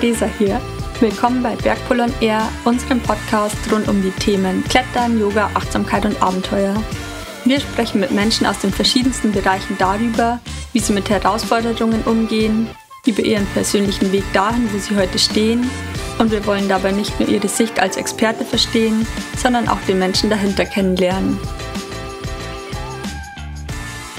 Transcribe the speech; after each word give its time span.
Theresa 0.00 0.28
hier. 0.38 0.60
Willkommen 0.98 1.40
bei 1.40 1.54
Bergpol 1.54 2.00
on 2.00 2.12
Air, 2.20 2.48
unserem 2.64 2.98
Podcast 2.98 3.56
rund 3.70 3.86
um 3.86 4.02
die 4.02 4.10
Themen 4.10 4.64
Klettern, 4.64 5.20
Yoga, 5.20 5.48
Achtsamkeit 5.54 6.04
und 6.04 6.20
Abenteuer. 6.20 6.74
Wir 7.44 7.60
sprechen 7.60 8.00
mit 8.00 8.10
Menschen 8.10 8.44
aus 8.44 8.58
den 8.58 8.72
verschiedensten 8.72 9.30
Bereichen 9.30 9.78
darüber, 9.78 10.40
wie 10.72 10.80
sie 10.80 10.92
mit 10.92 11.08
Herausforderungen 11.10 12.02
umgehen, 12.06 12.68
über 13.06 13.22
ihren 13.22 13.46
persönlichen 13.46 14.10
Weg 14.10 14.24
dahin, 14.32 14.68
wo 14.72 14.78
sie 14.78 14.96
heute 14.96 15.20
stehen. 15.20 15.70
Und 16.18 16.32
wir 16.32 16.44
wollen 16.44 16.68
dabei 16.68 16.90
nicht 16.90 17.20
nur 17.20 17.28
ihre 17.28 17.46
Sicht 17.46 17.78
als 17.78 17.96
Experte 17.96 18.44
verstehen, 18.44 19.06
sondern 19.36 19.68
auch 19.68 19.80
den 19.86 20.00
Menschen 20.00 20.28
dahinter 20.28 20.64
kennenlernen. 20.64 21.38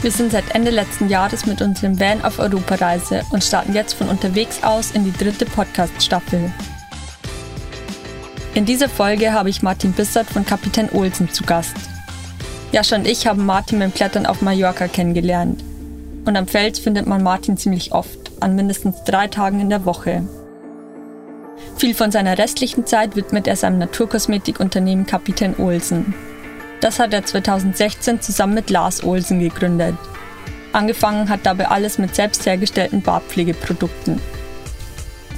Wir 0.05 0.11
sind 0.11 0.33
seit 0.33 0.53
Ende 0.53 0.69
letzten 0.69 1.09
Jahres 1.09 1.47
mit 1.47 1.63
unserem 1.63 1.99
Van 1.99 2.23
auf 2.23 2.37
Europareise 2.37 3.23
und 3.31 3.43
starten 3.43 3.73
jetzt 3.73 3.95
von 3.95 4.07
unterwegs 4.07 4.61
aus 4.61 4.91
in 4.91 5.03
die 5.03 5.11
dritte 5.11 5.47
Podcast-Staffel. 5.47 6.53
In 8.53 8.65
dieser 8.65 8.87
Folge 8.87 9.33
habe 9.33 9.49
ich 9.49 9.63
Martin 9.63 9.93
Bissert 9.93 10.27
von 10.27 10.45
Kapitän 10.45 10.91
Olsen 10.91 11.31
zu 11.31 11.43
Gast. 11.43 11.75
Jascha 12.71 12.97
und 12.97 13.07
ich 13.07 13.25
haben 13.25 13.47
Martin 13.47 13.79
beim 13.79 13.95
Klettern 13.95 14.27
auf 14.27 14.43
Mallorca 14.43 14.87
kennengelernt. 14.87 15.63
Und 16.25 16.37
am 16.37 16.45
Fels 16.45 16.77
findet 16.77 17.07
man 17.07 17.23
Martin 17.23 17.57
ziemlich 17.57 17.91
oft, 17.91 18.31
an 18.41 18.55
mindestens 18.55 19.03
drei 19.05 19.25
Tagen 19.25 19.59
in 19.59 19.71
der 19.71 19.85
Woche. 19.85 20.21
Viel 21.77 21.95
von 21.95 22.11
seiner 22.11 22.37
restlichen 22.37 22.85
Zeit 22.85 23.15
widmet 23.15 23.47
er 23.47 23.55
seinem 23.55 23.79
Naturkosmetikunternehmen 23.79 25.07
Kapitän 25.07 25.55
Olsen. 25.57 26.13
Das 26.85 26.99
hat 26.99 27.13
er 27.13 27.25
2016 27.25 28.21
zusammen 28.21 28.53
mit 28.53 28.69
Lars 28.69 29.03
Olsen 29.03 29.39
gegründet. 29.39 29.95
Angefangen 30.71 31.29
hat 31.29 31.39
dabei 31.43 31.69
alles 31.69 31.97
mit 31.97 32.13
selbst 32.13 32.45
hergestellten 32.45 33.01
Bartpflegeprodukten. 33.01 34.21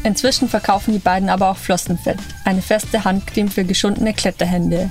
Inzwischen 0.04 0.50
verkaufen 0.50 0.92
die 0.92 1.00
beiden 1.00 1.30
aber 1.30 1.50
auch 1.50 1.56
Flossenfett, 1.56 2.18
eine 2.44 2.62
feste 2.62 3.06
Handcreme 3.06 3.48
für 3.48 3.64
geschundene 3.64 4.14
Kletterhände. 4.14 4.90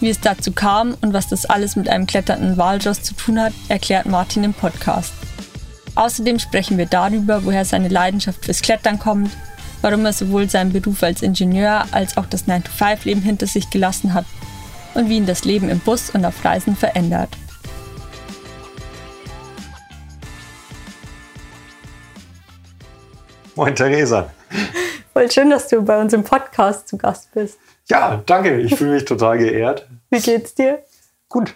Wie 0.00 0.10
es 0.10 0.20
dazu 0.20 0.52
kam 0.52 0.98
und 1.00 1.14
was 1.14 1.28
das 1.28 1.46
alles 1.46 1.76
mit 1.76 1.88
einem 1.88 2.06
kletternden 2.06 2.58
Walross 2.58 3.02
zu 3.02 3.14
tun 3.14 3.40
hat, 3.40 3.54
erklärt 3.68 4.04
Martin 4.04 4.44
im 4.44 4.52
Podcast. 4.52 5.14
Außerdem 5.94 6.40
sprechen 6.40 6.76
wir 6.76 6.84
darüber, 6.84 7.46
woher 7.46 7.64
seine 7.64 7.88
Leidenschaft 7.88 8.44
fürs 8.44 8.60
Klettern 8.60 8.98
kommt, 8.98 9.30
warum 9.80 10.04
er 10.04 10.12
sowohl 10.12 10.50
seinen 10.50 10.74
Beruf 10.74 11.02
als 11.02 11.22
Ingenieur 11.22 11.86
als 11.90 12.18
auch 12.18 12.26
das 12.26 12.48
9-to-5-Leben 12.48 13.22
hinter 13.22 13.46
sich 13.46 13.70
gelassen 13.70 14.12
hat 14.12 14.26
und 14.94 15.08
wie 15.08 15.16
ihn 15.16 15.26
das 15.26 15.44
Leben 15.44 15.68
im 15.68 15.80
Bus 15.80 16.10
und 16.10 16.24
auf 16.24 16.44
Reisen 16.44 16.76
verändert. 16.76 17.30
Moin 23.56 23.74
Theresa. 23.74 24.30
Voll 25.12 25.30
schön, 25.30 25.50
dass 25.50 25.68
du 25.68 25.80
bei 25.82 26.00
uns 26.00 26.12
im 26.12 26.24
Podcast 26.24 26.88
zu 26.88 26.98
Gast 26.98 27.32
bist. 27.32 27.58
Ja, 27.88 28.22
danke. 28.26 28.60
Ich 28.60 28.74
fühle 28.74 28.94
mich 28.94 29.04
total 29.04 29.38
geehrt. 29.38 29.88
Wie 30.10 30.20
geht's 30.20 30.54
dir? 30.54 30.82
Gut. 31.28 31.54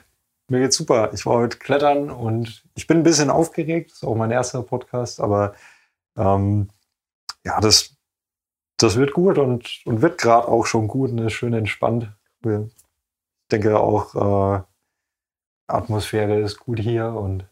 Mir 0.48 0.60
geht's 0.60 0.76
super. 0.76 1.10
Ich 1.12 1.26
war 1.26 1.34
heute 1.34 1.58
klettern 1.58 2.10
und 2.10 2.62
ich 2.74 2.86
bin 2.86 2.98
ein 2.98 3.02
bisschen 3.02 3.30
aufgeregt. 3.30 3.90
Das 3.90 3.98
ist 3.98 4.04
auch 4.04 4.14
mein 4.14 4.30
erster 4.30 4.62
Podcast, 4.62 5.20
aber 5.20 5.54
ähm, 6.16 6.68
ja, 7.44 7.60
das, 7.60 7.96
das 8.78 8.96
wird 8.96 9.12
gut 9.12 9.38
und, 9.38 9.80
und 9.84 10.00
wird 10.00 10.18
gerade 10.18 10.48
auch 10.48 10.66
schon 10.66 10.86
gut 10.86 11.10
und 11.10 11.18
ist 11.18 11.32
schön 11.32 11.52
entspannt. 11.52 12.12
Ich 12.44 12.48
denke 13.50 13.78
auch, 13.78 14.14
äh, 14.14 14.62
Atmosphäre 15.66 16.40
ist 16.40 16.58
gut 16.58 16.78
hier 16.78 17.06
und 17.06 17.44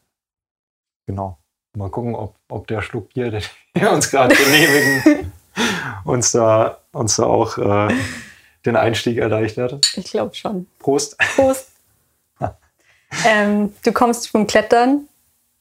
genau. 1.07 1.39
Mal 1.77 1.91
gucken, 1.91 2.15
ob, 2.15 2.37
ob 2.49 2.67
der 2.67 2.81
Schluck 2.81 3.13
Bier, 3.13 3.31
den 3.31 3.43
wir 3.75 3.93
uns 3.93 4.11
gerade 4.11 4.35
genehmigen, 4.35 5.33
uns, 6.05 6.33
da, 6.33 6.81
uns 6.93 7.17
da 7.17 7.25
auch 7.25 7.59
äh, 7.59 7.95
den 8.65 8.77
Einstieg 8.77 9.19
erleichtert. 9.19 9.93
Ich 9.95 10.11
glaube 10.11 10.35
schon. 10.35 10.67
Prost. 10.79 11.19
Prost. 11.37 11.69
ähm, 13.27 13.75
du 13.85 13.93
kommst 13.93 14.29
vom 14.29 14.47
Klettern. 14.47 15.09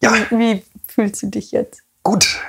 Ja. 0.01 0.13
Wie, 0.29 0.39
wie 0.39 0.63
fühlst 0.87 1.21
du 1.23 1.27
dich 1.27 1.51
jetzt? 1.51 1.83
Gut, 2.03 2.39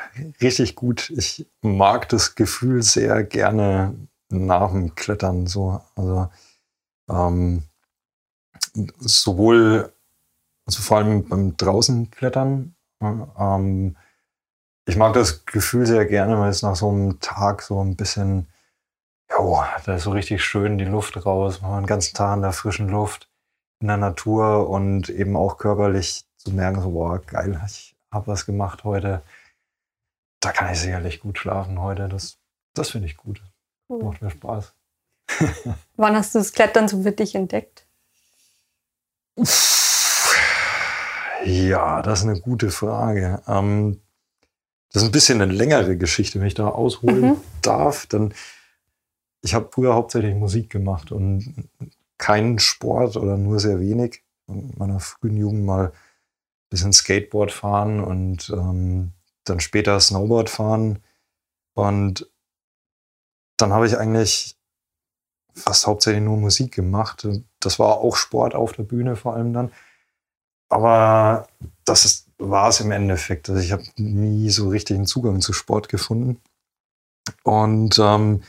richtig 0.41 0.77
gut. 0.77 1.11
Ich 1.11 1.47
mag 1.63 2.09
das 2.11 2.35
Gefühl 2.35 2.83
sehr 2.83 3.25
gerne 3.25 3.95
nach 4.29 4.71
dem 4.71 4.95
Klettern 4.95 5.47
so. 5.47 5.81
Also 5.97 6.29
ähm, 7.09 7.63
sowohl, 8.99 9.93
also 10.67 10.83
vor 10.83 10.99
allem 10.99 11.29
beim 11.29 11.57
draußen 11.57 12.11
Klettern 12.11 12.77
ähm, 13.01 13.97
ich 14.89 14.97
mag 14.97 15.15
das 15.15 15.45
Gefühl 15.45 15.87
sehr 15.87 16.07
gerne, 16.07 16.39
weil 16.39 16.51
es 16.51 16.63
nach 16.63 16.77
so 16.77 16.89
einem 16.89 17.21
Tag 17.21 17.63
so 17.63 17.83
ein 17.83 17.97
bisschen, 17.97 18.47
ja, 19.31 19.81
da 19.85 19.97
ist 19.97 20.05
so 20.05 20.13
richtig 20.13 20.45
schön 20.45 20.79
die 20.79 20.85
Luft 20.85 21.27
raus, 21.27 21.61
man 21.61 21.83
den 21.83 21.87
ganzen 21.87 22.15
Tag 22.15 22.37
in 22.37 22.43
der 22.43 22.53
frischen 22.53 22.89
Luft, 22.89 23.29
in 23.81 23.89
der 23.89 23.97
Natur 23.97 24.69
und 24.69 25.09
eben 25.09 25.37
auch 25.37 25.59
körperlich 25.59 26.25
zu 26.37 26.53
merken, 26.53 26.81
so, 26.81 26.91
boah, 26.91 27.19
geil, 27.19 27.61
ich 27.67 27.97
habe 28.13 28.29
was 28.29 28.47
gemacht 28.47 28.85
heute. 28.85 29.23
Da 30.41 30.53
kann 30.53 30.73
ich 30.73 30.81
sicherlich 30.81 31.21
gut 31.21 31.39
schlafen 31.39 31.81
heute. 31.81 32.09
Das, 32.09 32.39
das 32.75 32.91
finde 32.91 33.09
ich 33.09 33.17
gut. 33.17 33.43
Cool. 33.89 34.05
Macht 34.05 34.23
mir 34.23 34.31
Spaß. 34.31 34.75
Wann 35.97 36.15
hast 36.15 36.35
du 36.35 36.39
das 36.39 36.53
Klettern 36.53 36.87
so 36.87 37.03
für 37.03 37.11
dich 37.11 37.35
entdeckt? 37.35 37.86
Ja, 41.45 42.03
das 42.03 42.21
ist 42.21 42.27
eine 42.27 42.41
gute 42.41 42.71
Frage. 42.71 43.43
Ähm, 43.47 44.01
das 44.93 45.03
ist 45.03 45.09
ein 45.09 45.13
bisschen 45.13 45.43
eine 45.43 45.53
längere 45.53 45.97
Geschichte, 45.97 46.41
wenn 46.41 46.47
ich 46.47 46.55
da 46.55 46.69
ausholen 46.69 47.21
mhm. 47.21 47.37
darf. 47.63 48.07
Dann, 48.07 48.35
ich 49.43 49.55
habe 49.55 49.69
früher 49.71 49.95
hauptsächlich 49.95 50.35
Musik 50.35 50.71
gemacht 50.71 51.13
und 51.13 51.69
keinen 52.19 52.59
Sport 52.59 53.17
oder 53.17 53.37
nur 53.37 53.61
sehr 53.61 53.81
wenig. 53.81 54.23
In 54.49 54.73
meiner 54.77 55.01
frühen 55.01 55.37
Jugend 55.37 55.65
mal 55.65 55.87
ein 55.87 55.93
bisschen 56.71 56.93
Skateboard 56.93 57.53
fahren 57.53 58.03
und 58.03 58.51
ähm, 58.51 59.13
dann 59.45 59.61
später 59.61 60.01
Snowboard 60.01 60.51
fahren. 60.51 61.01
Und 61.75 62.31
dann 63.57 63.73
habe 63.73 63.87
ich 63.87 63.99
eigentlich 63.99 64.56
fast 65.56 65.87
hauptsächlich 65.87 66.22
nur 66.22 66.37
Musik 66.37 66.72
gemacht. 66.75 67.27
Das 67.61 67.78
war 67.78 67.99
auch 67.99 68.17
Sport 68.17 68.55
auf 68.55 68.72
der 68.72 68.84
Bühne 68.84 69.17
vor 69.17 69.34
allem 69.34 69.53
dann. 69.53 69.72
Aber 70.69 71.49
das 71.84 72.27
war 72.39 72.69
es 72.69 72.81
im 72.81 72.91
Endeffekt. 72.91 73.49
Also 73.49 73.61
ich 73.61 73.72
habe 73.72 73.84
nie 73.97 74.50
so 74.50 74.69
richtig 74.69 74.97
einen 74.97 75.06
Zugang 75.06 75.41
zu 75.41 75.53
Sport 75.53 75.89
gefunden. 75.89 76.41
Und 77.43 77.99
ähm, 77.99 78.43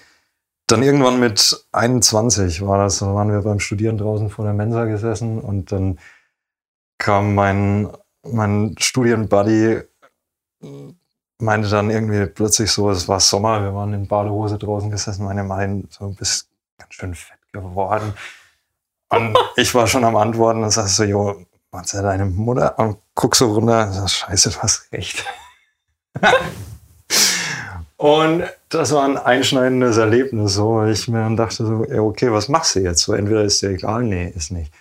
dann 0.68 0.84
irgendwann 0.84 1.20
mit 1.20 1.66
21 1.72 2.62
war 2.66 2.78
das, 2.78 3.00
da 3.00 3.14
waren 3.14 3.32
wir 3.32 3.42
beim 3.42 3.60
Studieren 3.60 3.98
draußen 3.98 4.30
vor 4.30 4.44
der 4.44 4.54
Mensa 4.54 4.86
gesessen 4.86 5.40
und 5.40 5.72
dann 5.72 5.98
kam 6.98 7.36
mein, 7.36 7.90
mein 8.24 8.76
Studienbuddy, 8.78 9.82
meinte 11.40 11.70
dann 11.70 11.90
irgendwie 11.90 12.26
plötzlich 12.26 12.72
so, 12.72 12.90
es 12.90 13.08
war 13.08 13.20
Sommer, 13.20 13.62
wir 13.62 13.74
waren 13.74 13.94
in 13.94 14.08
Badehose 14.08 14.58
draußen 14.58 14.92
gesessen, 14.92 15.24
meine 15.24 15.44
meinen, 15.44 15.88
so, 15.90 16.10
bist 16.10 16.50
ganz 16.88 16.96
schön 16.96 17.16
fett 17.16 17.38
geworden. 17.52 18.14
Und 19.10 19.38
ich 19.56 19.74
war 19.76 19.88
schon 19.88 20.04
am 20.04 20.16
Antworten 20.16 20.64
und 20.64 20.72
sagte 20.72 20.92
so, 20.92 21.04
jo, 21.04 21.46
was 21.72 21.92
ja 21.92 22.02
deine 22.02 22.26
Mutter 22.26 22.78
und 22.80 22.98
guck 23.14 23.36
so 23.36 23.54
runter 23.54 23.88
und 23.88 23.94
sag, 23.94 24.10
scheiße, 24.10 24.52
du 24.52 24.60
hast 24.60 24.92
recht. 24.92 25.26
und 27.98 28.44
das 28.70 28.92
war 28.92 29.06
ein 29.06 29.18
einschneidendes 29.18 29.98
Erlebnis, 29.98 30.54
so, 30.54 30.76
weil 30.76 30.92
ich 30.92 31.08
mir 31.08 31.20
dann 31.20 31.38
dachte 31.38 31.66
so, 31.66 31.86
ja, 31.86 32.02
okay, 32.02 32.32
was 32.32 32.50
machst 32.50 32.76
du 32.76 32.80
jetzt? 32.80 33.02
So, 33.02 33.14
entweder 33.14 33.44
ist 33.44 33.62
dir 33.62 33.70
egal, 33.70 34.04
nee, 34.04 34.32
ist 34.36 34.52
nicht. 34.52 34.74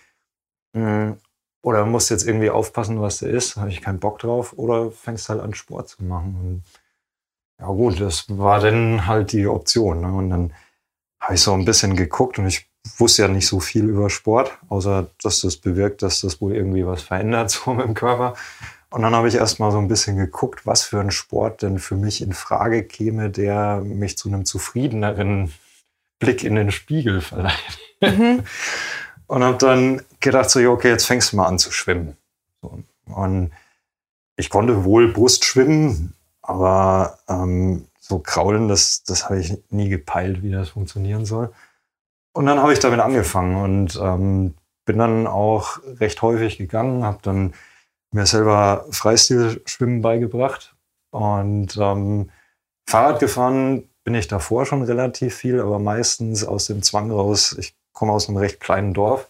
Hm, 0.75 1.17
oder 1.63 1.85
musst 1.85 2.11
jetzt 2.11 2.27
irgendwie 2.27 2.51
aufpassen, 2.51 3.01
was 3.01 3.19
du 3.19 3.27
isst, 3.27 3.57
habe 3.57 3.71
ich 3.71 3.81
keinen 3.81 3.99
Bock 3.99 4.19
drauf, 4.21 4.55
oder 4.57 4.91
fängst 4.91 5.29
halt 5.29 5.41
an 5.41 5.55
Sport 5.55 5.89
zu 5.89 6.05
machen. 6.05 6.37
Und 6.41 6.63
ja 7.61 7.67
gut, 7.67 8.01
das 8.01 8.27
war 8.29 8.61
dann 8.61 9.07
halt 9.07 9.33
die 9.33 9.47
Option. 9.47 10.01
Ne? 10.01 10.13
Und 10.13 10.31
dann 10.31 10.53
habe 11.21 11.35
ich 11.35 11.41
so 11.41 11.53
ein 11.53 11.65
bisschen 11.65 11.97
geguckt 11.97 12.39
und 12.39 12.47
ich 12.47 12.69
wusste 12.99 13.23
ja 13.23 13.29
nicht 13.29 13.47
so 13.47 13.61
viel 13.61 13.89
über 13.89 14.11
Sport, 14.11 14.57
außer 14.69 15.11
dass 15.23 15.41
das 15.41 15.57
bewirkt, 15.57 16.03
dass 16.03 16.21
das 16.21 16.41
wohl 16.41 16.55
irgendwie 16.55 16.87
was 16.87 17.03
verändert 17.03 17.51
so 17.65 17.75
dem 17.75 17.95
Körper. 17.95 18.35
Und 18.91 19.03
dann 19.03 19.15
habe 19.15 19.29
ich 19.29 19.35
erst 19.35 19.59
mal 19.59 19.73
so 19.73 19.79
ein 19.79 19.89
bisschen 19.89 20.17
geguckt, 20.17 20.65
was 20.65 20.85
für 20.85 21.01
ein 21.01 21.11
Sport 21.11 21.63
denn 21.63 21.79
für 21.79 21.97
mich 21.97 22.23
in 22.23 22.33
Frage 22.33 22.85
käme, 22.85 23.31
der 23.31 23.81
mich 23.81 24.17
zu 24.17 24.29
einem 24.29 24.45
zufriedeneren 24.45 25.53
Blick 26.19 26.45
in 26.45 26.55
den 26.55 26.71
Spiegel 26.71 27.21
verleiht. 27.21 27.79
Mhm. 28.01 28.45
Und 29.27 29.43
habe 29.43 29.59
dann 29.59 30.03
gedacht, 30.21 30.49
so, 30.51 30.61
okay, 30.71 30.91
jetzt 30.91 31.07
fängst 31.07 31.33
du 31.33 31.37
mal 31.37 31.47
an 31.47 31.59
zu 31.59 31.73
schwimmen. 31.73 32.17
Und 33.07 33.51
ich 34.37 34.51
konnte 34.51 34.85
wohl 34.85 35.13
Brust 35.13 35.45
schwimmen, 35.45 36.15
aber 36.43 37.19
ähm, 37.29 37.89
so 38.09 38.19
kraulen, 38.19 38.69
das, 38.69 39.03
das 39.05 39.25
habe 39.25 39.41
ich 39.41 39.59
nie 39.71 39.89
gepeilt, 39.89 40.43
wie 40.43 40.53
das 40.53 40.71
funktionieren 40.71 41.25
soll. 41.25 41.53
Und 42.33 42.47
dann 42.47 42.61
habe 42.61 42.73
ich 42.73 42.79
damit 42.79 43.01
angefangen 43.01 43.57
und 43.57 43.99
ähm, 44.01 44.55
bin 44.85 44.99
dann 44.99 45.27
auch 45.27 45.79
recht 46.01 46.23
häufig 46.23 46.59
gegangen, 46.59 47.05
habe 47.05 47.19
dann 47.23 47.55
mir 48.13 48.27
selber 48.27 48.87
Freistilschwimmen 48.91 50.03
beigebracht 50.03 50.75
und 51.11 51.77
ähm, 51.77 52.31
Fahrrad 52.89 53.21
gefahren 53.21 53.89
bin 54.05 54.15
ich 54.15 54.29
davor 54.29 54.67
schon 54.67 54.83
relativ 54.83 55.35
viel, 55.35 55.61
aber 55.61 55.81
meistens 55.81 56.45
aus 56.45 56.67
dem 56.67 56.83
Zwang 56.83 57.11
raus. 57.11 57.57
Ich 57.59 57.75
komme 57.93 58.13
aus 58.13 58.29
einem 58.29 58.37
recht 58.37 58.61
kleinen 58.61 58.95
Dorf. 58.95 59.27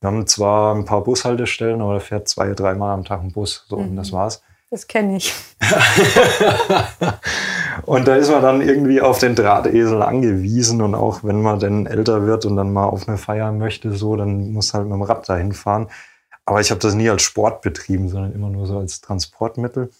Wir 0.00 0.08
haben 0.08 0.26
zwar 0.26 0.74
ein 0.74 0.84
paar 0.84 1.02
Bushaltestellen, 1.02 1.80
aber 1.80 1.94
da 1.94 2.00
fährt 2.00 2.28
zwei, 2.28 2.52
dreimal 2.52 2.92
am 2.92 3.04
Tag 3.04 3.22
ein 3.22 3.32
Bus. 3.32 3.64
So, 3.68 3.78
mhm. 3.78 3.90
und 3.90 3.96
das 3.96 4.10
mhm. 4.10 4.16
war's. 4.16 4.42
Das 4.72 4.86
kenne 4.86 5.18
ich. 5.18 5.34
und 7.84 8.08
da 8.08 8.16
ist 8.16 8.30
man 8.30 8.40
dann 8.40 8.62
irgendwie 8.62 9.02
auf 9.02 9.18
den 9.18 9.34
Drahtesel 9.34 10.00
angewiesen 10.00 10.80
und 10.80 10.94
auch 10.94 11.22
wenn 11.22 11.42
man 11.42 11.60
dann 11.60 11.84
älter 11.84 12.24
wird 12.24 12.46
und 12.46 12.56
dann 12.56 12.72
mal 12.72 12.86
auf 12.86 13.06
eine 13.06 13.18
Feier 13.18 13.52
möchte, 13.52 13.92
so, 13.92 14.16
dann 14.16 14.50
muss 14.52 14.72
halt 14.72 14.84
mit 14.84 14.94
dem 14.94 15.02
Rad 15.02 15.28
dahin 15.28 15.52
fahren. 15.52 15.90
Aber 16.46 16.62
ich 16.62 16.70
habe 16.70 16.80
das 16.80 16.94
nie 16.94 17.10
als 17.10 17.20
Sport 17.20 17.60
betrieben, 17.60 18.08
sondern 18.08 18.32
immer 18.32 18.48
nur 18.48 18.66
so 18.66 18.78
als 18.78 19.02
Transportmittel. 19.02 19.90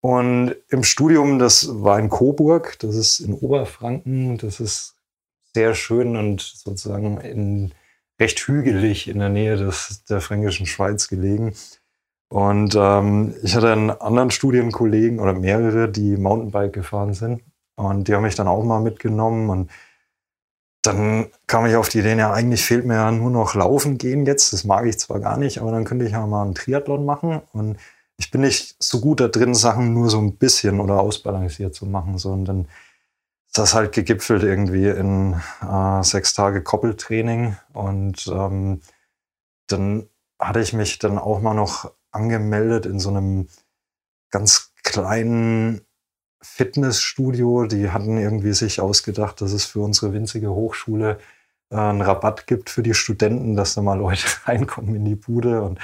Und 0.00 0.56
im 0.68 0.82
Studium, 0.82 1.38
das 1.38 1.68
war 1.70 2.00
in 2.00 2.08
Coburg, 2.08 2.80
das 2.80 2.96
ist 2.96 3.20
in 3.20 3.34
Oberfranken, 3.34 4.36
das 4.38 4.58
ist 4.58 4.96
sehr 5.54 5.76
schön 5.76 6.16
und 6.16 6.40
sozusagen 6.40 7.20
in, 7.20 7.72
recht 8.18 8.40
hügelig 8.40 9.06
in 9.06 9.20
der 9.20 9.28
Nähe 9.28 9.56
des, 9.56 10.02
der 10.08 10.20
fränkischen 10.20 10.66
Schweiz 10.66 11.06
gelegen. 11.06 11.54
Und 12.28 12.74
ähm, 12.76 13.34
ich 13.42 13.54
hatte 13.54 13.72
einen 13.72 13.90
anderen 13.90 14.30
Studienkollegen 14.30 15.20
oder 15.20 15.32
mehrere, 15.32 15.88
die 15.88 16.16
Mountainbike 16.16 16.72
gefahren 16.72 17.14
sind. 17.14 17.42
Und 17.76 18.08
die 18.08 18.14
haben 18.14 18.22
mich 18.22 18.34
dann 18.34 18.48
auch 18.48 18.64
mal 18.64 18.80
mitgenommen. 18.80 19.48
Und 19.50 19.70
dann 20.82 21.26
kam 21.46 21.66
ich 21.66 21.76
auf 21.76 21.88
die 21.88 22.00
Idee, 22.00 22.16
ja, 22.16 22.32
eigentlich 22.32 22.64
fehlt 22.64 22.84
mir 22.84 22.94
ja 22.94 23.10
nur 23.12 23.30
noch 23.30 23.54
Laufen 23.54 23.98
gehen 23.98 24.26
jetzt. 24.26 24.52
Das 24.52 24.64
mag 24.64 24.86
ich 24.86 24.98
zwar 24.98 25.20
gar 25.20 25.36
nicht, 25.36 25.60
aber 25.60 25.70
dann 25.70 25.84
könnte 25.84 26.04
ich 26.04 26.12
ja 26.12 26.26
mal 26.26 26.42
einen 26.42 26.54
Triathlon 26.54 27.04
machen. 27.04 27.42
Und 27.52 27.76
ich 28.16 28.30
bin 28.30 28.40
nicht 28.40 28.76
so 28.82 29.00
gut 29.00 29.20
da 29.20 29.28
drin, 29.28 29.54
Sachen 29.54 29.92
nur 29.92 30.08
so 30.10 30.18
ein 30.18 30.36
bisschen 30.36 30.80
oder 30.80 31.00
ausbalanciert 31.00 31.74
zu 31.74 31.86
machen. 31.86 32.18
So, 32.18 32.32
und 32.32 32.44
dann 32.46 32.62
ist 33.46 33.58
das 33.58 33.74
halt 33.74 33.92
gegipfelt 33.92 34.42
irgendwie 34.42 34.88
in 34.88 35.40
äh, 35.62 36.02
sechs 36.02 36.34
Tage 36.34 36.62
Koppeltraining. 36.62 37.56
Und 37.72 38.26
ähm, 38.28 38.80
dann 39.68 40.08
hatte 40.38 40.60
ich 40.60 40.72
mich 40.72 40.98
dann 40.98 41.18
auch 41.18 41.40
mal 41.40 41.54
noch 41.54 41.92
angemeldet 42.12 42.86
in 42.86 42.98
so 42.98 43.10
einem 43.10 43.48
ganz 44.30 44.72
kleinen 44.82 45.82
Fitnessstudio. 46.42 47.66
Die 47.66 47.90
hatten 47.90 48.18
irgendwie 48.18 48.52
sich 48.52 48.80
ausgedacht, 48.80 49.40
dass 49.40 49.52
es 49.52 49.64
für 49.64 49.80
unsere 49.80 50.12
winzige 50.12 50.50
Hochschule 50.50 51.18
äh, 51.70 51.76
einen 51.76 52.02
Rabatt 52.02 52.46
gibt 52.46 52.70
für 52.70 52.82
die 52.82 52.94
Studenten, 52.94 53.56
dass 53.56 53.74
da 53.74 53.82
mal 53.82 53.98
Leute 53.98 54.26
reinkommen 54.44 54.94
in 54.94 55.04
die 55.04 55.16
Bude. 55.16 55.62
Und 55.62 55.78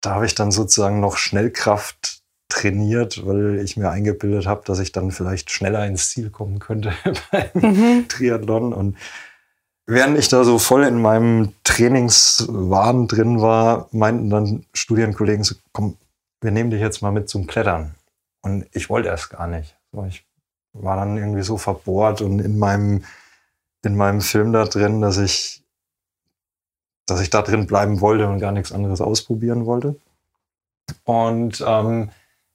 da 0.00 0.14
habe 0.14 0.26
ich 0.26 0.34
dann 0.34 0.50
sozusagen 0.50 1.00
noch 1.00 1.16
Schnellkraft 1.16 2.22
trainiert, 2.48 3.24
weil 3.24 3.60
ich 3.60 3.76
mir 3.76 3.90
eingebildet 3.90 4.46
habe, 4.46 4.62
dass 4.64 4.80
ich 4.80 4.92
dann 4.92 5.12
vielleicht 5.12 5.50
schneller 5.50 5.86
ins 5.86 6.10
Ziel 6.10 6.30
kommen 6.30 6.58
könnte 6.58 6.92
beim 7.30 7.50
mhm. 7.54 8.08
Triathlon. 8.08 8.72
Und 8.72 8.96
während 9.90 10.16
ich 10.16 10.28
da 10.28 10.44
so 10.44 10.58
voll 10.58 10.84
in 10.84 11.02
meinem 11.02 11.52
Trainingswahn 11.64 13.08
drin 13.08 13.40
war, 13.40 13.88
meinten 13.90 14.30
dann 14.30 14.64
Studienkollegen 14.72 15.42
so, 15.42 15.56
komm, 15.72 15.96
wir 16.40 16.52
nehmen 16.52 16.70
dich 16.70 16.80
jetzt 16.80 17.02
mal 17.02 17.10
mit 17.10 17.28
zum 17.28 17.48
Klettern. 17.48 17.94
Und 18.40 18.66
ich 18.72 18.88
wollte 18.88 19.08
erst 19.08 19.30
gar 19.30 19.48
nicht. 19.48 19.76
Ich 20.08 20.24
war 20.72 20.96
dann 20.96 21.18
irgendwie 21.18 21.42
so 21.42 21.58
verbohrt 21.58 22.22
und 22.22 22.38
in 22.38 22.58
meinem, 22.58 23.04
in 23.82 23.96
meinem 23.96 24.20
Film 24.20 24.52
da 24.52 24.64
drin, 24.64 25.00
dass 25.00 25.18
ich, 25.18 25.62
dass 27.06 27.20
ich 27.20 27.30
da 27.30 27.42
drin 27.42 27.66
bleiben 27.66 28.00
wollte 28.00 28.28
und 28.28 28.38
gar 28.38 28.52
nichts 28.52 28.70
anderes 28.70 29.00
ausprobieren 29.00 29.66
wollte. 29.66 29.96
Und 31.02 31.64
ähm, 31.66 32.10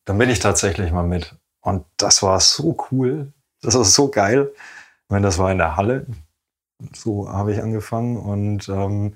dann 0.05 0.17
bin 0.17 0.29
ich 0.29 0.39
tatsächlich 0.39 0.91
mal 0.91 1.03
mit. 1.03 1.35
Und 1.59 1.85
das 1.97 2.23
war 2.23 2.39
so 2.39 2.77
cool. 2.89 3.33
Das 3.61 3.75
war 3.75 3.83
so 3.83 4.07
geil. 4.07 4.51
Ich 4.55 5.09
meine, 5.09 5.25
das 5.25 5.38
war 5.38 5.51
in 5.51 5.57
der 5.57 5.75
Halle 5.75 6.05
so 6.94 7.30
habe 7.30 7.54
ich 7.54 7.62
angefangen 7.62 8.18
und 8.18 8.69
ähm, 8.69 9.16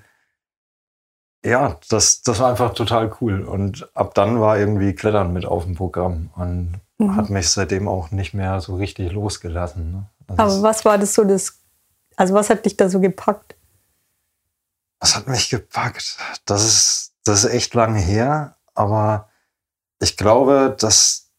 ja, 1.44 1.78
das, 1.88 2.22
das 2.22 2.38
war 2.40 2.50
einfach 2.50 2.74
total 2.74 3.14
cool. 3.20 3.42
Und 3.42 3.88
ab 3.94 4.14
dann 4.14 4.40
war 4.40 4.58
irgendwie 4.58 4.94
Klettern 4.94 5.32
mit 5.32 5.46
auf 5.46 5.64
dem 5.64 5.74
Programm 5.74 6.30
und 6.36 6.80
mhm. 6.98 7.16
hat 7.16 7.30
mich 7.30 7.48
seitdem 7.50 7.88
auch 7.88 8.10
nicht 8.10 8.34
mehr 8.34 8.60
so 8.60 8.76
richtig 8.76 9.12
losgelassen. 9.12 9.92
Ne? 9.92 10.06
Also 10.28 10.42
Aber 10.58 10.62
was 10.68 10.84
war 10.84 10.98
das 10.98 11.14
so, 11.14 11.24
das, 11.24 11.58
also 12.16 12.34
was 12.34 12.50
hat 12.50 12.64
dich 12.64 12.76
da 12.76 12.88
so 12.88 13.00
gepackt? 13.00 13.56
Was 15.00 15.16
hat 15.16 15.28
mich 15.28 15.48
gepackt? 15.48 16.18
Das 16.44 16.64
ist, 16.64 17.14
das 17.24 17.44
ist 17.44 17.52
echt 17.52 17.74
lange 17.74 18.00
her, 18.00 18.56
aber 18.74 19.30
ich 19.98 20.16
glaube, 20.16 20.76
dass 20.78 21.29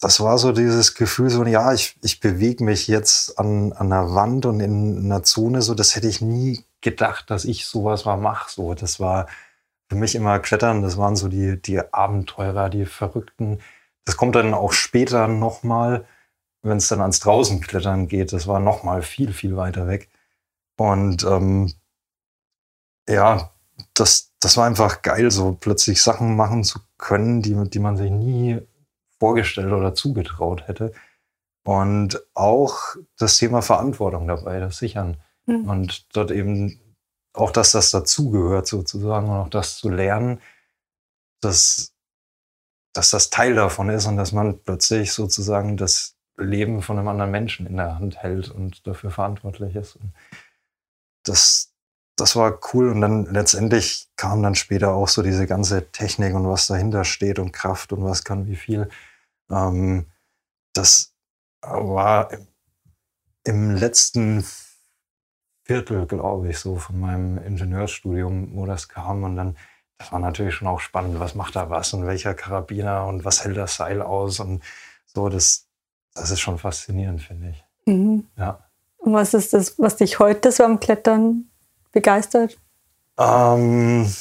das 0.00 0.20
war 0.20 0.38
so 0.38 0.52
dieses 0.52 0.94
Gefühl, 0.94 1.28
so, 1.28 1.44
ja, 1.44 1.72
ich, 1.72 1.98
ich 2.02 2.20
bewege 2.20 2.62
mich 2.62 2.86
jetzt 2.86 3.38
an, 3.38 3.72
an 3.72 3.92
einer 3.92 4.14
Wand 4.14 4.46
und 4.46 4.60
in 4.60 5.04
einer 5.04 5.24
Zone, 5.24 5.60
so, 5.60 5.74
das 5.74 5.96
hätte 5.96 6.08
ich 6.08 6.20
nie 6.20 6.64
gedacht, 6.80 7.30
dass 7.30 7.44
ich 7.44 7.66
sowas 7.66 8.04
mal 8.04 8.16
mache. 8.16 8.50
So, 8.50 8.74
das 8.74 9.00
war 9.00 9.26
für 9.88 9.96
mich 9.96 10.14
immer 10.14 10.38
Klettern, 10.38 10.82
das 10.82 10.98
waren 10.98 11.16
so 11.16 11.28
die, 11.28 11.60
die 11.60 11.80
Abenteurer, 11.92 12.68
die 12.68 12.86
Verrückten. 12.86 13.60
Das 14.04 14.16
kommt 14.16 14.36
dann 14.36 14.54
auch 14.54 14.72
später 14.72 15.26
nochmal, 15.26 16.06
wenn 16.62 16.76
es 16.78 16.88
dann 16.88 17.00
ans 17.00 17.20
Draußenklettern 17.20 18.06
geht. 18.08 18.32
Das 18.32 18.46
war 18.46 18.60
nochmal 18.60 19.02
viel, 19.02 19.32
viel 19.32 19.56
weiter 19.56 19.88
weg. 19.88 20.10
Und 20.76 21.24
ähm, 21.24 21.72
ja, 23.08 23.50
das, 23.94 24.32
das 24.40 24.56
war 24.56 24.66
einfach 24.66 25.02
geil, 25.02 25.30
so 25.30 25.52
plötzlich 25.58 26.02
Sachen 26.02 26.36
machen 26.36 26.62
zu 26.62 26.80
können, 26.98 27.42
die, 27.42 27.56
die 27.68 27.78
man 27.80 27.96
sich 27.96 28.10
nie 28.10 28.60
vorgestellt 29.18 29.72
oder 29.72 29.94
zugetraut 29.94 30.68
hätte. 30.68 30.92
Und 31.64 32.22
auch 32.34 32.96
das 33.18 33.36
Thema 33.36 33.60
Verantwortung 33.62 34.26
dabei, 34.26 34.60
das 34.60 34.78
Sichern. 34.78 35.18
Mhm. 35.46 35.68
Und 35.68 36.16
dort 36.16 36.30
eben 36.30 36.80
auch, 37.34 37.50
dass 37.50 37.72
das 37.72 37.90
dazugehört 37.90 38.66
sozusagen 38.66 39.28
und 39.28 39.36
auch 39.36 39.50
das 39.50 39.76
zu 39.76 39.88
lernen, 39.88 40.40
dass, 41.40 41.94
dass 42.94 43.10
das 43.10 43.30
Teil 43.30 43.54
davon 43.54 43.90
ist 43.90 44.06
und 44.06 44.16
dass 44.16 44.32
man 44.32 44.58
plötzlich 44.60 45.12
sozusagen 45.12 45.76
das 45.76 46.16
Leben 46.36 46.82
von 46.82 46.98
einem 46.98 47.08
anderen 47.08 47.30
Menschen 47.30 47.66
in 47.66 47.76
der 47.76 47.98
Hand 47.98 48.16
hält 48.22 48.50
und 48.50 48.86
dafür 48.86 49.10
verantwortlich 49.10 49.74
ist. 49.76 49.96
Und 49.96 50.12
das, 51.24 51.72
das 52.16 52.36
war 52.36 52.58
cool. 52.72 52.90
Und 52.90 53.00
dann 53.00 53.26
letztendlich 53.26 54.08
kam 54.16 54.42
dann 54.42 54.54
später 54.54 54.94
auch 54.94 55.08
so 55.08 55.22
diese 55.22 55.46
ganze 55.46 55.90
Technik 55.90 56.34
und 56.34 56.48
was 56.48 56.66
dahinter 56.66 57.04
steht 57.04 57.38
und 57.38 57.52
Kraft 57.52 57.92
und 57.92 58.04
was 58.04 58.24
kann 58.24 58.46
wie 58.46 58.56
viel. 58.56 58.88
Ähm, 59.50 60.06
das 60.72 61.12
war 61.62 62.30
im 63.44 63.74
letzten 63.76 64.44
Viertel, 65.64 66.06
glaube 66.06 66.48
ich, 66.48 66.58
so 66.58 66.76
von 66.76 67.00
meinem 67.00 67.38
Ingenieursstudium, 67.38 68.54
wo 68.54 68.66
das 68.66 68.88
kam. 68.88 69.24
Und 69.24 69.36
dann, 69.36 69.56
das 69.98 70.12
war 70.12 70.18
natürlich 70.18 70.54
schon 70.54 70.68
auch 70.68 70.80
spannend. 70.80 71.20
Was 71.20 71.34
macht 71.34 71.56
da 71.56 71.68
was 71.70 71.92
und 71.92 72.06
welcher 72.06 72.34
Karabiner 72.34 73.06
und 73.06 73.24
was 73.24 73.44
hält 73.44 73.56
das 73.56 73.76
Seil 73.76 74.02
aus 74.02 74.40
und 74.40 74.62
so. 75.06 75.28
Das, 75.28 75.66
das 76.14 76.30
ist 76.30 76.40
schon 76.40 76.58
faszinierend, 76.58 77.22
finde 77.22 77.50
ich. 77.50 77.64
Mhm. 77.86 78.26
Ja. 78.36 78.60
Und 78.98 79.12
was 79.12 79.34
ist 79.34 79.52
das, 79.52 79.78
was 79.78 79.96
dich 79.96 80.18
heute 80.18 80.52
so 80.52 80.64
am 80.64 80.80
Klettern 80.80 81.50
begeistert? 81.92 82.58
Ähm, 83.18 84.12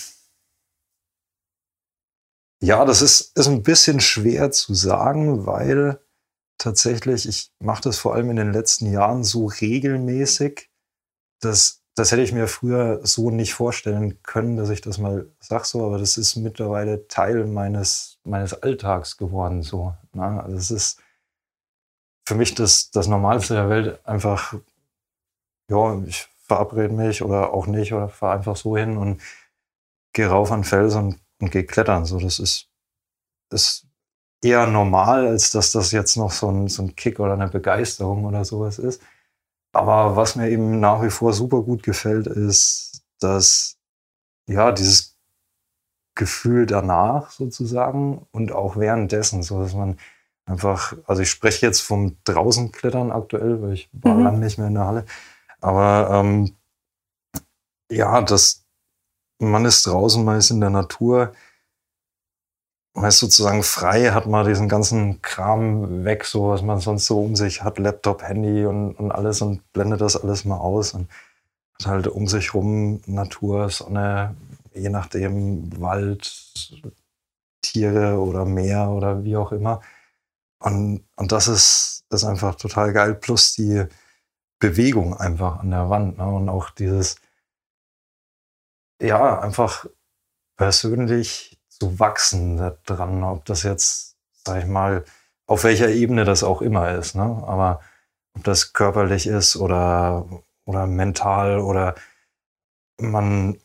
ja, 2.61 2.85
das 2.85 3.01
ist, 3.01 3.37
ist 3.37 3.47
ein 3.47 3.63
bisschen 3.63 3.99
schwer 3.99 4.51
zu 4.51 4.73
sagen, 4.73 5.45
weil 5.45 5.99
tatsächlich, 6.57 7.27
ich 7.27 7.51
mache 7.59 7.83
das 7.83 7.97
vor 7.97 8.15
allem 8.15 8.31
in 8.31 8.37
den 8.37 8.51
letzten 8.53 8.91
Jahren 8.91 9.23
so 9.23 9.45
regelmäßig, 9.45 10.69
dass 11.39 11.83
das 11.97 12.11
hätte 12.11 12.21
ich 12.21 12.31
mir 12.31 12.47
früher 12.47 12.99
so 13.03 13.31
nicht 13.31 13.55
vorstellen 13.55 14.21
können, 14.21 14.55
dass 14.55 14.69
ich 14.69 14.81
das 14.81 14.99
mal 14.99 15.31
sage 15.39 15.65
so, 15.65 15.83
aber 15.83 15.97
das 15.97 16.17
ist 16.17 16.35
mittlerweile 16.35 17.07
Teil 17.07 17.45
meines, 17.47 18.19
meines 18.23 18.53
Alltags 18.61 19.17
geworden 19.17 19.63
so. 19.63 19.95
Ne? 20.13 20.43
Also 20.43 20.57
es 20.57 20.69
ist 20.69 21.01
für 22.27 22.35
mich 22.35 22.53
das, 22.53 22.91
das 22.91 23.07
Normalste 23.07 23.55
der 23.55 23.69
Welt 23.69 24.05
einfach, 24.05 24.53
ja, 25.71 25.99
ich 26.05 26.27
verabrede 26.43 26.93
mich 26.93 27.23
oder 27.23 27.51
auch 27.51 27.65
nicht 27.65 27.93
oder 27.93 28.09
fahre 28.09 28.37
einfach 28.37 28.55
so 28.57 28.77
hin 28.77 28.95
und 28.97 29.19
gehe 30.13 30.27
rauf 30.27 30.51
an 30.51 30.63
Fels 30.63 30.93
und 30.93 31.19
und 31.39 31.51
gehe 31.51 31.65
klettern. 31.65 32.05
So, 32.05 32.19
das 32.19 32.39
ist, 32.39 32.67
ist 33.51 33.87
eher 34.41 34.67
normal, 34.67 35.27
als 35.27 35.51
dass 35.51 35.71
das 35.71 35.91
jetzt 35.91 36.17
noch 36.17 36.31
so 36.31 36.49
ein, 36.49 36.67
so 36.67 36.83
ein 36.83 36.95
Kick 36.95 37.19
oder 37.19 37.33
eine 37.33 37.47
Begeisterung 37.47 38.25
oder 38.25 38.45
sowas 38.45 38.79
ist. 38.79 39.01
Aber 39.73 40.15
was 40.15 40.35
mir 40.35 40.49
eben 40.49 40.79
nach 40.79 41.01
wie 41.03 41.09
vor 41.09 41.33
super 41.33 41.61
gut 41.61 41.83
gefällt, 41.83 42.27
ist, 42.27 43.03
dass 43.19 43.77
ja 44.47 44.71
dieses 44.71 45.17
Gefühl 46.15 46.65
danach 46.65 47.31
sozusagen 47.31 48.25
und 48.31 48.51
auch 48.51 48.77
währenddessen, 48.77 49.43
so 49.43 49.61
dass 49.61 49.73
man 49.73 49.99
einfach, 50.45 50.95
also 51.05 51.21
ich 51.21 51.29
spreche 51.29 51.65
jetzt 51.65 51.81
vom 51.81 52.17
Draußenklettern 52.23 53.11
aktuell, 53.11 53.61
weil 53.61 53.73
ich 53.73 53.89
war 53.91 54.15
mhm. 54.15 54.23
lange 54.23 54.39
nicht 54.39 54.57
mehr 54.57 54.67
in 54.67 54.73
der 54.73 54.85
Halle, 54.85 55.05
aber 55.61 56.09
ähm, 56.11 56.55
ja, 57.91 58.21
das, 58.21 58.65
man 59.39 59.65
ist 59.65 59.85
draußen, 59.85 60.23
man 60.23 60.37
ist 60.37 60.51
in 60.51 60.61
der 60.61 60.69
Natur. 60.69 61.33
man 62.93 63.09
ist 63.09 63.19
sozusagen 63.19 63.63
frei, 63.63 64.11
hat 64.11 64.25
mal 64.27 64.45
diesen 64.45 64.67
ganzen 64.69 65.21
Kram 65.21 66.03
weg, 66.03 66.25
so 66.25 66.49
was 66.49 66.63
man 66.63 66.79
sonst 66.79 67.05
so 67.05 67.21
um 67.21 67.35
sich 67.35 67.63
hat, 67.63 67.77
Laptop, 67.79 68.23
Handy 68.23 68.65
und, 68.65 68.93
und 68.95 69.11
alles 69.11 69.41
und 69.41 69.61
blendet 69.73 70.01
das 70.01 70.17
alles 70.17 70.45
mal 70.45 70.57
aus 70.57 70.93
und 70.93 71.07
hat 71.75 71.87
halt 71.87 72.07
um 72.07 72.27
sich 72.27 72.53
rum 72.55 73.01
Natur, 73.05 73.69
Sonne, 73.69 74.35
je 74.73 74.89
nachdem 74.89 75.79
Wald, 75.79 76.51
Tiere 77.61 78.19
oder 78.19 78.45
Meer 78.45 78.89
oder 78.89 79.23
wie 79.23 79.37
auch 79.37 79.51
immer. 79.51 79.81
Und, 80.59 81.03
und 81.15 81.31
das 81.31 81.47
ist, 81.47 82.05
ist 82.09 82.23
einfach 82.23 82.55
total 82.55 82.93
geil. 82.93 83.15
Plus 83.15 83.53
die 83.55 83.85
Bewegung 84.59 85.15
einfach 85.15 85.59
an 85.59 85.71
der 85.71 85.89
Wand. 85.89 86.17
Ne? 86.17 86.25
Und 86.25 86.49
auch 86.49 86.71
dieses, 86.71 87.17
ja, 89.01 89.39
einfach 89.39 89.85
persönlich 90.57 91.59
zu 91.69 91.99
wachsen 91.99 92.57
daran, 92.85 93.23
ob 93.23 93.45
das 93.45 93.63
jetzt, 93.63 94.17
sag 94.43 94.59
ich 94.63 94.67
mal, 94.67 95.05
auf 95.45 95.63
welcher 95.63 95.89
Ebene 95.89 96.25
das 96.25 96.43
auch 96.43 96.61
immer 96.61 96.91
ist. 96.95 97.15
Ne? 97.15 97.23
Aber 97.23 97.81
ob 98.35 98.43
das 98.43 98.73
körperlich 98.73 99.27
ist 99.27 99.55
oder, 99.55 100.27
oder 100.65 100.87
mental 100.87 101.59
oder 101.59 101.95
man 102.99 103.57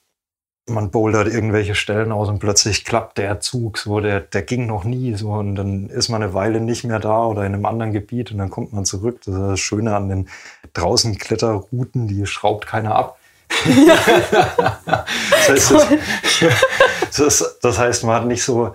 man 0.69 0.91
bouldert 0.91 1.27
irgendwelche 1.27 1.75
Stellen 1.75 2.13
aus 2.13 2.29
und 2.29 2.39
plötzlich 2.39 2.85
klappt 2.85 3.19
der 3.19 3.41
Zug 3.41 3.79
so, 3.79 4.01
der, 4.01 4.21
der 4.21 4.43
ging 4.43 4.67
noch 4.67 4.85
nie 4.85 5.15
so 5.15 5.33
und 5.33 5.57
dann 5.57 5.89
ist 5.89 6.09
man 6.09 6.23
eine 6.23 6.35
Weile 6.35 6.61
nicht 6.61 6.85
mehr 6.85 7.01
da 7.01 7.25
oder 7.27 7.45
in 7.45 7.55
einem 7.55 7.67
anderen 7.67 7.93
Gebiet 7.93 8.31
und 8.31 8.39
dann 8.39 8.51
kommt 8.51 8.73
man 8.73 8.85
zurück. 8.85 9.21
Das 9.25 9.35
ist 9.35 9.41
das 9.41 9.61
Schöne 9.61 9.95
an 9.97 10.09
den 10.09 10.29
draußen 10.73 11.19
Kletterrouten, 11.19 12.07
die 12.07 12.27
schraubt 12.27 12.67
keiner 12.67 12.95
ab. 12.95 13.19
Das, 15.47 15.71
heißt, 15.71 15.99
das, 17.19 17.59
das, 17.61 17.79
heißt, 17.79 18.05
man 18.05 18.17
hat 18.17 18.27
nicht 18.27 18.43
so 18.43 18.75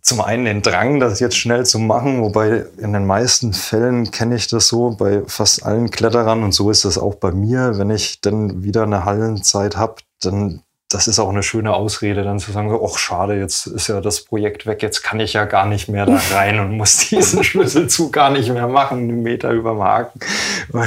zum 0.00 0.20
einen 0.20 0.44
den 0.44 0.62
Drang, 0.62 1.00
das 1.00 1.20
jetzt 1.20 1.36
schnell 1.36 1.66
zu 1.66 1.78
machen, 1.78 2.22
wobei 2.22 2.66
in 2.78 2.92
den 2.92 3.06
meisten 3.06 3.52
Fällen 3.52 4.10
kenne 4.10 4.36
ich 4.36 4.46
das 4.48 4.68
so 4.68 4.90
bei 4.90 5.22
fast 5.26 5.64
allen 5.64 5.90
Kletterern 5.90 6.42
und 6.42 6.52
so 6.52 6.70
ist 6.70 6.84
das 6.84 6.98
auch 6.98 7.16
bei 7.16 7.32
mir, 7.32 7.78
wenn 7.78 7.90
ich 7.90 8.20
dann 8.20 8.62
wieder 8.62 8.84
eine 8.84 9.04
Hallenzeit 9.04 9.76
habe, 9.76 9.96
dann 10.20 10.62
das 10.94 11.08
ist 11.08 11.18
auch 11.18 11.28
eine 11.28 11.42
schöne 11.42 11.74
Ausrede, 11.74 12.22
dann 12.22 12.38
zu 12.38 12.52
sagen, 12.52 12.76
ach 12.84 12.98
schade, 12.98 13.38
jetzt 13.38 13.66
ist 13.66 13.88
ja 13.88 14.00
das 14.00 14.22
Projekt 14.22 14.66
weg, 14.66 14.82
jetzt 14.82 15.02
kann 15.02 15.20
ich 15.20 15.32
ja 15.32 15.44
gar 15.44 15.66
nicht 15.66 15.88
mehr 15.88 16.06
da 16.06 16.18
rein 16.32 16.60
und 16.60 16.76
muss 16.76 17.08
diesen 17.08 17.44
Schlüsselzug 17.44 18.12
gar 18.12 18.30
nicht 18.30 18.50
mehr 18.50 18.68
machen, 18.68 18.98
einen 18.98 19.22
Meter 19.22 19.50
über 19.50 19.72
dem 19.72 19.82
Haken. 19.82 20.20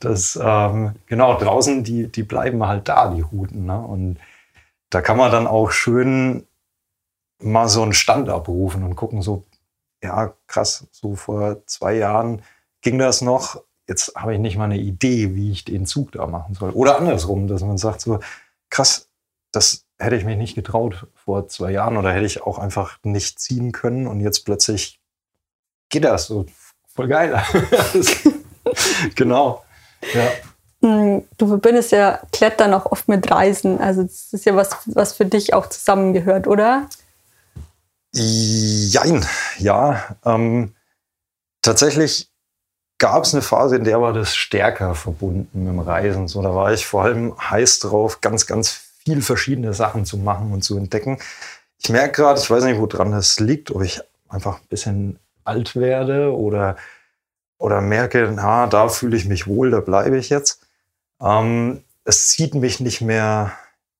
das, 0.00 0.38
ähm, 0.42 0.92
genau, 1.06 1.38
draußen, 1.38 1.84
die, 1.84 2.08
die 2.08 2.22
bleiben 2.22 2.66
halt 2.66 2.88
da, 2.88 3.08
die 3.08 3.22
Routen. 3.22 3.66
Ne? 3.66 3.78
Und 3.78 4.18
da 4.90 5.00
kann 5.02 5.16
man 5.16 5.30
dann 5.30 5.46
auch 5.46 5.70
schön 5.70 6.46
mal 7.38 7.68
so 7.68 7.82
einen 7.82 7.92
Stand 7.92 8.28
abrufen 8.28 8.82
und 8.82 8.96
gucken, 8.96 9.22
so, 9.22 9.44
ja, 10.02 10.32
krass, 10.46 10.86
so 10.90 11.14
vor 11.14 11.66
zwei 11.66 11.94
Jahren 11.94 12.42
ging 12.82 12.98
das 12.98 13.20
noch, 13.20 13.62
jetzt 13.86 14.14
habe 14.14 14.34
ich 14.34 14.40
nicht 14.40 14.56
mal 14.56 14.64
eine 14.64 14.78
Idee, 14.78 15.34
wie 15.34 15.50
ich 15.50 15.64
den 15.64 15.84
Zug 15.84 16.12
da 16.12 16.26
machen 16.26 16.54
soll. 16.54 16.70
Oder 16.70 16.96
andersrum, 16.96 17.48
dass 17.48 17.62
man 17.62 17.76
sagt 17.76 18.00
so, 18.00 18.20
krass, 18.70 19.08
das 19.52 19.84
hätte 19.98 20.16
ich 20.16 20.24
mich 20.24 20.38
nicht 20.38 20.54
getraut 20.54 21.06
vor 21.14 21.48
zwei 21.48 21.70
Jahren 21.72 21.96
oder 21.96 22.12
hätte 22.12 22.26
ich 22.26 22.42
auch 22.42 22.58
einfach 22.58 22.98
nicht 23.02 23.38
ziehen 23.38 23.72
können 23.72 24.06
und 24.06 24.20
jetzt 24.20 24.44
plötzlich 24.44 25.00
geht 25.90 26.04
das 26.04 26.26
so 26.26 26.46
voll 26.94 27.08
geil. 27.08 27.42
genau. 29.14 29.64
Ja. 30.14 30.30
Hm, 30.82 31.24
du 31.36 31.46
verbindest 31.46 31.92
ja 31.92 32.20
Klettern 32.32 32.72
auch 32.72 32.86
oft 32.86 33.08
mit 33.08 33.30
Reisen. 33.30 33.78
Also 33.78 34.02
das 34.02 34.32
ist 34.32 34.46
ja 34.46 34.56
was, 34.56 34.70
was 34.86 35.12
für 35.12 35.26
dich 35.26 35.52
auch 35.52 35.66
zusammengehört, 35.68 36.46
oder? 36.46 36.88
Jein, 38.12 39.26
ja. 39.58 40.16
Ähm, 40.24 40.74
tatsächlich 41.60 42.29
gab 43.00 43.24
es 43.24 43.34
eine 43.34 43.42
Phase, 43.42 43.76
in 43.76 43.84
der 43.84 44.00
war 44.00 44.12
das 44.12 44.36
stärker 44.36 44.94
verbunden 44.94 45.64
mit 45.64 45.72
dem 45.72 45.80
Reisen. 45.80 46.28
So, 46.28 46.42
da 46.42 46.54
war 46.54 46.72
ich 46.72 46.86
vor 46.86 47.02
allem 47.02 47.34
heiß 47.36 47.80
drauf, 47.80 48.20
ganz, 48.20 48.46
ganz 48.46 48.92
viel 49.04 49.22
verschiedene 49.22 49.74
Sachen 49.74 50.04
zu 50.04 50.18
machen 50.18 50.52
und 50.52 50.62
zu 50.62 50.76
entdecken. 50.76 51.18
Ich 51.78 51.88
merke 51.88 52.22
gerade, 52.22 52.38
ich 52.38 52.50
weiß 52.50 52.62
nicht, 52.64 52.78
woran 52.78 53.10
das 53.10 53.40
liegt, 53.40 53.70
ob 53.70 53.82
ich 53.82 54.02
einfach 54.28 54.60
ein 54.60 54.66
bisschen 54.68 55.18
alt 55.44 55.74
werde 55.76 56.36
oder, 56.36 56.76
oder 57.58 57.80
merke, 57.80 58.30
na, 58.34 58.66
da 58.66 58.88
fühle 58.88 59.16
ich 59.16 59.24
mich 59.24 59.46
wohl, 59.46 59.70
da 59.70 59.80
bleibe 59.80 60.18
ich 60.18 60.28
jetzt. 60.28 60.66
Ähm, 61.22 61.82
es 62.04 62.28
zieht 62.28 62.54
mich 62.54 62.80
nicht 62.80 63.00
mehr 63.00 63.52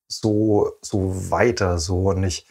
so, 0.07 0.73
so 0.81 1.31
weiter 1.31 1.79
so 1.79 2.09
und 2.09 2.23
ich, 2.23 2.45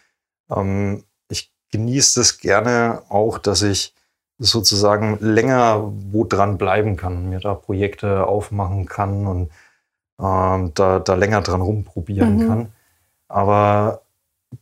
ähm, 0.50 1.04
ich 1.28 1.52
genieße 1.70 2.20
es 2.20 2.38
gerne 2.38 3.02
auch, 3.08 3.38
dass 3.38 3.62
ich 3.62 3.94
sozusagen 4.40 5.18
länger 5.20 5.92
wo 6.10 6.24
dran 6.24 6.56
bleiben 6.56 6.96
kann, 6.96 7.28
mir 7.28 7.40
da 7.40 7.54
Projekte 7.54 8.26
aufmachen 8.26 8.86
kann 8.86 9.26
und 9.26 9.50
ähm, 10.18 10.72
da, 10.74 10.98
da 10.98 11.14
länger 11.14 11.42
dran 11.42 11.60
rumprobieren 11.60 12.36
mhm. 12.36 12.48
kann. 12.48 12.72
Aber 13.28 14.00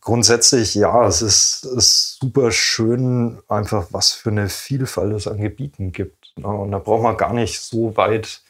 grundsätzlich, 0.01 0.75
ja, 0.75 1.07
es 1.07 1.21
ist, 1.21 1.65
ist 1.65 2.19
super 2.19 2.51
schön, 2.51 3.39
einfach 3.47 3.87
was 3.91 4.11
für 4.11 4.29
eine 4.31 4.49
Vielfalt 4.49 5.13
es 5.13 5.27
an 5.27 5.39
Gebieten 5.39 5.93
gibt. 5.93 6.33
Ne? 6.35 6.47
Und 6.47 6.71
da 6.71 6.79
braucht 6.79 7.03
man 7.03 7.17
gar 7.17 7.33
nicht 7.33 7.61
so 7.61 7.95
weit 7.95 8.41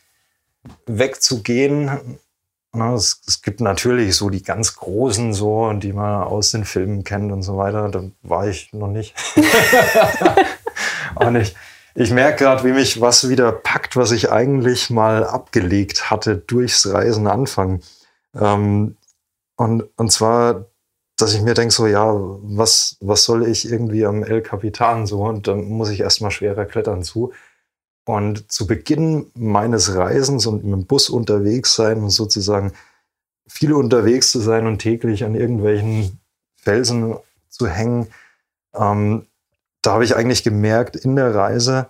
wegzugehen. 0.87 2.19
Ne? 2.73 2.93
Es, 2.95 3.21
es 3.27 3.43
gibt 3.43 3.61
natürlich 3.61 4.15
so 4.15 4.31
die 4.31 4.41
ganz 4.41 4.75
großen, 4.75 5.33
so, 5.33 5.71
die 5.73 5.93
man 5.93 6.23
aus 6.23 6.51
den 6.51 6.65
Filmen 6.65 7.03
kennt 7.03 7.31
und 7.31 7.43
so 7.43 7.55
weiter. 7.55 7.89
Da 7.89 8.03
war 8.23 8.47
ich 8.47 8.73
noch 8.73 8.87
nicht. 8.87 9.13
Und 11.25 11.35
ich, 11.35 11.55
ich 11.95 12.11
merke 12.11 12.43
gerade, 12.43 12.63
wie 12.63 12.71
mich 12.71 13.01
was 13.01 13.29
wieder 13.29 13.51
packt, 13.51 13.95
was 13.95 14.11
ich 14.11 14.31
eigentlich 14.31 14.89
mal 14.89 15.25
abgelegt 15.25 16.09
hatte 16.09 16.37
durchs 16.37 16.87
Reisen 16.91 17.27
anfangen. 17.27 17.81
Ähm, 18.33 18.95
und, 19.57 19.83
und 19.97 20.11
zwar, 20.11 20.67
dass 21.17 21.33
ich 21.33 21.41
mir 21.41 21.53
denke, 21.53 21.73
so, 21.73 21.87
ja, 21.87 22.13
was, 22.13 22.95
was 23.01 23.25
soll 23.25 23.45
ich 23.45 23.69
irgendwie 23.69 24.05
am 24.05 24.23
El 24.23 24.41
Capitan 24.41 25.05
so? 25.05 25.23
Und 25.23 25.47
dann 25.47 25.65
muss 25.65 25.89
ich 25.89 25.99
erstmal 25.99 26.31
schwerer 26.31 26.65
klettern 26.65 27.03
zu. 27.03 27.33
Und 28.05 28.51
zu 28.51 28.65
Beginn 28.65 29.29
meines 29.35 29.93
Reisens 29.93 30.45
und 30.45 30.63
mit 30.63 30.73
dem 30.73 30.85
Bus 30.85 31.09
unterwegs 31.09 31.75
sein 31.75 32.01
und 32.01 32.09
sozusagen 32.11 32.71
viele 33.45 33.75
unterwegs 33.75 34.31
zu 34.31 34.39
sein 34.39 34.67
und 34.67 34.79
täglich 34.79 35.25
an 35.25 35.35
irgendwelchen 35.35 36.19
Felsen 36.55 37.17
zu 37.49 37.67
hängen, 37.67 38.07
ähm, 38.73 39.25
da 39.81 39.93
habe 39.93 40.03
ich 40.03 40.15
eigentlich 40.15 40.43
gemerkt 40.43 40.95
in 40.95 41.15
der 41.15 41.33
Reise 41.33 41.87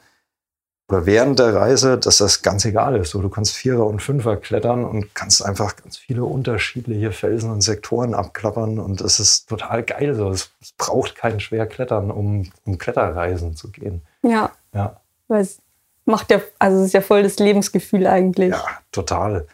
oder 0.89 1.05
während 1.05 1.38
der 1.38 1.53
Reise, 1.53 2.00
dass 2.00 2.17
das 2.17 2.41
ganz 2.41 2.65
egal 2.65 2.96
ist. 2.96 3.12
So, 3.12 3.22
du 3.22 3.29
kannst 3.29 3.55
Vierer 3.55 3.86
und 3.86 4.01
Fünfer 4.01 4.38
klettern 4.38 4.84
und 4.84 5.13
kannst 5.13 5.46
einfach 5.46 5.75
ganz 5.75 5.98
viele 5.98 6.24
unterschiedliche 6.24 7.12
Felsen 7.12 7.51
und 7.51 7.62
Sektoren 7.62 8.15
abklappern 8.15 8.79
und 8.79 9.00
es 9.01 9.19
ist 9.19 9.48
total 9.48 9.84
geil. 9.84 10.15
So, 10.15 10.31
es, 10.31 10.51
es 10.60 10.72
braucht 10.72 11.15
kein 11.15 11.39
schwer 11.39 11.67
Klettern, 11.67 12.10
um, 12.10 12.51
um 12.65 12.77
Kletterreisen 12.79 13.55
zu 13.55 13.69
gehen. 13.69 14.01
Ja. 14.24 14.51
Ja. 14.74 15.00
Weil 15.27 15.41
es 15.41 15.60
macht 16.05 16.31
ja, 16.31 16.41
also 16.58 16.79
es 16.79 16.88
ist 16.88 16.93
ja 16.93 17.01
voll 17.01 17.22
das 17.22 17.38
Lebensgefühl 17.38 18.08
eigentlich. 18.08 18.51
Ja, 18.51 18.65
total. 18.91 19.48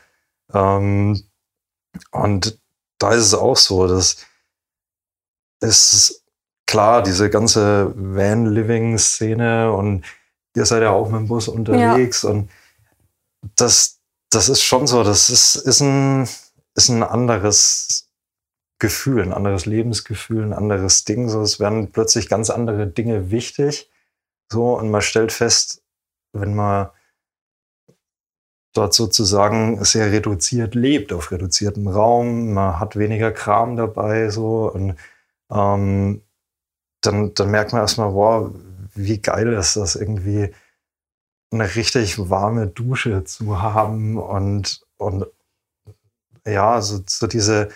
Ähm, 0.54 1.22
und 2.12 2.58
da 2.98 3.12
ist 3.12 3.26
es 3.26 3.34
auch 3.34 3.58
so, 3.58 3.88
dass 3.88 4.26
es 5.60 6.24
klar, 6.66 7.04
diese 7.04 7.30
ganze 7.30 7.94
Van-Living-Szene 7.96 9.72
und 9.72 10.06
ihr 10.56 10.66
seid 10.66 10.82
ja 10.84 10.92
auch 10.92 11.10
mit 11.10 11.22
dem 11.22 11.28
Bus 11.28 11.48
unterwegs 11.48 12.24
ja. 12.24 12.32
und 12.32 12.50
das, 13.56 14.00
das 14.30 14.50
ist 14.50 14.64
schon 14.64 14.88
so, 14.88 15.04
das 15.04 15.30
ist, 15.30 15.56
ist, 15.56 15.82
ein, 15.82 16.28
ist 16.76 16.90
ein 16.90 17.04
anderes 17.04 18.10
Gefühl, 18.80 19.22
ein 19.22 19.34
anderes 19.34 19.66
Lebensgefühl, 19.66 20.44
ein 20.44 20.54
anderes 20.54 21.06
Ding. 21.06 21.30
So, 21.30 21.42
es 21.42 21.60
werden 21.60 21.92
plötzlich 21.92 22.28
ganz 22.28 22.50
andere 22.50 22.88
Dinge 22.88 23.32
wichtig. 23.32 23.90
So, 24.52 24.78
und 24.78 24.92
man 24.92 25.02
stellt 25.02 25.32
fest, 25.32 25.82
wenn 26.34 26.56
man 26.56 26.90
dort 28.74 28.94
sozusagen 28.94 29.84
sehr 29.86 30.12
reduziert 30.12 30.76
lebt, 30.76 31.14
auf 31.14 31.32
reduziertem 31.32 31.88
Raum, 31.88 32.54
man 32.54 32.80
hat 32.80 32.98
weniger 32.98 33.32
Kram 33.32 33.78
dabei, 33.78 34.30
so, 34.30 34.70
und 34.72 34.98
ähm, 35.50 36.22
dann, 37.06 37.34
dann 37.34 37.52
merkt 37.52 37.74
man 37.74 37.82
erstmal, 37.82 38.14
wow, 38.14 38.52
wie 38.94 39.22
geil 39.22 39.54
ist 39.54 39.76
das 39.76 39.96
irgendwie, 39.96 40.52
eine 41.52 41.76
richtig 41.76 42.30
warme 42.30 42.68
Dusche 42.68 43.24
zu 43.24 43.62
haben 43.62 44.18
und, 44.18 44.82
und 44.98 45.26
ja, 46.46 46.82
so, 46.82 47.02
so 47.08 47.28
diese 47.28 47.70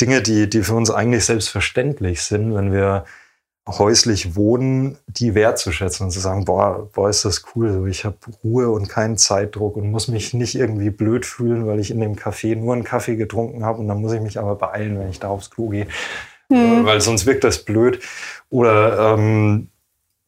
Dinge, 0.00 0.22
die, 0.22 0.48
die 0.48 0.62
für 0.62 0.74
uns 0.74 0.90
eigentlich 0.90 1.24
selbstverständlich 1.24 2.22
sind, 2.22 2.54
wenn 2.54 2.72
wir 2.72 3.04
häuslich 3.68 4.36
wohnen, 4.36 4.96
die 5.08 5.34
wertzuschätzen 5.34 6.06
und 6.06 6.12
zu 6.12 6.20
sagen, 6.20 6.44
boah, 6.44 6.88
boah, 6.92 7.10
ist 7.10 7.24
das 7.24 7.44
cool, 7.54 7.72
so, 7.72 7.86
ich 7.86 8.04
habe 8.04 8.16
Ruhe 8.44 8.70
und 8.70 8.88
keinen 8.88 9.16
Zeitdruck 9.16 9.76
und 9.76 9.90
muss 9.90 10.06
mich 10.06 10.34
nicht 10.34 10.54
irgendwie 10.54 10.90
blöd 10.90 11.26
fühlen, 11.26 11.66
weil 11.66 11.80
ich 11.80 11.90
in 11.90 12.00
dem 12.00 12.14
Café 12.14 12.54
nur 12.54 12.74
einen 12.74 12.84
Kaffee 12.84 13.16
getrunken 13.16 13.64
habe 13.64 13.80
und 13.80 13.88
dann 13.88 14.00
muss 14.00 14.12
ich 14.12 14.20
mich 14.20 14.38
aber 14.38 14.54
beeilen, 14.54 14.98
wenn 14.98 15.10
ich 15.10 15.18
da 15.18 15.28
aufs 15.28 15.50
Klo 15.50 15.70
gehe. 15.70 15.88
Mhm. 16.48 16.84
weil 16.84 17.00
sonst 17.00 17.26
wirkt 17.26 17.44
das 17.44 17.64
blöd. 17.64 18.02
Oder 18.50 19.14
ähm, 19.14 19.68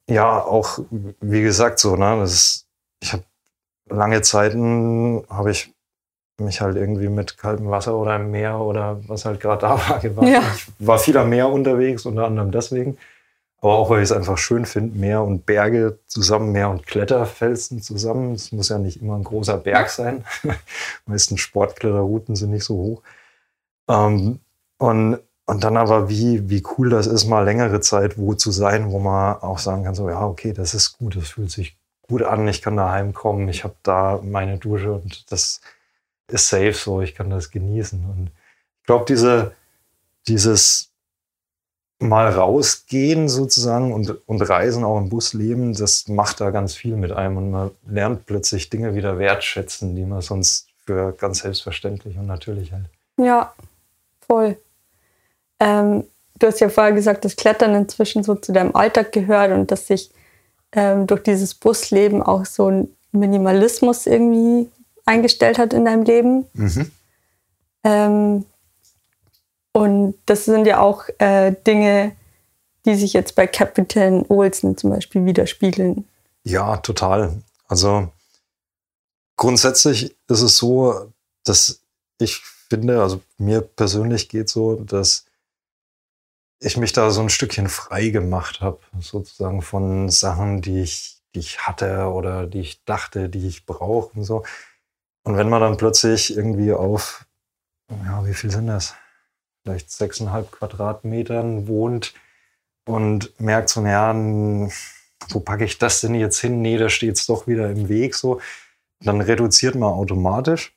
ja, 0.08 0.40
auch 0.40 0.80
wie 1.20 1.42
gesagt 1.42 1.78
so, 1.78 1.96
ne, 1.96 2.16
das 2.20 2.32
ist, 2.32 2.66
ich 3.00 3.12
habe 3.12 3.24
lange 3.88 4.22
Zeiten 4.22 5.24
habe 5.28 5.50
ich 5.50 5.72
mich 6.40 6.60
halt 6.60 6.76
irgendwie 6.76 7.08
mit 7.08 7.36
kaltem 7.36 7.70
Wasser 7.70 7.96
oder 7.96 8.16
im 8.16 8.30
Meer 8.30 8.58
oder 8.60 9.00
was 9.08 9.24
halt 9.24 9.40
gerade 9.40 9.62
da 9.62 9.88
war 9.88 9.98
gewaschen. 9.98 10.32
Ja. 10.32 10.42
Ich 10.54 10.66
war 10.78 10.98
viel 10.98 11.16
am 11.16 11.30
Meer 11.30 11.48
unterwegs, 11.48 12.06
unter 12.06 12.26
anderem 12.26 12.52
deswegen. 12.52 12.96
Aber 13.60 13.74
auch, 13.74 13.90
weil 13.90 13.98
ich 13.98 14.10
es 14.10 14.12
einfach 14.12 14.38
schön 14.38 14.66
finde, 14.66 14.96
Meer 14.96 15.22
und 15.22 15.44
Berge 15.44 15.98
zusammen, 16.06 16.52
Meer 16.52 16.70
und 16.70 16.86
Kletterfelsen 16.86 17.82
zusammen. 17.82 18.34
Es 18.34 18.52
muss 18.52 18.68
ja 18.68 18.78
nicht 18.78 19.02
immer 19.02 19.16
ein 19.16 19.24
großer 19.24 19.56
Berg 19.56 19.90
sein. 19.90 20.24
Meistens 21.06 21.40
Sportkletterrouten 21.40 22.36
sind 22.36 22.50
nicht 22.50 22.64
so 22.64 22.76
hoch. 22.76 23.02
Ähm, 23.88 24.38
und, 24.78 25.18
und 25.48 25.64
dann 25.64 25.78
aber, 25.78 26.10
wie, 26.10 26.50
wie 26.50 26.62
cool 26.76 26.90
das 26.90 27.06
ist, 27.06 27.24
mal 27.24 27.42
längere 27.42 27.80
Zeit 27.80 28.18
wo 28.18 28.34
zu 28.34 28.50
sein, 28.50 28.92
wo 28.92 28.98
man 28.98 29.36
auch 29.36 29.58
sagen 29.58 29.84
kann, 29.84 29.94
so, 29.94 30.10
ja, 30.10 30.26
okay, 30.26 30.52
das 30.52 30.74
ist 30.74 30.98
gut, 30.98 31.16
das 31.16 31.30
fühlt 31.30 31.50
sich 31.50 31.74
gut 32.02 32.22
an, 32.22 32.46
ich 32.48 32.60
kann 32.60 32.76
da 32.76 32.90
heimkommen, 32.90 33.48
ich 33.48 33.64
habe 33.64 33.74
da 33.82 34.20
meine 34.22 34.58
Dusche 34.58 34.92
und 34.92 35.32
das 35.32 35.62
ist 36.30 36.48
safe 36.50 36.74
so, 36.74 37.00
ich 37.00 37.14
kann 37.14 37.30
das 37.30 37.50
genießen. 37.50 38.04
Und 38.04 38.30
ich 38.80 38.86
glaube, 38.86 39.06
diese, 39.08 39.52
dieses 40.26 40.90
mal 41.98 42.28
rausgehen 42.28 43.30
sozusagen 43.30 43.94
und, 43.94 44.28
und 44.28 44.42
reisen, 44.42 44.84
auch 44.84 44.98
im 44.98 45.08
Bus 45.08 45.32
leben, 45.32 45.72
das 45.72 46.08
macht 46.08 46.42
da 46.42 46.50
ganz 46.50 46.74
viel 46.74 46.96
mit 46.96 47.12
einem 47.12 47.38
und 47.38 47.50
man 47.50 47.70
lernt 47.86 48.26
plötzlich 48.26 48.68
Dinge 48.68 48.94
wieder 48.94 49.18
wertschätzen, 49.18 49.96
die 49.96 50.04
man 50.04 50.20
sonst 50.20 50.68
für 50.84 51.12
ganz 51.12 51.38
selbstverständlich 51.38 52.18
und 52.18 52.26
natürlich 52.26 52.70
hält. 52.70 52.90
Ja, 53.16 53.54
voll. 54.26 54.58
Ähm, 55.60 56.04
du 56.38 56.46
hast 56.46 56.60
ja 56.60 56.68
vorher 56.68 56.92
gesagt, 56.92 57.24
dass 57.24 57.36
Klettern 57.36 57.74
inzwischen 57.74 58.22
so 58.22 58.34
zu 58.34 58.52
deinem 58.52 58.74
Alltag 58.74 59.12
gehört 59.12 59.52
und 59.52 59.70
dass 59.70 59.86
sich 59.86 60.10
ähm, 60.72 61.06
durch 61.06 61.22
dieses 61.22 61.54
Busleben 61.54 62.22
auch 62.22 62.44
so 62.44 62.70
ein 62.70 62.88
Minimalismus 63.12 64.06
irgendwie 64.06 64.70
eingestellt 65.04 65.58
hat 65.58 65.72
in 65.72 65.84
deinem 65.84 66.02
Leben. 66.02 66.46
Mhm. 66.52 66.90
Ähm, 67.84 68.44
und 69.72 70.14
das 70.26 70.44
sind 70.44 70.66
ja 70.66 70.80
auch 70.80 71.04
äh, 71.18 71.54
Dinge, 71.66 72.12
die 72.84 72.94
sich 72.94 73.12
jetzt 73.12 73.34
bei 73.34 73.46
Captain 73.46 74.24
Olsen 74.28 74.76
zum 74.76 74.90
Beispiel 74.90 75.24
widerspiegeln. 75.24 76.06
Ja, 76.44 76.78
total. 76.78 77.42
Also 77.66 78.08
grundsätzlich 79.36 80.16
ist 80.28 80.42
es 80.42 80.56
so, 80.56 81.12
dass 81.44 81.80
ich 82.18 82.40
finde, 82.68 83.02
also 83.02 83.20
mir 83.38 83.60
persönlich 83.60 84.28
geht 84.28 84.48
so, 84.48 84.76
dass 84.76 85.24
ich 86.60 86.76
mich 86.76 86.92
da 86.92 87.10
so 87.10 87.20
ein 87.20 87.30
Stückchen 87.30 87.68
frei 87.68 88.08
gemacht 88.08 88.60
habe, 88.60 88.80
sozusagen 89.00 89.62
von 89.62 90.08
Sachen, 90.08 90.60
die 90.60 90.82
ich, 90.82 91.18
die 91.34 91.40
ich 91.40 91.60
hatte 91.60 92.10
oder 92.10 92.46
die 92.46 92.60
ich 92.60 92.84
dachte, 92.84 93.28
die 93.28 93.46
ich 93.46 93.64
brauche 93.66 94.16
und 94.16 94.24
so. 94.24 94.44
Und 95.24 95.36
wenn 95.36 95.48
man 95.48 95.60
dann 95.60 95.76
plötzlich 95.76 96.36
irgendwie 96.36 96.72
auf, 96.72 97.26
ja, 97.90 98.26
wie 98.26 98.34
viel 98.34 98.50
sind 98.50 98.66
das? 98.66 98.94
Vielleicht 99.62 99.90
sechseinhalb 99.90 100.50
Quadratmetern 100.50 101.68
wohnt 101.68 102.14
und 102.86 103.38
merkt 103.38 103.68
so, 103.68 103.80
naja, 103.80 104.14
wo 105.28 105.40
packe 105.40 105.64
ich 105.64 105.78
das 105.78 106.00
denn 106.00 106.14
jetzt 106.14 106.40
hin? 106.40 106.62
Nee, 106.62 106.78
da 106.78 106.88
steht 106.88 107.16
es 107.16 107.26
doch 107.26 107.46
wieder 107.46 107.70
im 107.70 107.88
Weg 107.88 108.14
so. 108.14 108.40
Dann 109.00 109.20
reduziert 109.20 109.74
man 109.74 109.92
automatisch. 109.92 110.74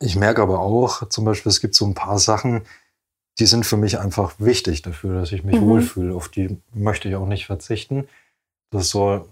Ich 0.00 0.16
merke 0.16 0.42
aber 0.42 0.58
auch, 0.58 1.08
zum 1.08 1.24
Beispiel, 1.24 1.50
es 1.50 1.60
gibt 1.60 1.74
so 1.74 1.86
ein 1.86 1.94
paar 1.94 2.18
Sachen, 2.18 2.66
die 3.38 3.46
sind 3.46 3.66
für 3.66 3.76
mich 3.76 3.98
einfach 3.98 4.34
wichtig 4.38 4.82
dafür, 4.82 5.20
dass 5.20 5.32
ich 5.32 5.44
mich 5.44 5.60
mhm. 5.60 5.66
wohlfühle. 5.66 6.14
Auf 6.14 6.28
die 6.28 6.58
möchte 6.72 7.08
ich 7.08 7.16
auch 7.16 7.26
nicht 7.26 7.46
verzichten. 7.46 8.08
Das 8.70 8.84
ist 8.84 8.90
so 8.90 9.28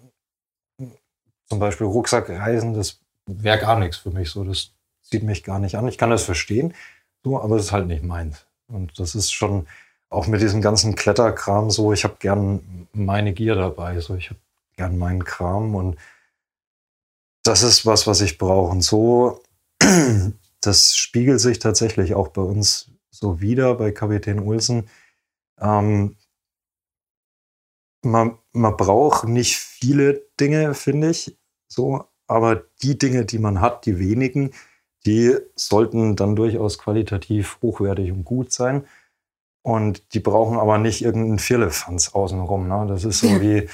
zum 1.49 1.59
Beispiel 1.59 1.87
Rucksackreisen, 1.87 2.75
das 2.75 3.01
wäre 3.27 3.59
gar 3.59 3.79
nichts 3.79 3.99
für 3.99 4.11
mich. 4.11 4.31
So, 4.31 4.43
das 4.45 4.73
zieht 5.03 5.23
mich 5.23 5.45
gar 5.45 5.59
nicht 5.59 5.77
an. 5.77 5.87
Ich 5.87 5.99
kann 5.99 6.11
das 6.11 6.25
verstehen, 6.25 6.75
so, 7.23 7.41
aber 7.41 7.57
es 7.57 7.67
ist 7.67 7.73
halt 7.73 7.87
nicht 7.87 8.03
meins. 8.03 8.47
Und 8.69 8.99
das 8.99 9.15
ist 9.15 9.33
schon 9.33 9.67
auch 10.09 10.27
mit 10.27 10.41
diesem 10.41 10.63
ganzen 10.63 10.95
Kletterkram 10.95 11.71
so. 11.71 11.93
Ich 11.93 12.05
habe 12.05 12.17
gern 12.19 12.89
meine 12.93 13.33
Gier 13.33 13.55
dabei. 13.55 14.01
So, 14.01 14.15
ich 14.15 14.31
habe 14.31 14.41
gern 14.77 14.99
meinen 14.99 15.25
Kram 15.25 15.75
und 15.75 15.97
das 17.43 17.63
ist 17.63 17.87
was, 17.87 18.07
was 18.07 18.21
ich 18.21 18.39
brauche. 18.39 18.71
Und 18.71 18.83
so, 18.83 19.43
das 20.61 20.97
spiegelt 20.97 21.41
sich 21.41 21.59
tatsächlich 21.59 22.15
auch 22.15 22.29
bei 22.29 22.43
uns 22.43 22.92
so 23.13 23.41
wieder 23.41 23.75
bei 23.77 23.93
Kapitän 23.93 24.41
Olsen. 24.41 24.89
Ähm, 25.61 26.17
man, 28.03 28.39
man 28.53 28.77
braucht 28.77 29.29
nicht 29.29 29.57
viele 29.57 30.23
Dinge, 30.41 30.75
finde 30.75 31.11
ich, 31.11 31.37
so, 31.69 32.05
aber 32.27 32.65
die 32.83 32.99
Dinge, 32.99 33.25
die 33.25 33.39
man 33.39 33.61
hat, 33.61 33.87
die 33.87 33.99
wenigen, 33.99 34.53
die 35.07 35.37
sollten 35.55 36.17
dann 36.17 36.37
durchaus 36.37 36.79
qualitativ 36.79 37.59
hochwertig 37.63 38.13
und 38.13 38.25
gut 38.25 38.53
sein. 38.53 38.87
Und 39.63 40.15
die 40.15 40.21
brauchen 40.21 40.59
aber 40.59 40.79
nicht 40.79 41.03
irgendeinen 41.03 41.39
Firlefanz 41.39 42.15
außenrum. 42.15 42.67
Ne? 42.69 42.87
Das 42.89 43.05
ist 43.05 43.21
so 43.21 43.41
wie, 43.41 43.69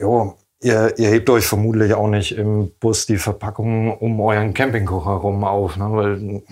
jo, 0.00 0.36
ihr, 0.60 0.96
ihr 0.98 1.08
hebt 1.08 1.30
euch 1.30 1.46
vermutlich 1.46 1.94
auch 1.94 2.08
nicht 2.08 2.32
im 2.32 2.70
Bus 2.78 3.06
die 3.06 3.18
Verpackung 3.18 3.96
um 3.98 4.20
euren 4.20 4.54
Campingkocher 4.54 5.12
rum 5.12 5.42
auf, 5.44 5.76
ne? 5.76 5.92
weil 5.92 6.42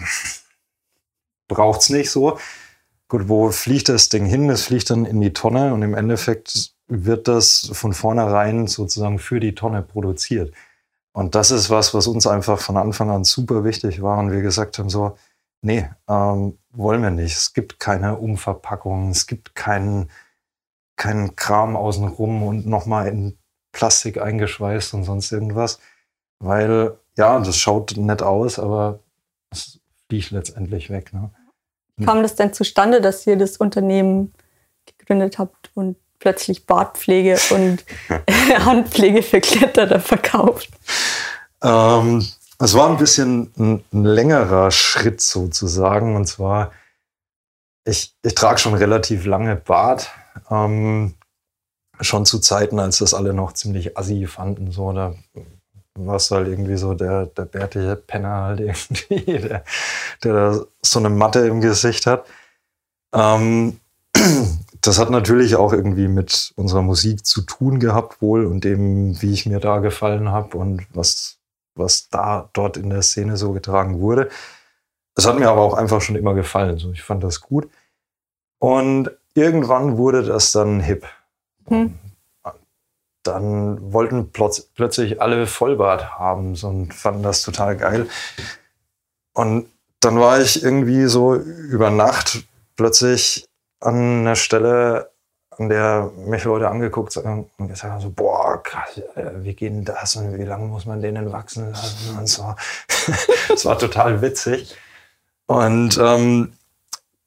braucht 1.48 1.82
es 1.82 1.90
nicht 1.90 2.11
so. 2.11 2.38
Gut, 3.09 3.28
wo 3.28 3.50
fliegt 3.50 3.88
das 3.88 4.09
Ding 4.09 4.26
hin? 4.26 4.50
Es 4.50 4.64
fliegt 4.64 4.90
dann 4.90 5.04
in 5.04 5.20
die 5.20 5.32
Tonne 5.32 5.72
und 5.72 5.82
im 5.82 5.94
Endeffekt 5.94 6.72
wird 6.88 7.28
das 7.28 7.70
von 7.72 7.92
vornherein 7.92 8.66
sozusagen 8.66 9.18
für 9.18 9.40
die 9.40 9.54
Tonne 9.54 9.82
produziert. 9.82 10.52
Und 11.12 11.35
das 11.35 11.50
ist 11.50 11.70
was, 11.70 11.94
was 11.94 12.06
uns 12.09 12.26
einfach 12.26 12.61
von 12.61 12.76
Anfang 12.76 13.11
an 13.11 13.24
super 13.24 13.64
wichtig 13.64 14.02
war 14.02 14.18
und 14.18 14.32
wir 14.32 14.42
gesagt 14.42 14.78
haben 14.78 14.90
so, 14.90 15.16
nee, 15.62 15.88
ähm, 16.09 16.59
wollen 16.72 17.02
wir 17.02 17.11
nicht. 17.11 17.37
Es 17.37 17.54
gibt 17.54 17.80
keine 17.80 18.18
Umverpackung, 18.18 19.11
es 19.11 19.26
gibt 19.26 19.54
keinen, 19.54 20.11
keinen 20.96 21.37
Kram 21.37 21.76
außenrum 21.76 22.42
und 22.42 22.66
nochmal 22.66 23.09
in 23.09 23.38
Plastik 23.72 24.20
eingeschweißt 24.20 24.94
und 24.94 25.04
sonst 25.04 25.32
irgendwas. 25.32 25.78
Weil, 26.38 26.98
ja, 27.16 27.38
das 27.40 27.56
schaut 27.56 27.96
nett 27.96 28.22
aus, 28.22 28.59
aber 28.59 29.00
es 29.50 29.80
fliegt 30.09 30.30
letztendlich 30.32 30.90
weg. 30.90 31.12
Ne? 31.12 31.30
Kam 32.04 32.22
das 32.22 32.35
denn 32.35 32.52
zustande, 32.52 33.00
dass 33.00 33.26
ihr 33.26 33.37
das 33.37 33.56
Unternehmen 33.56 34.35
gegründet 34.85 35.38
habt 35.38 35.70
und 35.74 35.96
plötzlich 36.18 36.66
Bartpflege 36.66 37.38
und 37.50 37.85
Handpflege 38.64 39.22
für 39.22 39.40
Kletterer 39.40 40.00
verkauft? 40.00 40.70
Ähm, 41.62 42.26
es 42.59 42.74
war 42.74 42.88
ein 42.88 42.98
bisschen 42.98 43.52
ein, 43.59 43.85
ein, 43.92 44.04
längerer 44.04 44.70
Schritt 44.70 45.20
sozusagen. 45.20 46.16
Und 46.16 46.26
zwar, 46.26 46.72
ich, 47.85 48.14
ich 48.22 48.35
trage 48.35 48.59
schon 48.59 48.74
relativ 48.74 49.24
lange 49.24 49.56
Bart. 49.56 50.11
Ähm, 50.50 51.14
schon 52.00 52.26
zu 52.26 52.38
Zeiten, 52.40 52.78
als 52.78 52.98
das 52.98 53.14
alle 53.14 53.32
noch 53.32 53.52
ziemlich 53.52 53.96
assi 53.96 54.26
fanden. 54.26 54.70
So, 54.70 54.92
da 54.92 55.14
warst 55.98 56.30
du 56.30 56.37
halt 56.37 56.48
irgendwie 56.48 56.76
so 56.76 56.94
der, 56.94 57.26
der 57.26 57.44
bärtige 57.44 57.96
Penner 57.96 58.42
halt 58.42 58.61
irgendwie, 58.90 59.38
der, 59.38 59.64
der 60.22 60.32
da 60.32 60.61
so 60.82 60.98
eine 60.98 61.11
Matte 61.11 61.40
im 61.40 61.61
Gesicht 61.61 62.06
hat. 62.06 62.26
Ähm, 63.14 63.80
das 64.80 64.98
hat 64.98 65.11
natürlich 65.11 65.56
auch 65.56 65.72
irgendwie 65.72 66.09
mit 66.09 66.52
unserer 66.56 66.82
Musik 66.82 67.24
zu 67.24 67.42
tun 67.42 67.80
gehabt 67.80 68.20
wohl 68.22 68.46
und 68.46 68.64
dem, 68.64 69.20
wie 69.20 69.32
ich 69.32 69.46
mir 69.46 69.61
da 69.61 69.78
gefallen 69.78 70.30
habe 70.30 70.59
und 70.59 70.87
was, 70.94 71.38
was 71.74 72.09
da 72.09 72.48
dort 72.52 72.76
in 72.76 72.90
der 72.90 73.02
Szene 73.02 73.37
so 73.37 73.52
getragen 73.52 74.00
wurde. 74.00 74.28
Das 75.14 75.26
hat 75.26 75.38
mir 75.38 75.48
aber 75.48 75.62
auch 75.62 75.74
einfach 75.74 76.00
schon 76.02 76.16
immer 76.16 76.35
gefallen. 76.35 76.78
So, 76.78 76.92
ich 76.92 77.02
fand 77.02 77.24
das 77.24 77.40
gut. 77.40 77.70
Und 78.59 79.11
irgendwann 79.35 79.96
wurde 79.96 80.22
das 80.22 80.52
dann 80.52 80.80
hip. 80.80 81.06
Hm. 81.68 81.94
Dann 83.26 83.92
wollten 83.92 84.30
plötz 84.30 84.62
plötzlich 84.74 85.20
alle 85.20 85.46
Vollbart 85.46 86.18
haben 86.18 86.54
so, 86.54 86.68
und 86.68 86.94
fanden 86.94 87.22
das 87.22 87.42
total 87.42 87.76
geil. 87.76 88.08
Und 89.34 89.68
dann 90.00 90.18
war 90.18 90.40
ich 90.40 90.62
irgendwie 90.62 91.06
so 91.06 91.34
über 91.34 91.90
Nacht 91.90 92.44
plötzlich 92.76 93.44
an 93.80 94.20
einer 94.20 94.36
Stelle, 94.36 95.10
an 95.50 95.68
der 95.68 96.10
mich 96.16 96.44
Leute 96.44 96.68
angeguckt 96.68 97.16
haben 97.16 97.50
und 97.58 97.68
gesagt 97.68 97.92
haben 97.92 98.00
so, 98.00 98.10
boah, 98.10 98.62
krass, 98.62 99.00
wie 99.36 99.54
geht 99.54 99.72
denn 99.72 99.84
das 99.84 100.16
und 100.16 100.38
wie 100.38 100.44
lange 100.44 100.66
muss 100.66 100.86
man 100.86 101.00
denen 101.00 101.32
wachsen 101.32 101.70
lassen 101.70 102.18
und 102.18 102.28
so. 102.28 102.54
das 103.48 103.64
war 103.64 103.78
total 103.78 104.22
witzig. 104.22 104.76
Und 105.46 105.98
ähm, 105.98 106.52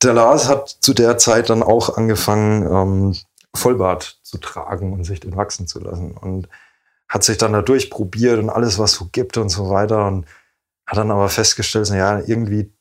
der 0.03 0.13
Lars 0.13 0.47
hat 0.47 0.77
zu 0.79 0.93
der 0.93 1.17
Zeit 1.17 1.49
dann 1.49 1.63
auch 1.63 1.97
angefangen, 1.97 2.63
ähm, 2.63 3.15
Vollbart 3.55 4.19
zu 4.23 4.38
tragen 4.38 4.93
und 4.93 5.03
sich 5.03 5.19
den 5.19 5.35
wachsen 5.35 5.67
zu 5.67 5.79
lassen. 5.79 6.12
Und 6.12 6.47
hat 7.07 7.23
sich 7.23 7.38
dann 7.38 7.53
da 7.53 7.62
durchprobiert 7.62 8.39
und 8.39 8.49
alles, 8.49 8.77
was 8.77 8.93
so 8.93 9.09
gibt 9.12 9.38
und 9.38 9.49
so 9.49 9.69
weiter. 9.69 10.07
Und 10.07 10.25
hat 10.85 10.97
dann 10.97 11.12
aber 11.12 11.29
festgestellt, 11.29 11.89
naja, 11.89 12.21
irgendwie 12.25 12.71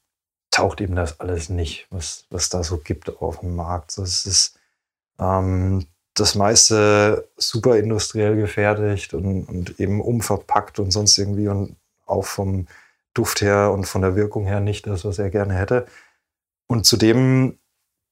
taucht 0.50 0.80
eben 0.80 0.96
das 0.96 1.20
alles 1.20 1.48
nicht, 1.48 1.86
was, 1.90 2.26
was 2.30 2.48
da 2.48 2.62
so 2.62 2.78
gibt 2.78 3.20
auf 3.20 3.40
dem 3.40 3.56
Markt. 3.56 3.96
Das 3.98 4.26
ist 4.26 4.58
ähm, 5.18 5.86
das 6.14 6.34
meiste 6.34 7.28
super 7.36 7.76
industriell 7.76 8.36
gefertigt 8.36 9.14
und, 9.14 9.44
und 9.44 9.78
eben 9.80 10.00
umverpackt 10.00 10.78
und 10.78 10.90
sonst 10.90 11.16
irgendwie 11.18 11.48
und 11.48 11.76
auch 12.06 12.24
vom 12.24 12.66
Duft 13.14 13.40
her 13.40 13.70
und 13.72 13.84
von 13.84 14.02
der 14.02 14.16
Wirkung 14.16 14.46
her 14.46 14.60
nicht 14.60 14.86
das, 14.86 15.04
was 15.04 15.18
er 15.18 15.30
gerne 15.30 15.54
hätte. 15.54 15.86
Und 16.66 16.86
zudem 16.86 17.57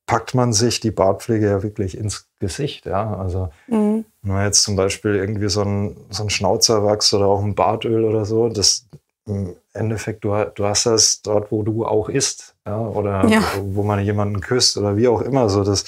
packt 0.07 0.35
man 0.35 0.53
sich 0.53 0.81
die 0.81 0.93
Bartpflege 0.93 1.47
ja 1.47 1.63
wirklich 1.63 1.99
ins 1.99 2.29
Gesicht. 2.39 2.87
Ja? 2.87 3.17
Also 3.17 3.51
mhm. 3.67 4.05
wenn 4.23 4.35
man 4.35 4.45
jetzt 4.45 4.63
zum 4.63 4.77
Beispiel 4.77 5.17
irgendwie 5.17 5.49
so 5.49 5.63
ein, 5.63 5.97
so 6.11 6.23
ein 6.23 6.31
Schnauzerwachs 6.31 7.13
oder 7.13 7.27
auch 7.27 7.43
ein 7.43 7.55
Bartöl 7.55 8.05
oder 8.05 8.25
so, 8.25 8.49
das 8.49 8.87
im 9.27 9.57
Endeffekt, 9.73 10.25
du, 10.25 10.53
du 10.55 10.65
hast 10.65 10.87
das 10.87 11.21
dort, 11.23 11.51
wo 11.51 11.65
du 11.65 11.85
auch 11.85 12.09
isst, 12.09 12.55
ja? 12.65 12.79
oder 12.79 13.27
ja. 13.27 13.43
wo 13.61 13.83
man 13.83 14.05
jemanden 14.05 14.41
küsst 14.41 14.77
oder 14.77 14.97
wie 14.97 15.09
auch 15.09 15.21
immer. 15.21 15.49
So 15.49 15.65
das, 15.65 15.85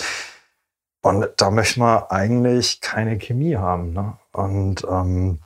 und 1.03 1.29
da 1.37 1.51
möchte 1.51 1.79
man 1.79 2.03
eigentlich 2.09 2.81
keine 2.81 3.19
Chemie 3.19 3.57
haben. 3.57 3.93
Ne? 3.93 4.19
Und 4.33 4.85
ähm, 4.91 5.39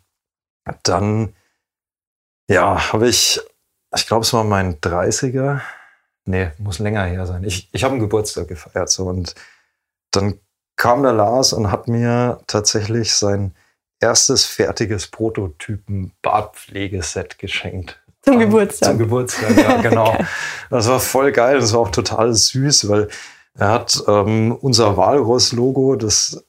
dann, 0.83 1.35
ja, 2.49 2.93
habe 2.93 3.09
ich, 3.09 3.41
ich 3.95 4.07
glaube, 4.07 4.23
es 4.23 4.33
war 4.33 4.45
mein 4.45 4.81
30er, 4.81 5.61
nee, 6.25 6.51
muss 6.59 6.79
länger 6.79 7.05
her 7.05 7.27
sein. 7.27 7.45
Ich, 7.45 7.69
ich 7.73 7.85
habe 7.85 7.93
einen 7.93 8.01
Geburtstag 8.01 8.49
gefeiert 8.49 8.91
so 8.91 9.05
und 9.05 9.35
dann 10.11 10.41
kam 10.77 11.03
der 11.03 11.13
Lars 11.13 11.53
und 11.53 11.71
hat 11.71 11.89
mir 11.89 12.41
tatsächlich 12.47 13.15
sein 13.15 13.55
erstes 14.01 14.45
fertiges 14.45 15.07
Prototypen-Bartpflegeset 15.09 17.39
geschenkt. 17.39 18.03
Zum 18.23 18.39
Geburtstag. 18.39 18.91
Zum 18.91 18.99
Geburtstag, 18.99 19.57
ja, 19.57 19.81
genau. 19.81 20.15
Das 20.71 20.89
war 20.89 21.01
voll 21.01 21.33
geil. 21.33 21.59
Das 21.61 21.73
war 21.73 21.81
auch 21.81 21.91
total 21.91 22.35
süß, 22.35 22.89
weil 22.89 23.09
er 23.55 23.69
hat 23.69 24.03
ähm, 24.09 24.57
unser 24.61 24.97
Walross-Logo, 24.97 25.97
das 25.97 26.45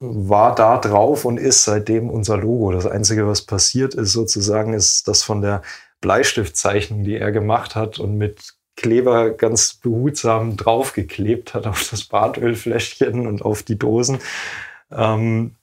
war 0.00 0.54
da 0.54 0.78
drauf 0.78 1.24
und 1.24 1.38
ist 1.38 1.64
seitdem 1.64 2.08
unser 2.08 2.38
Logo. 2.38 2.72
Das 2.72 2.86
Einzige, 2.86 3.26
was 3.26 3.42
passiert 3.42 3.94
ist 3.94 4.12
sozusagen, 4.12 4.72
ist 4.72 5.08
das 5.08 5.22
von 5.22 5.42
der 5.42 5.62
Bleistiftzeichnung, 6.00 7.04
die 7.04 7.16
er 7.16 7.32
gemacht 7.32 7.74
hat 7.74 7.98
und 7.98 8.16
mit 8.16 8.54
Kleber 8.80 9.30
ganz 9.30 9.74
behutsam 9.74 10.56
draufgeklebt 10.56 11.52
hat 11.52 11.66
auf 11.66 11.86
das 11.90 12.04
Bartölfläschchen 12.04 13.26
und 13.26 13.42
auf 13.42 13.62
die 13.62 13.78
Dosen. 13.78 14.20
Ähm, 14.90 15.54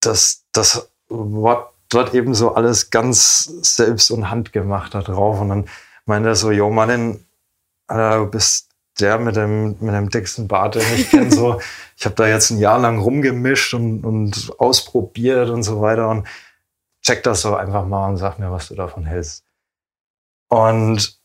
das, 0.00 0.44
das 0.52 0.88
war 1.08 1.72
dort 1.88 2.14
eben 2.14 2.34
so 2.34 2.54
alles 2.54 2.90
ganz 2.90 3.50
selbst 3.62 4.12
und 4.12 4.30
handgemacht 4.30 4.94
da 4.94 5.02
drauf. 5.02 5.40
Und 5.40 5.48
dann 5.48 5.68
meinte 6.04 6.28
er 6.28 6.36
so, 6.36 6.52
jo 6.52 6.70
Mann, 6.70 7.24
du 7.88 8.26
bist 8.26 8.68
der 9.00 9.18
mit 9.18 9.34
dem, 9.34 9.76
mit 9.80 9.92
dem 9.92 10.08
dicksten 10.08 10.46
Bart, 10.46 10.76
den 10.76 10.82
ich 10.94 11.10
kenne. 11.10 11.32
So, 11.32 11.60
ich 11.96 12.04
habe 12.04 12.14
da 12.14 12.28
jetzt 12.28 12.50
ein 12.50 12.58
Jahr 12.58 12.78
lang 12.78 13.00
rumgemischt 13.00 13.74
und, 13.74 14.04
und 14.04 14.52
ausprobiert 14.58 15.50
und 15.50 15.64
so 15.64 15.80
weiter. 15.80 16.08
Und 16.08 16.28
check 17.02 17.24
das 17.24 17.42
so 17.42 17.56
einfach 17.56 17.84
mal 17.84 18.08
und 18.08 18.18
sag 18.18 18.38
mir, 18.38 18.52
was 18.52 18.68
du 18.68 18.76
davon 18.76 19.04
hältst. 19.04 19.45
Und 20.48 21.18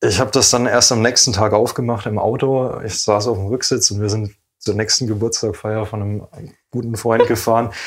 ich 0.00 0.20
habe 0.20 0.30
das 0.30 0.50
dann 0.50 0.66
erst 0.66 0.92
am 0.92 1.02
nächsten 1.02 1.32
Tag 1.32 1.52
aufgemacht 1.52 2.06
im 2.06 2.18
Auto. 2.18 2.80
Ich 2.80 3.00
saß 3.00 3.28
auf 3.28 3.36
dem 3.36 3.46
Rücksitz 3.46 3.90
und 3.90 4.00
wir 4.00 4.10
sind 4.10 4.34
zur 4.58 4.74
nächsten 4.74 5.06
Geburtstagfeier 5.06 5.86
von 5.86 6.02
einem 6.02 6.28
guten 6.70 6.96
Freund 6.96 7.26
gefahren. 7.26 7.72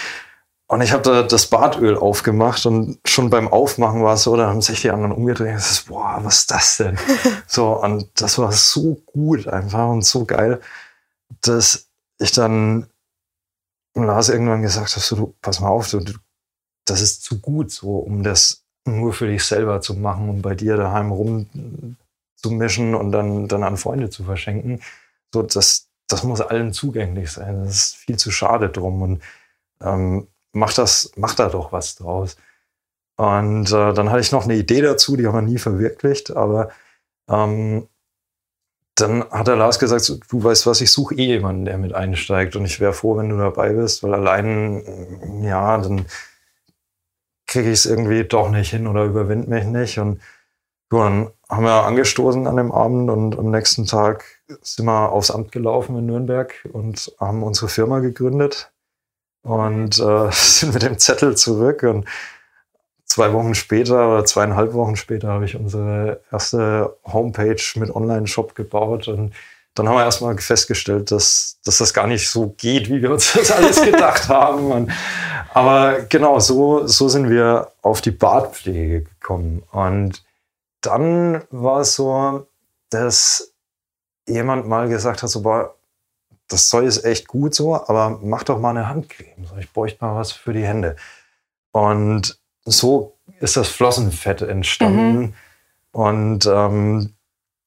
Und 0.68 0.82
ich 0.82 0.94
habe 0.94 1.04
da 1.04 1.22
das 1.22 1.46
Badöl 1.46 1.96
aufgemacht 1.96 2.66
und 2.66 2.98
schon 3.06 3.30
beim 3.30 3.48
Aufmachen 3.48 4.04
war 4.04 4.16
es 4.16 4.24
so, 4.24 4.36
da 4.36 4.48
haben 4.48 4.64
sich 4.64 4.82
die 4.82 4.90
anderen 4.90 5.12
umgedreht 5.12 5.50
und 5.50 5.56
gesagt, 5.58 5.86
boah, 5.88 6.20
was 6.24 6.40
ist 6.40 6.52
das 6.52 6.78
denn? 6.78 6.98
so, 7.48 7.80
und 7.80 8.10
das 8.20 8.40
war 8.40 8.52
so 8.52 8.96
gut 9.06 9.48
einfach 9.48 9.90
und 9.90 10.04
so 10.04 10.26
geil, 10.26 10.60
dass 11.42 11.88
ich 12.18 12.32
dann 12.32 12.88
Lars 13.94 14.30
irgendwann 14.30 14.64
gesagt 14.64 14.92
habe, 14.94 15.02
so, 15.06 15.16
du, 15.16 15.36
pass 15.40 15.60
mal 15.60 15.70
auf, 15.70 15.92
du, 15.92 16.04
das 16.86 17.02
ist 17.02 17.22
zu 17.22 17.40
gut, 17.40 17.72
so, 17.72 17.98
um 17.98 18.24
das 18.24 18.65
nur 18.86 19.14
für 19.14 19.28
dich 19.28 19.44
selber 19.44 19.82
zu 19.82 19.96
machen 19.96 20.30
und 20.30 20.42
bei 20.42 20.56
dir 20.56 20.78
daheim 20.78 21.12
rumzumischen 21.12 22.96
und 22.96 23.12
dann, 23.12 23.48
dann 23.48 23.64
an 23.64 23.78
Freunde 23.78 24.10
zu 24.10 24.24
verschenken. 24.24 24.82
So, 25.34 25.42
das, 25.42 25.90
das 26.08 26.24
muss 26.24 26.42
allen 26.42 26.72
zugänglich 26.72 27.32
sein. 27.32 27.66
Das 27.66 27.76
ist 27.76 27.96
viel 27.96 28.18
zu 28.18 28.32
schade 28.32 28.70
drum. 28.70 29.02
Und 29.02 29.24
ähm, 29.82 30.28
mach 30.54 30.74
das, 30.74 31.12
mach 31.16 31.36
da 31.36 31.50
doch 31.50 31.72
was 31.72 31.96
draus. 31.96 32.38
Und 33.18 33.72
äh, 33.72 33.94
dann 33.94 34.10
hatte 34.10 34.22
ich 34.22 34.32
noch 34.32 34.44
eine 34.44 34.56
Idee 34.56 34.82
dazu, 34.82 35.16
die 35.16 35.26
haben 35.26 35.36
wir 35.36 35.42
nie 35.42 35.58
verwirklicht, 35.58 36.36
aber 36.36 36.70
ähm, 37.30 37.88
dann 38.96 39.30
hat 39.30 39.48
der 39.48 39.56
Lars 39.58 39.80
gesagt, 39.80 40.10
du 40.30 40.44
weißt 40.44 40.68
was, 40.68 40.82
ich 40.82 40.92
suche 40.92 41.16
eh 41.16 41.26
jemanden, 41.26 41.66
der 41.66 41.78
mit 41.78 41.94
einsteigt 41.94 42.56
und 42.56 42.66
ich 42.66 42.80
wäre 42.80 42.94
froh, 42.94 43.18
wenn 43.18 43.30
du 43.30 43.38
dabei 43.38 43.74
bist, 43.74 44.04
weil 44.04 44.14
allein, 44.14 45.42
ja, 45.44 45.78
dann 45.78 46.06
kriege 47.56 47.70
ich 47.70 47.80
es 47.80 47.86
irgendwie 47.86 48.26
doch 48.26 48.50
nicht 48.50 48.72
hin 48.72 48.86
oder 48.86 49.06
überwind 49.06 49.48
mich 49.48 49.64
nicht. 49.64 49.98
Und 49.98 50.20
so, 50.92 50.98
dann 50.98 51.32
haben 51.50 51.64
wir 51.64 51.86
angestoßen 51.86 52.48
an 52.48 52.58
dem 52.58 52.74
Abend 52.74 53.10
und 53.10 53.40
am 53.40 53.50
nächsten 53.50 53.86
Tag 53.86 54.26
sind 54.62 54.86
wir 54.86 55.10
aufs 55.10 55.32
Amt 55.32 55.54
gelaufen 55.54 55.98
in 55.98 56.06
Nürnberg 56.06 56.54
und 56.74 57.14
haben 57.18 57.44
unsere 57.44 57.70
Firma 57.70 58.00
gegründet 58.00 58.74
und 59.42 59.98
äh, 60.00 60.28
sind 60.32 60.74
mit 60.74 60.84
dem 60.84 60.98
Zettel 60.98 61.38
zurück. 61.38 61.84
Und 61.84 62.10
zwei 63.06 63.32
Wochen 63.32 63.56
später 63.56 64.10
oder 64.10 64.26
zweieinhalb 64.26 64.74
Wochen 64.74 64.98
später 64.98 65.30
habe 65.30 65.46
ich 65.46 65.56
unsere 65.56 66.22
erste 66.34 66.98
Homepage 67.06 67.64
mit 67.76 67.90
Online-Shop 67.90 68.54
gebaut 68.54 69.08
und 69.08 69.34
dann 69.76 69.90
haben 69.90 69.96
wir 69.96 70.06
erstmal 70.06 70.38
festgestellt, 70.38 71.12
dass, 71.12 71.60
dass 71.66 71.80
das 71.80 71.94
gar 71.94 72.08
nicht 72.08 72.30
so 72.30 72.56
geht, 72.58 72.90
wie 72.90 73.02
wir 73.02 73.12
uns 73.12 73.34
das 73.34 73.52
alles 73.52 73.82
gedacht 73.82 74.30
haben. 74.30 74.72
Und, 74.72 74.92
aber 75.54 76.04
genau, 76.04 76.40
so, 76.40 76.88
so 76.88 77.10
sind 77.10 77.30
wir 77.30 77.72
auf 77.82 78.00
die 78.00 78.12
Bartpflege 78.12 79.04
gekommen. 79.04 79.64
Und 79.72 80.24
dann 80.80 81.44
war 81.52 81.82
es 81.82 81.96
so, 81.96 82.48
dass 82.90 83.54
jemand 84.28 84.66
mal 84.66 84.88
gesagt 84.88 85.24
hat, 85.24 85.30
so, 85.30 85.42
boah, 85.42 85.76
das 86.48 86.70
Zeug 86.70 86.86
ist 86.86 87.04
echt 87.04 87.28
gut 87.28 87.54
so, 87.54 87.76
aber 87.76 88.20
mach 88.22 88.44
doch 88.44 88.60
mal 88.60 88.70
eine 88.70 88.88
Handcreme. 88.88 89.46
Ich 89.60 89.74
bräuchte 89.74 90.06
mal 90.06 90.16
was 90.16 90.32
für 90.32 90.54
die 90.54 90.66
Hände. 90.66 90.96
Und 91.72 92.40
so 92.64 93.18
ist 93.40 93.58
das 93.58 93.68
Flossenfett 93.68 94.42
entstanden. 94.42 95.18
Mhm. 95.18 95.34
Und 95.92 96.46
ähm, 96.46 97.15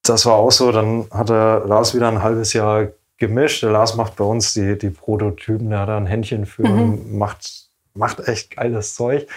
das 0.09 0.27
war 0.27 0.35
auch 0.35 0.51
so, 0.51 0.73
dann 0.73 1.07
hat 1.11 1.29
der 1.29 1.65
Lars 1.67 1.95
wieder 1.95 2.09
ein 2.09 2.23
halbes 2.23 2.53
Jahr 2.53 2.89
gemischt. 3.17 3.63
Der 3.63 3.71
Lars 3.71 3.97
macht 3.97 4.17
bei 4.17 4.25
uns 4.25 4.55
die, 4.55 4.79
die 4.79 4.91
Prototypen, 4.91 5.71
der 5.71 5.81
hat 5.81 5.89
da 5.89 5.97
ein 5.97 6.07
Händchen 6.07 6.47
für 6.47 6.67
mhm. 6.67 7.19
macht, 7.19 7.69
macht 7.95 8.27
echt 8.27 8.57
geiles 8.57 8.95
Zeug. 8.95 9.29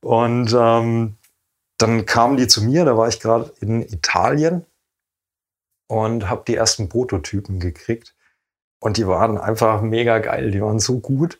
Und 0.00 0.54
ähm, 0.58 1.16
dann 1.78 2.06
kamen 2.06 2.36
die 2.36 2.46
zu 2.46 2.62
mir, 2.64 2.84
da 2.84 2.96
war 2.96 3.08
ich 3.08 3.20
gerade 3.20 3.52
in 3.60 3.82
Italien 3.82 4.64
und 5.88 6.30
habe 6.30 6.44
die 6.46 6.54
ersten 6.54 6.88
Prototypen 6.88 7.60
gekriegt. 7.60 8.14
Und 8.80 8.96
die 8.96 9.06
waren 9.06 9.38
einfach 9.38 9.82
mega 9.82 10.18
geil, 10.18 10.50
die 10.50 10.62
waren 10.62 10.78
so 10.78 11.00
gut. 11.00 11.38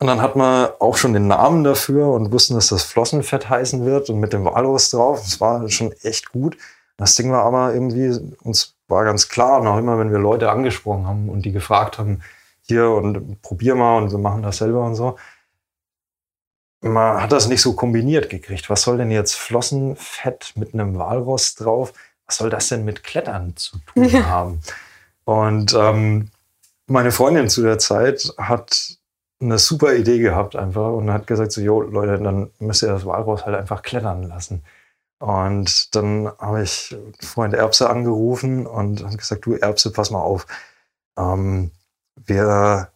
Und 0.00 0.08
dann 0.08 0.20
hat 0.20 0.36
man 0.36 0.70
auch 0.80 0.96
schon 0.96 1.12
den 1.12 1.28
Namen 1.28 1.64
dafür 1.64 2.08
und 2.08 2.32
wussten, 2.32 2.54
dass 2.54 2.68
das 2.68 2.82
Flossenfett 2.82 3.48
heißen 3.48 3.84
wird 3.84 4.10
und 4.10 4.20
mit 4.20 4.32
dem 4.32 4.44
Walrus 4.44 4.90
drauf. 4.90 5.20
Das 5.20 5.40
war 5.40 5.68
schon 5.68 5.92
echt 6.02 6.32
gut. 6.32 6.56
Das 6.96 7.14
Ding 7.16 7.32
war 7.32 7.44
aber 7.44 7.74
irgendwie, 7.74 8.16
uns 8.42 8.74
war 8.88 9.04
ganz 9.04 9.28
klar, 9.28 9.62
noch 9.62 9.78
immer, 9.78 9.98
wenn 9.98 10.12
wir 10.12 10.18
Leute 10.18 10.50
angesprochen 10.50 11.06
haben 11.06 11.28
und 11.28 11.42
die 11.44 11.52
gefragt 11.52 11.98
haben, 11.98 12.22
hier 12.62 12.90
und 12.90 13.42
probier 13.42 13.74
mal 13.74 14.02
und 14.02 14.10
wir 14.10 14.18
machen 14.18 14.42
das 14.42 14.58
selber 14.58 14.84
und 14.84 14.94
so. 14.94 15.16
Man 16.80 17.22
hat 17.22 17.32
das 17.32 17.48
nicht 17.48 17.62
so 17.62 17.74
kombiniert 17.74 18.28
gekriegt. 18.28 18.68
Was 18.68 18.82
soll 18.82 18.98
denn 18.98 19.10
jetzt 19.10 19.34
Flossenfett 19.34 20.52
mit 20.54 20.74
einem 20.74 20.98
Walross 20.98 21.54
drauf? 21.54 21.92
Was 22.26 22.36
soll 22.36 22.50
das 22.50 22.68
denn 22.68 22.84
mit 22.84 23.02
Klettern 23.02 23.56
zu 23.56 23.78
tun 23.86 24.04
ja. 24.04 24.26
haben? 24.26 24.60
Und 25.24 25.74
ähm, 25.74 26.30
meine 26.86 27.10
Freundin 27.10 27.48
zu 27.48 27.62
der 27.62 27.78
Zeit 27.78 28.34
hat 28.36 28.98
eine 29.40 29.58
super 29.58 29.94
Idee 29.94 30.18
gehabt 30.18 30.56
einfach 30.56 30.92
und 30.92 31.10
hat 31.10 31.26
gesagt 31.26 31.52
so, 31.52 31.60
jo 31.60 31.80
Leute, 31.80 32.22
dann 32.22 32.50
müsst 32.58 32.82
ihr 32.82 32.88
das 32.88 33.04
Walross 33.04 33.44
halt 33.44 33.56
einfach 33.56 33.82
klettern 33.82 34.22
lassen. 34.22 34.62
Und 35.24 35.94
dann 35.94 36.30
habe 36.38 36.62
ich 36.62 36.94
Freund 37.22 37.54
Erbse 37.54 37.88
angerufen 37.88 38.66
und 38.66 39.02
habe 39.02 39.16
gesagt, 39.16 39.46
du 39.46 39.54
Erbse, 39.54 39.90
pass 39.90 40.10
mal 40.10 40.20
auf. 40.20 40.46
Ähm, 41.16 41.70
wir, 42.26 42.90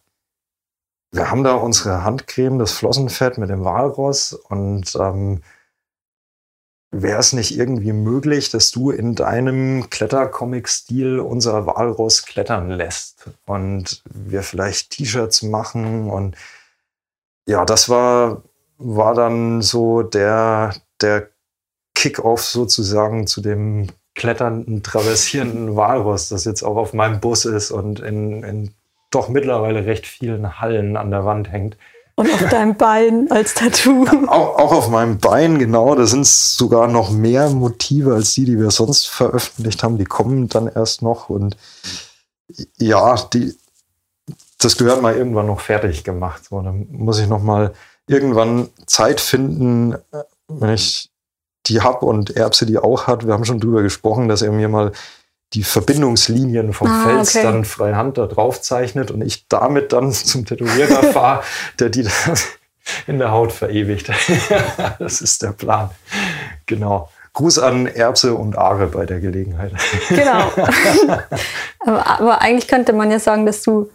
wir 1.11 1.31
haben 1.31 1.43
da 1.43 1.55
unsere 1.55 2.03
Handcreme, 2.03 2.59
das 2.59 2.73
Flossenfett 2.73 3.39
mit 3.39 3.49
dem 3.49 3.63
Walross 3.65 4.33
und 4.33 4.95
ähm, 4.95 5.41
wäre 6.91 7.19
es 7.19 7.33
nicht 7.33 7.57
irgendwie 7.57 7.93
möglich, 7.93 8.51
dass 8.51 8.69
du 8.69 8.91
in 8.91 9.15
deinem 9.15 9.89
Klettercomic-Stil 9.89 11.19
unser 11.19 11.65
Walross 11.65 12.25
klettern 12.27 12.69
lässt 12.69 13.27
und 13.47 14.03
wir 14.05 14.43
vielleicht 14.43 14.91
T-Shirts 14.91 15.41
machen 15.41 16.11
und 16.11 16.35
ja, 17.47 17.65
das 17.65 17.89
war, 17.89 18.43
war 18.77 19.15
dann 19.15 19.63
so 19.63 20.03
der, 20.03 20.75
der 21.01 21.31
Kick-off 21.95 22.43
sozusagen 22.43 23.27
zu 23.27 23.41
dem 23.41 23.87
kletternden, 24.15 24.83
traversierenden 24.83 25.75
Walross, 25.75 26.29
das 26.29 26.45
jetzt 26.45 26.63
auch 26.63 26.77
auf 26.77 26.93
meinem 26.93 27.19
Bus 27.19 27.45
ist 27.45 27.71
und 27.71 27.99
in, 27.99 28.43
in 28.43 28.71
doch 29.11 29.29
mittlerweile 29.29 29.85
recht 29.85 30.05
vielen 30.05 30.59
Hallen 30.59 30.97
an 30.97 31.11
der 31.11 31.25
Wand 31.25 31.51
hängt. 31.51 31.77
Und 32.15 32.33
auf 32.33 32.49
deinem 32.49 32.75
Bein 32.75 33.31
als 33.31 33.53
Tattoo. 33.53 34.05
auch, 34.27 34.57
auch, 34.57 34.73
auf 34.73 34.89
meinem 34.89 35.19
Bein, 35.19 35.57
genau. 35.57 35.95
Da 35.95 36.05
sind 36.05 36.27
sogar 36.27 36.89
noch 36.89 37.11
mehr 37.11 37.49
Motive 37.49 38.13
als 38.13 38.33
die, 38.33 38.43
die 38.43 38.59
wir 38.59 38.71
sonst 38.71 39.07
veröffentlicht 39.07 39.83
haben. 39.83 39.97
Die 39.97 40.03
kommen 40.03 40.49
dann 40.49 40.67
erst 40.67 41.01
noch. 41.01 41.29
Und 41.29 41.55
ja, 42.77 43.15
die, 43.33 43.55
das 44.57 44.75
gehört 44.75 45.01
mal 45.01 45.15
irgendwann 45.15 45.47
noch 45.47 45.61
fertig 45.61 46.03
gemacht. 46.03 46.43
So, 46.49 46.61
dann 46.61 46.87
muss 46.91 47.19
ich 47.19 47.27
noch 47.27 47.41
mal 47.41 47.73
irgendwann 48.05 48.67
Zeit 48.85 49.21
finden, 49.21 49.95
wenn 50.49 50.73
ich 50.73 51.09
die 51.67 51.81
habe 51.81 52.05
und 52.05 52.35
Erbse 52.35 52.65
die 52.65 52.77
auch 52.77 53.07
hat. 53.07 53.25
Wir 53.25 53.33
haben 53.33 53.45
schon 53.45 53.59
drüber 53.59 53.81
gesprochen, 53.81 54.27
dass 54.27 54.41
er 54.41 54.51
mir 54.51 54.69
mal 54.69 54.91
die 55.53 55.63
Verbindungslinien 55.63 56.73
vom 56.73 56.87
ah, 56.87 57.03
Fels 57.03 57.35
okay. 57.35 57.43
dann 57.43 57.65
freihand 57.65 58.17
da 58.17 58.27
drauf 58.27 58.61
zeichnet 58.61 59.09
und 59.11 59.21
ich 59.21 59.47
damit 59.47 59.93
dann 59.93 60.11
zum 60.11 60.45
Tätowierer 60.45 61.03
fahre, 61.11 61.43
der 61.79 61.89
die 61.89 62.03
dann 62.03 62.37
in 63.07 63.19
der 63.19 63.31
Haut 63.31 63.51
verewigt. 63.51 64.09
das 64.99 65.21
ist 65.21 65.41
der 65.41 65.51
Plan. 65.51 65.89
Genau. 66.65 67.09
Gruß 67.33 67.59
an 67.59 67.85
Erbse 67.85 68.33
und 68.33 68.57
Aare 68.57 68.87
bei 68.87 69.05
der 69.05 69.19
Gelegenheit. 69.19 69.71
Genau. 70.09 70.51
aber, 71.79 72.07
aber, 72.07 72.41
eigentlich 72.41 72.67
könnte 72.67 72.91
man 72.91 73.11
ja 73.11 73.19
sagen, 73.19 73.45
dass 73.45 73.61
du 73.61 73.89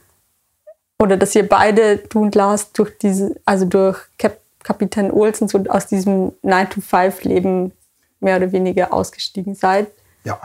oder 1.01 1.17
dass 1.17 1.35
ihr 1.35 1.49
beide, 1.49 1.99
du 1.99 2.23
und 2.23 2.35
Lars, 2.35 2.73
durch 2.73 2.97
diese, 2.97 3.35
also 3.45 3.65
durch 3.65 3.99
Cap 4.19 4.39
Kapitän 4.65 5.13
Olsen 5.13 5.47
so 5.47 5.59
aus 5.69 5.87
diesem 5.87 6.33
9-to-5-Leben 6.43 7.73
mehr 8.19 8.39
oder 8.39 8.51
weniger 8.51 8.93
ausgestiegen 8.93 9.55
seid. 9.55 9.87
Ja. 10.25 10.41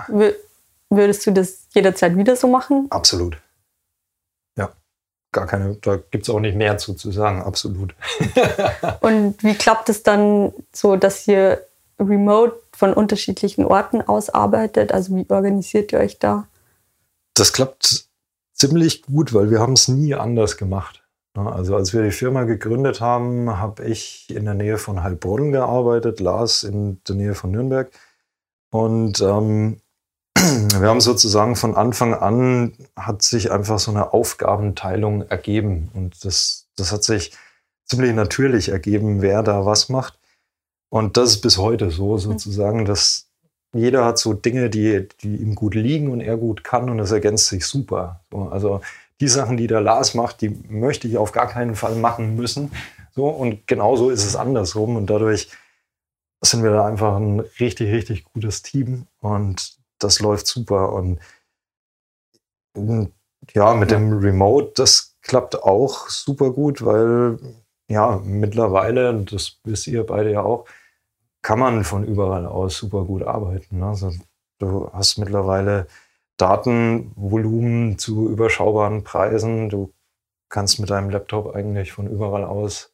Würdest 0.90 1.26
du 1.26 1.32
das 1.32 1.66
jederzeit 1.74 2.16
wieder 2.16 2.36
so 2.36 2.48
machen? 2.48 2.88
Absolut. 2.92 3.38
Ja, 4.58 4.72
gar 5.32 5.48
keine, 5.48 5.76
da 5.76 5.96
gibt 5.96 6.24
es 6.24 6.30
auch 6.30 6.40
nicht 6.40 6.56
mehr 6.56 6.78
zu, 6.78 6.94
zu 6.94 7.12
sagen, 7.12 7.42
absolut. 7.42 7.96
Und 9.00 9.42
wie 9.44 9.56
klappt 9.56 9.90
es 9.90 10.04
dann 10.04 10.54
so, 10.74 10.96
dass 10.96 11.28
ihr 11.28 11.66
remote 12.00 12.56
von 12.74 12.94
unterschiedlichen 12.94 13.66
Orten 13.66 14.02
aus 14.02 14.30
arbeitet? 14.30 14.92
Also 14.92 15.16
wie 15.16 15.26
organisiert 15.30 15.92
ihr 15.94 16.00
euch 16.00 16.20
da? 16.20 16.48
Das 17.34 17.54
klappt 17.54 18.10
ziemlich 18.54 19.04
gut, 19.04 19.34
weil 19.34 19.50
wir 19.50 19.60
haben 19.60 19.74
es 19.74 19.88
nie 19.88 20.14
anders 20.14 20.58
gemacht. 20.58 21.04
Also 21.48 21.76
als 21.76 21.94
wir 21.94 22.04
die 22.04 22.12
Firma 22.12 22.44
gegründet 22.44 23.02
haben, 23.02 23.58
habe 23.58 23.86
ich 23.86 24.28
in 24.30 24.46
der 24.46 24.54
Nähe 24.54 24.78
von 24.78 25.04
Heilbronn 25.04 25.52
gearbeitet, 25.52 26.20
Lars 26.20 26.64
in 26.64 27.02
der 27.08 27.16
Nähe 27.16 27.36
von 27.36 27.52
Nürnberg. 27.52 27.92
Und 28.72 29.22
ähm, 29.22 29.82
wir 30.36 30.88
haben 30.88 31.02
sozusagen 31.02 31.56
von 31.56 31.76
Anfang 31.76 32.14
an 32.14 32.74
hat 32.96 33.22
sich 33.22 33.52
einfach 33.52 33.80
so 33.80 33.92
eine 33.92 34.14
Aufgabenteilung 34.14 35.24
ergeben. 35.24 35.90
Und 35.94 36.24
das, 36.26 36.68
das 36.76 36.92
hat 36.92 37.04
sich 37.04 37.32
ziemlich 37.86 38.14
natürlich 38.14 38.70
ergeben, 38.70 39.22
wer 39.22 39.44
da 39.44 39.66
was 39.66 39.90
macht. 39.90 40.20
Und 40.90 41.18
das 41.18 41.32
ist 41.32 41.42
bis 41.42 41.58
heute 41.58 41.92
so 41.92 42.14
hm. 42.14 42.20
sozusagen, 42.20 42.86
dass 42.86 43.28
jeder 43.74 44.06
hat 44.06 44.18
so 44.18 44.34
Dinge, 44.34 44.70
die, 44.70 45.08
die 45.22 45.36
ihm 45.36 45.56
gut 45.56 45.76
liegen 45.76 46.10
und 46.10 46.22
er 46.22 46.38
gut 46.38 46.64
kann 46.64 46.90
und 46.90 46.98
das 46.98 47.12
ergänzt 47.12 47.48
sich 47.48 47.66
super. 47.66 48.22
So, 48.32 48.50
also 48.50 48.82
die 49.20 49.28
Sachen, 49.28 49.58
die 49.58 49.68
der 49.68 49.82
Lars 49.82 50.14
macht, 50.14 50.42
die 50.42 50.50
möchte 50.50 51.08
ich 51.08 51.18
auf 51.18 51.32
gar 51.32 51.48
keinen 51.48 51.76
Fall 51.76 51.96
machen 51.96 52.36
müssen. 52.36 52.72
So, 53.12 53.28
und 53.28 53.68
genauso 53.68 54.10
ist 54.10 54.26
es 54.26 54.36
andersrum. 54.36 54.96
Und 54.96 55.10
dadurch 55.10 55.50
sind 56.42 56.64
wir 56.64 56.72
da 56.72 56.86
einfach 56.86 57.18
ein 57.18 57.42
richtig, 57.60 57.92
richtig 57.92 58.24
gutes 58.24 58.62
Team. 58.62 59.08
Und 59.20 59.78
das 60.00 60.20
läuft 60.20 60.48
super. 60.48 60.94
Und 60.94 61.20
ja, 63.54 63.74
mit 63.74 63.92
dem 63.92 64.20
Remote, 64.20 64.72
das 64.76 65.18
klappt 65.22 65.64
auch 65.64 66.10
super 66.10 66.52
gut, 66.52 66.86
weil 66.86 67.40
ja, 67.90 68.22
mittlerweile, 68.24 69.10
und 69.10 69.34
das 69.34 69.60
wisst 69.64 69.88
ihr 69.88 70.06
beide 70.06 70.32
ja 70.32 70.44
auch, 70.44 70.66
kann 71.42 71.60
man 71.60 71.84
von 71.84 72.04
überall 72.06 72.46
aus 72.46 72.78
super 72.78 73.04
gut 73.04 73.24
arbeiten. 73.24 73.82
Also 73.84 74.14
du 74.60 74.90
hast 74.94 75.18
mittlerweile 75.18 75.88
Datenvolumen 76.40 78.00
zu 78.00 78.30
überschaubaren 78.30 79.04
Preisen. 79.04 79.70
Du 79.70 79.94
kannst 80.50 80.80
mit 80.80 80.90
deinem 80.90 81.10
Laptop 81.10 81.54
eigentlich 81.56 81.92
von 81.92 82.08
überall 82.08 82.46
aus 82.46 82.94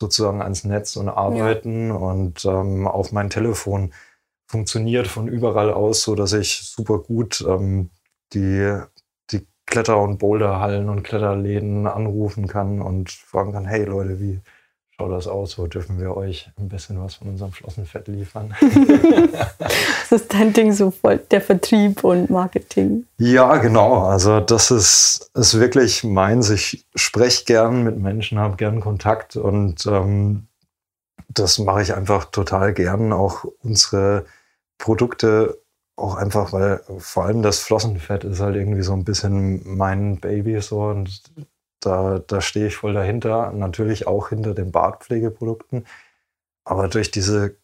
sozusagen 0.00 0.42
ans 0.42 0.64
Netz 0.64 0.96
und 0.96 1.08
arbeiten. 1.08 1.88
Ja. 1.88 1.94
Und 1.94 2.44
ähm, 2.44 2.86
auch 2.86 3.12
mein 3.12 3.30
Telefon 3.30 3.92
funktioniert 4.46 5.06
von 5.06 5.28
überall 5.28 5.72
aus, 5.72 6.02
so 6.02 6.14
dass 6.14 6.32
ich 6.32 6.60
super 6.62 6.98
gut 6.98 7.44
ähm, 7.46 7.90
die, 8.32 8.80
die 9.30 9.46
Kletter- 9.66 10.00
und 10.00 10.18
Boulderhallen 10.18 10.88
und 10.88 11.02
Kletterläden 11.02 11.86
anrufen 11.86 12.46
kann 12.46 12.80
und 12.80 13.10
fragen 13.10 13.52
kann, 13.52 13.66
hey 13.66 13.84
Leute, 13.84 14.20
wie 14.20 14.40
schaut 14.98 15.12
das 15.12 15.26
aus? 15.26 15.52
So 15.52 15.66
dürfen 15.66 16.00
wir 16.00 16.16
euch 16.16 16.50
ein 16.58 16.68
bisschen 16.68 17.00
was 17.00 17.14
von 17.14 17.28
unserem 17.28 17.52
Flossenfett 17.52 18.08
liefern. 18.08 18.54
das 19.60 20.22
ist 20.22 20.32
dein 20.32 20.52
Ding, 20.52 20.72
so 20.72 20.90
voll 20.90 21.18
der 21.18 21.40
Vertrieb 21.40 22.02
und 22.02 22.30
Marketing. 22.30 23.04
Ja, 23.18 23.56
genau. 23.58 24.02
Also 24.02 24.40
das 24.40 24.70
ist, 24.70 25.30
ist 25.34 25.58
wirklich 25.60 26.04
meins. 26.04 26.50
Ich 26.50 26.84
spreche 26.94 27.44
gern 27.44 27.84
mit 27.84 27.98
Menschen, 27.98 28.38
habe 28.38 28.56
gern 28.56 28.80
Kontakt 28.80 29.36
und 29.36 29.86
ähm, 29.86 30.48
das 31.28 31.58
mache 31.58 31.82
ich 31.82 31.94
einfach 31.94 32.26
total 32.26 32.72
gern. 32.72 33.12
Auch 33.12 33.44
unsere 33.62 34.24
Produkte 34.78 35.58
auch 35.96 36.14
einfach, 36.14 36.52
weil 36.52 36.80
vor 36.98 37.24
allem 37.24 37.42
das 37.42 37.60
Flossenfett 37.60 38.24
ist 38.24 38.40
halt 38.40 38.56
irgendwie 38.56 38.82
so 38.82 38.92
ein 38.92 39.04
bisschen 39.04 39.62
mein 39.64 40.18
Baby 40.18 40.60
so 40.60 40.82
und 40.82 41.22
da, 41.80 42.18
da 42.20 42.40
stehe 42.40 42.68
ich 42.68 42.76
voll 42.76 42.94
dahinter. 42.94 43.52
Natürlich 43.52 44.06
auch 44.06 44.30
hinter 44.30 44.54
den 44.54 44.72
Bartpflegeprodukten. 44.72 45.86
Aber 46.64 46.88
durch 46.88 47.10
diese, 47.10 47.56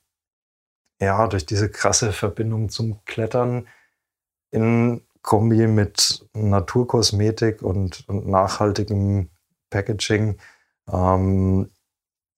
ja, 1.00 1.27
durch 1.27 1.46
diese 1.46 1.70
krasse 1.70 2.12
Verbindung 2.12 2.68
zum 2.68 3.05
Klettern 3.05 3.68
in 4.50 5.03
Kombi 5.22 5.66
mit 5.66 6.27
Naturkosmetik 6.35 7.62
und, 7.62 8.09
und 8.09 8.29
nachhaltigem 8.29 9.31
Packaging 9.70 10.38
ähm, 10.92 11.70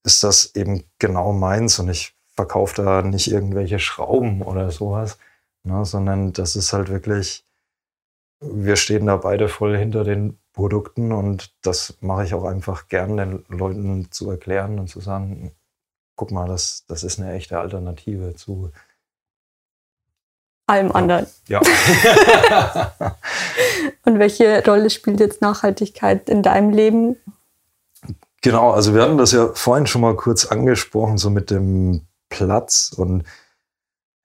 ist 0.04 0.22
das 0.22 0.54
eben 0.54 0.84
genau 0.98 1.32
meins. 1.32 1.78
Und 1.78 1.90
ich 1.90 2.14
verkaufe 2.36 2.82
da 2.82 3.02
nicht 3.02 3.30
irgendwelche 3.30 3.78
Schrauben 3.78 4.42
oder 4.42 4.70
sowas, 4.70 5.18
ne, 5.64 5.84
sondern 5.84 6.32
das 6.32 6.56
ist 6.56 6.72
halt 6.72 6.88
wirklich, 6.88 7.44
wir 8.40 8.76
stehen 8.76 9.06
da 9.06 9.16
beide 9.16 9.48
voll 9.48 9.76
hinter 9.76 10.04
den 10.04 10.38
Produkten 10.56 11.12
und 11.12 11.52
das 11.62 11.98
mache 12.00 12.24
ich 12.24 12.34
auch 12.34 12.44
einfach 12.44 12.88
gern 12.88 13.18
den 13.18 13.44
Leuten 13.48 14.10
zu 14.10 14.30
erklären 14.30 14.78
und 14.78 14.88
zu 14.88 15.00
sagen, 15.00 15.52
guck 16.16 16.32
mal, 16.32 16.48
das, 16.48 16.84
das 16.88 17.04
ist 17.04 17.20
eine 17.20 17.34
echte 17.34 17.58
Alternative 17.60 18.34
zu 18.34 18.72
allem 20.66 20.90
anderen. 20.92 21.26
Ja. 21.46 21.60
und 24.06 24.18
welche 24.18 24.64
Rolle 24.64 24.88
spielt 24.88 25.20
jetzt 25.20 25.42
Nachhaltigkeit 25.42 26.30
in 26.30 26.42
deinem 26.42 26.70
Leben? 26.70 27.16
Genau, 28.40 28.70
also 28.70 28.94
wir 28.94 29.02
hatten 29.02 29.18
das 29.18 29.32
ja 29.32 29.50
vorhin 29.52 29.86
schon 29.86 30.00
mal 30.00 30.16
kurz 30.16 30.46
angesprochen, 30.46 31.18
so 31.18 31.28
mit 31.28 31.50
dem 31.50 32.06
Platz 32.30 32.94
und 32.96 33.24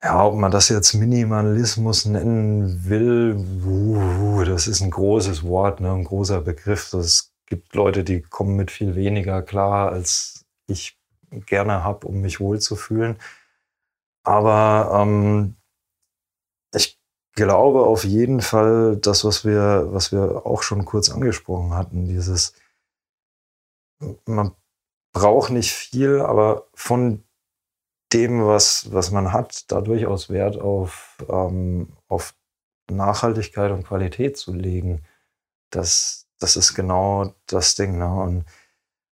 ja, 0.02 0.24
ob 0.24 0.34
man 0.34 0.50
das 0.50 0.68
jetzt 0.68 0.94
Minimalismus 0.94 2.06
nennen 2.06 2.88
will, 2.88 4.44
das 4.44 4.66
ist 4.66 4.80
ein 4.80 4.90
großes 4.90 5.44
Wort, 5.44 5.80
ne, 5.80 5.92
ein 5.92 6.04
großer 6.04 6.40
Begriff. 6.40 6.92
Es 6.92 7.32
gibt 7.46 7.74
Leute, 7.74 8.02
die 8.02 8.20
kommen 8.20 8.56
mit 8.56 8.70
viel 8.72 8.96
weniger 8.96 9.42
klar, 9.42 9.92
als 9.92 10.44
ich 10.66 10.98
gerne 11.30 11.84
habe, 11.84 12.06
um 12.08 12.20
mich 12.20 12.40
wohlzufühlen. 12.40 13.16
Aber 14.24 15.02
ähm, 15.02 15.56
ich 16.74 16.98
glaube 17.34 17.82
auf 17.82 18.04
jeden 18.04 18.40
Fall, 18.40 18.96
das, 18.96 19.24
was 19.24 19.44
wir, 19.44 19.88
was 19.92 20.10
wir 20.10 20.46
auch 20.46 20.62
schon 20.62 20.84
kurz 20.84 21.10
angesprochen 21.10 21.74
hatten, 21.74 22.06
dieses, 22.08 22.54
man 24.26 24.52
braucht 25.12 25.50
nicht 25.50 25.72
viel, 25.72 26.20
aber 26.20 26.66
von 26.74 27.22
dem, 28.12 28.44
was, 28.46 28.92
was 28.92 29.10
man 29.10 29.32
hat, 29.32 29.70
da 29.70 29.80
durchaus 29.80 30.30
Wert 30.30 30.58
auf, 30.58 31.16
ähm, 31.28 31.88
auf 32.08 32.34
Nachhaltigkeit 32.90 33.70
und 33.70 33.86
Qualität 33.86 34.36
zu 34.36 34.52
legen. 34.52 35.02
Das, 35.70 36.26
das 36.38 36.56
ist 36.56 36.74
genau 36.74 37.34
das 37.46 37.74
Ding. 37.74 37.98
Ne? 37.98 38.12
Und 38.12 38.44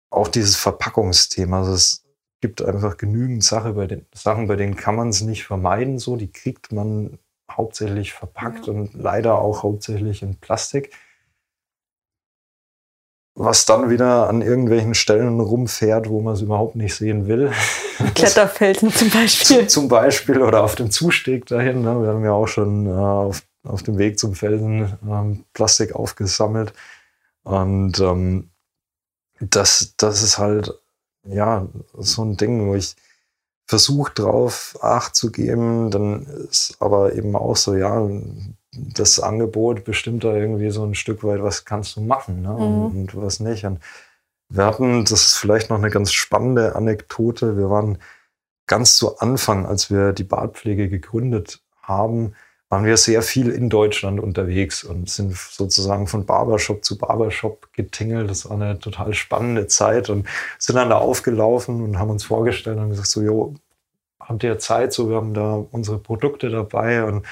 auch 0.09 0.27
dieses 0.27 0.55
Verpackungsthema. 0.55 1.59
Also 1.59 1.73
es 1.73 2.05
gibt 2.41 2.61
einfach 2.61 2.97
genügend 2.97 3.43
Sache 3.43 3.73
bei 3.73 3.87
den, 3.87 4.05
Sachen, 4.13 4.47
bei 4.47 4.55
denen 4.55 4.75
kann 4.75 4.95
man 4.95 5.09
es 5.09 5.21
nicht 5.21 5.45
vermeiden. 5.45 5.99
So, 5.99 6.15
die 6.15 6.31
kriegt 6.31 6.71
man 6.71 7.19
hauptsächlich 7.51 8.13
verpackt 8.13 8.67
ja. 8.67 8.73
und 8.73 8.93
leider 8.93 9.39
auch 9.39 9.63
hauptsächlich 9.63 10.21
in 10.21 10.37
Plastik. 10.37 10.93
Was 13.35 13.65
dann 13.65 13.89
wieder 13.89 14.29
an 14.29 14.41
irgendwelchen 14.41 14.95
Stellen 14.95 15.41
rumfährt, 15.41 16.09
wo 16.09 16.21
man 16.21 16.33
es 16.35 16.41
überhaupt 16.41 16.77
nicht 16.77 16.95
sehen 16.95 17.27
will. 17.27 17.51
Kletterfelsen 18.15 18.91
zum 18.91 19.09
Beispiel. 19.09 19.67
zum 19.67 19.87
Beispiel 19.89 20.41
oder 20.41 20.63
auf 20.63 20.75
dem 20.75 20.89
Zusteg 20.89 21.45
dahin. 21.45 21.81
Ne? 21.81 22.01
Wir 22.01 22.09
haben 22.09 22.23
ja 22.23 22.31
auch 22.31 22.47
schon 22.47 22.87
äh, 22.87 22.91
auf, 22.91 23.43
auf 23.65 23.83
dem 23.83 23.97
Weg 23.97 24.17
zum 24.17 24.35
Felsen 24.35 24.97
ähm, 25.05 25.43
Plastik 25.53 25.93
aufgesammelt. 25.93 26.73
Und 27.43 27.99
ähm, 27.99 28.49
das, 29.41 29.93
das 29.97 30.23
ist 30.23 30.37
halt 30.37 30.73
ja 31.27 31.67
so 31.97 32.23
ein 32.23 32.37
Ding, 32.37 32.67
wo 32.67 32.75
ich 32.75 32.95
versuche 33.67 34.13
drauf 34.13 34.77
Acht 34.81 35.15
zu 35.15 35.31
geben, 35.31 35.91
dann 35.91 36.25
ist 36.49 36.77
aber 36.79 37.15
eben 37.15 37.35
auch 37.35 37.55
so, 37.55 37.75
ja, 37.75 38.07
das 38.75 39.19
Angebot 39.19 39.83
bestimmt 39.83 40.23
da 40.23 40.35
irgendwie 40.35 40.69
so 40.69 40.83
ein 40.83 40.95
Stück 40.95 41.23
weit, 41.23 41.41
was 41.41 41.65
kannst 41.65 41.95
du 41.95 42.01
machen 42.01 42.41
ne? 42.41 42.49
Mhm. 42.49 42.59
Und, 42.59 43.13
und, 43.13 43.21
was 43.23 43.39
nicht. 43.39 43.65
Und 43.65 43.79
wir 44.49 44.65
hatten, 44.65 45.05
das 45.05 45.23
ist 45.23 45.37
vielleicht 45.37 45.69
noch 45.69 45.77
eine 45.77 45.89
ganz 45.89 46.11
spannende 46.11 46.75
Anekdote, 46.75 47.57
wir 47.57 47.69
waren 47.69 47.97
ganz 48.67 48.95
zu 48.95 49.17
Anfang, 49.19 49.65
als 49.65 49.91
wir 49.91 50.13
die 50.13 50.23
Badpflege 50.23 50.89
gegründet 50.89 51.61
haben, 51.81 52.33
waren 52.69 52.85
wir 52.85 52.97
sehr 52.97 53.21
viel 53.21 53.49
in 53.49 53.69
Deutschland 53.69 54.19
unterwegs 54.19 54.83
und 54.83 55.09
sind 55.09 55.35
sozusagen 55.35 56.07
von 56.07 56.25
Barbershop 56.25 56.83
zu 56.83 56.97
Barbershop 56.97 57.71
getingelt. 57.73 58.29
Das 58.29 58.49
war 58.49 58.59
eine 58.59 58.79
total 58.79 59.13
spannende 59.13 59.67
Zeit 59.67 60.09
und 60.09 60.27
sind 60.57 60.75
dann 60.75 60.89
da 60.89 60.97
aufgelaufen 60.97 61.81
und 61.83 61.99
haben 61.99 62.09
uns 62.09 62.23
vorgestellt 62.23 62.77
und 62.77 62.89
gesagt 62.89 63.07
so, 63.07 63.21
jo, 63.21 63.53
habt 64.19 64.43
ihr 64.43 64.57
Zeit? 64.57 64.93
So, 64.93 65.09
wir 65.09 65.17
haben 65.17 65.33
da 65.33 65.63
unsere 65.71 65.99
Produkte 65.99 66.49
dabei 66.49 67.03
und 67.03 67.25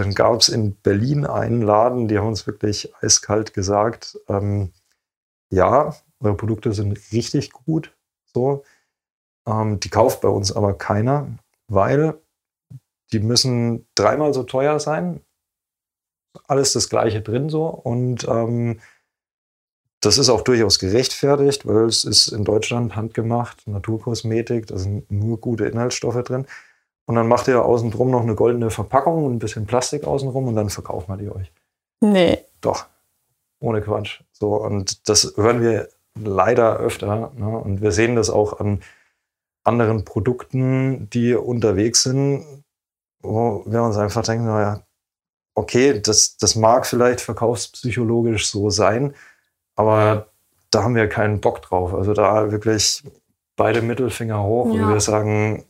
dann 0.00 0.14
gab 0.14 0.40
es 0.40 0.48
in 0.48 0.76
Berlin 0.76 1.26
einen 1.26 1.60
Laden, 1.60 2.08
die 2.08 2.18
haben 2.18 2.28
uns 2.28 2.46
wirklich 2.46 2.92
eiskalt 3.02 3.52
gesagt, 3.52 4.18
ähm, 4.28 4.72
ja, 5.52 5.94
eure 6.20 6.36
Produkte 6.36 6.72
sind 6.72 7.12
richtig 7.12 7.52
gut, 7.52 7.94
so. 8.24 8.64
Ähm, 9.46 9.78
die 9.80 9.90
kauft 9.90 10.22
bei 10.22 10.28
uns 10.28 10.52
aber 10.52 10.74
keiner, 10.74 11.38
weil 11.68 12.18
die 13.12 13.20
müssen 13.20 13.86
dreimal 13.94 14.32
so 14.32 14.42
teuer 14.42 14.80
sein. 14.80 15.20
Alles 16.46 16.72
das 16.72 16.88
Gleiche 16.88 17.20
drin 17.20 17.50
so. 17.50 17.66
Und 17.66 18.26
ähm, 18.26 18.80
das 20.00 20.16
ist 20.16 20.30
auch 20.30 20.42
durchaus 20.42 20.78
gerechtfertigt, 20.78 21.66
weil 21.66 21.84
es 21.84 22.04
ist 22.04 22.28
in 22.28 22.44
Deutschland 22.44 22.96
handgemacht, 22.96 23.66
Naturkosmetik, 23.66 24.66
da 24.66 24.78
sind 24.78 25.10
nur 25.10 25.40
gute 25.40 25.66
Inhaltsstoffe 25.66 26.22
drin. 26.22 26.46
Und 27.10 27.16
dann 27.16 27.26
macht 27.26 27.48
ihr 27.48 27.64
außen 27.64 27.90
drum 27.90 28.12
noch 28.12 28.22
eine 28.22 28.36
goldene 28.36 28.70
Verpackung 28.70 29.24
und 29.24 29.32
ein 29.32 29.38
bisschen 29.40 29.66
Plastik 29.66 30.04
außenrum 30.04 30.46
und 30.46 30.54
dann 30.54 30.70
verkauft 30.70 31.08
man 31.08 31.18
die 31.18 31.28
euch. 31.28 31.50
Nee. 32.00 32.38
Doch. 32.60 32.86
Ohne 33.58 33.82
Quatsch. 33.82 34.22
So, 34.30 34.54
und 34.54 35.08
das 35.08 35.32
hören 35.36 35.60
wir 35.60 35.88
leider 36.14 36.78
öfter. 36.78 37.32
Ne? 37.34 37.48
Und 37.48 37.82
wir 37.82 37.90
sehen 37.90 38.14
das 38.14 38.30
auch 38.30 38.60
an 38.60 38.80
anderen 39.64 40.04
Produkten, 40.04 41.10
die 41.10 41.34
unterwegs 41.34 42.04
sind, 42.04 42.64
wo 43.22 43.64
wir 43.66 43.82
uns 43.82 43.96
einfach 43.96 44.22
denken, 44.22 44.46
naja, 44.46 44.84
okay, 45.56 46.00
das, 46.00 46.36
das 46.36 46.54
mag 46.54 46.86
vielleicht 46.86 47.20
verkaufspsychologisch 47.22 48.48
so 48.48 48.70
sein, 48.70 49.16
aber 49.74 50.28
da 50.70 50.84
haben 50.84 50.94
wir 50.94 51.08
keinen 51.08 51.40
Bock 51.40 51.60
drauf. 51.62 51.92
Also 51.92 52.14
da 52.14 52.52
wirklich 52.52 53.02
beide 53.56 53.82
Mittelfinger 53.82 54.44
hoch 54.44 54.72
ja. 54.72 54.84
und 54.84 54.92
wir 54.92 55.00
sagen, 55.00 55.64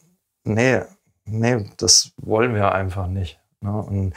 nee, 0.44 0.82
nee, 1.30 1.70
das 1.76 2.12
wollen 2.16 2.54
wir 2.54 2.72
einfach 2.72 3.06
nicht. 3.06 3.38
Ne? 3.60 3.72
Und 3.72 4.14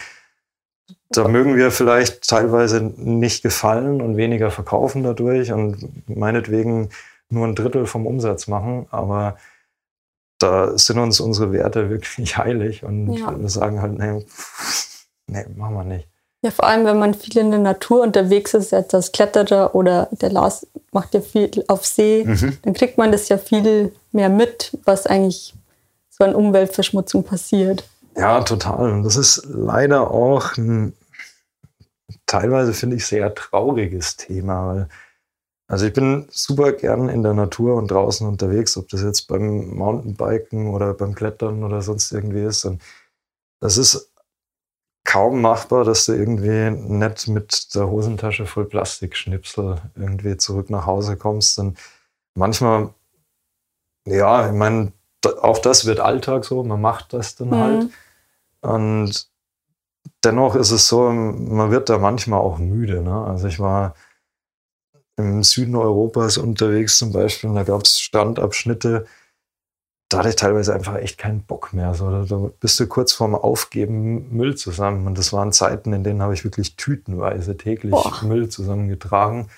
da 1.09 1.27
mögen 1.27 1.55
wir 1.55 1.71
vielleicht 1.71 2.27
teilweise 2.27 2.81
nicht 2.81 3.43
gefallen 3.43 4.01
und 4.01 4.17
weniger 4.17 4.51
verkaufen 4.51 5.03
dadurch 5.03 5.51
und 5.51 6.09
meinetwegen 6.09 6.89
nur 7.29 7.47
ein 7.47 7.55
Drittel 7.55 7.85
vom 7.85 8.05
Umsatz 8.05 8.47
machen, 8.47 8.87
aber 8.91 9.37
da 10.39 10.77
sind 10.77 10.99
uns 10.99 11.19
unsere 11.19 11.51
Werte 11.51 11.89
wirklich 11.89 12.37
heilig 12.37 12.83
und 12.83 13.13
ja. 13.13 13.39
wir 13.39 13.49
sagen 13.49 13.81
halt, 13.81 13.97
nee, 13.97 14.25
nee, 15.27 15.45
machen 15.55 15.75
wir 15.75 15.83
nicht. 15.83 16.07
Ja, 16.43 16.51
vor 16.51 16.67
allem, 16.67 16.85
wenn 16.85 16.99
man 16.99 17.13
viel 17.13 17.37
in 17.37 17.51
der 17.51 17.59
Natur 17.61 18.01
unterwegs 18.01 18.53
ist, 18.53 18.73
jetzt 18.73 18.93
als 18.93 19.13
Kletterer 19.13 19.73
oder 19.75 20.09
der 20.11 20.29
Lars 20.29 20.67
macht 20.91 21.13
ja 21.13 21.21
viel 21.21 21.49
auf 21.69 21.85
See, 21.85 22.25
mhm. 22.25 22.57
dann 22.63 22.73
kriegt 22.73 22.97
man 22.97 23.13
das 23.13 23.29
ja 23.29 23.37
viel 23.37 23.93
mehr 24.11 24.27
mit, 24.27 24.77
was 24.83 25.07
eigentlich 25.07 25.53
so 26.17 26.23
an 26.23 26.35
Umweltverschmutzung 26.35 27.23
passiert. 27.23 27.83
Ja, 28.15 28.41
total. 28.43 28.91
Und 28.91 29.03
das 29.03 29.15
ist 29.15 29.45
leider 29.47 30.11
auch 30.11 30.55
ein 30.57 30.93
teilweise, 32.25 32.73
finde 32.73 32.97
ich, 32.97 33.05
sehr 33.05 33.33
trauriges 33.33 34.15
Thema, 34.15 34.87
also 35.67 35.87
ich 35.87 35.93
bin 35.93 36.27
super 36.29 36.73
gern 36.73 37.09
in 37.09 37.23
der 37.23 37.33
Natur 37.33 37.75
und 37.77 37.89
draußen 37.89 38.27
unterwegs, 38.27 38.77
ob 38.77 38.89
das 38.89 39.01
jetzt 39.01 39.27
beim 39.27 39.75
Mountainbiken 39.75 40.67
oder 40.67 40.93
beim 40.93 41.15
Klettern 41.15 41.63
oder 41.63 41.81
sonst 41.81 42.11
irgendwie 42.11 42.43
ist. 42.43 42.65
Und 42.65 42.81
das 43.59 43.77
ist 43.77 44.11
kaum 45.05 45.41
machbar, 45.41 45.83
dass 45.83 46.05
du 46.05 46.13
irgendwie 46.13 46.69
nicht 46.69 47.27
mit 47.27 47.73
der 47.75 47.89
Hosentasche 47.89 48.45
voll 48.45 48.65
Plastikschnipsel 48.65 49.81
irgendwie 49.95 50.37
zurück 50.37 50.69
nach 50.69 50.85
Hause 50.85 51.17
kommst. 51.17 51.57
Und 51.59 51.79
manchmal, 52.35 52.93
ja, 54.05 54.47
ich 54.47 54.53
meine, 54.53 54.91
auch 55.25 55.59
das 55.59 55.85
wird 55.85 55.99
Alltag 55.99 56.45
so, 56.45 56.63
man 56.63 56.81
macht 56.81 57.13
das 57.13 57.35
dann 57.35 57.49
mhm. 57.49 57.55
halt. 57.55 57.89
Und 58.61 59.27
dennoch 60.23 60.55
ist 60.55 60.71
es 60.71 60.87
so, 60.87 61.09
man 61.09 61.71
wird 61.71 61.89
da 61.89 61.97
manchmal 61.97 62.39
auch 62.39 62.57
müde. 62.57 63.01
Ne? 63.01 63.25
Also 63.25 63.47
ich 63.47 63.59
war 63.59 63.95
im 65.15 65.43
Süden 65.43 65.75
Europas 65.75 66.37
unterwegs 66.37 66.97
zum 66.97 67.11
Beispiel 67.11 67.49
und 67.49 67.55
da 67.55 67.63
gab 67.63 67.83
es 67.83 67.99
Strandabschnitte, 67.99 69.05
da 70.09 70.19
hatte 70.19 70.29
ich 70.29 70.35
teilweise 70.35 70.73
einfach 70.73 70.95
echt 70.95 71.17
keinen 71.17 71.43
Bock 71.43 71.73
mehr. 71.73 71.93
So, 71.93 72.23
da 72.23 72.51
bist 72.59 72.79
du 72.79 72.87
kurz 72.87 73.13
vorm 73.13 73.33
Aufgeben 73.33 74.29
Müll 74.35 74.55
zusammen. 74.55 75.07
Und 75.07 75.17
das 75.17 75.33
waren 75.33 75.51
Zeiten, 75.51 75.91
in 75.91 76.03
denen 76.03 76.21
habe 76.21 76.35
ich 76.35 76.43
wirklich 76.43 76.75
tütenweise 76.75 77.57
täglich 77.57 77.91
Boah. 77.91 78.23
Müll 78.23 78.47
zusammengetragen. 78.49 79.49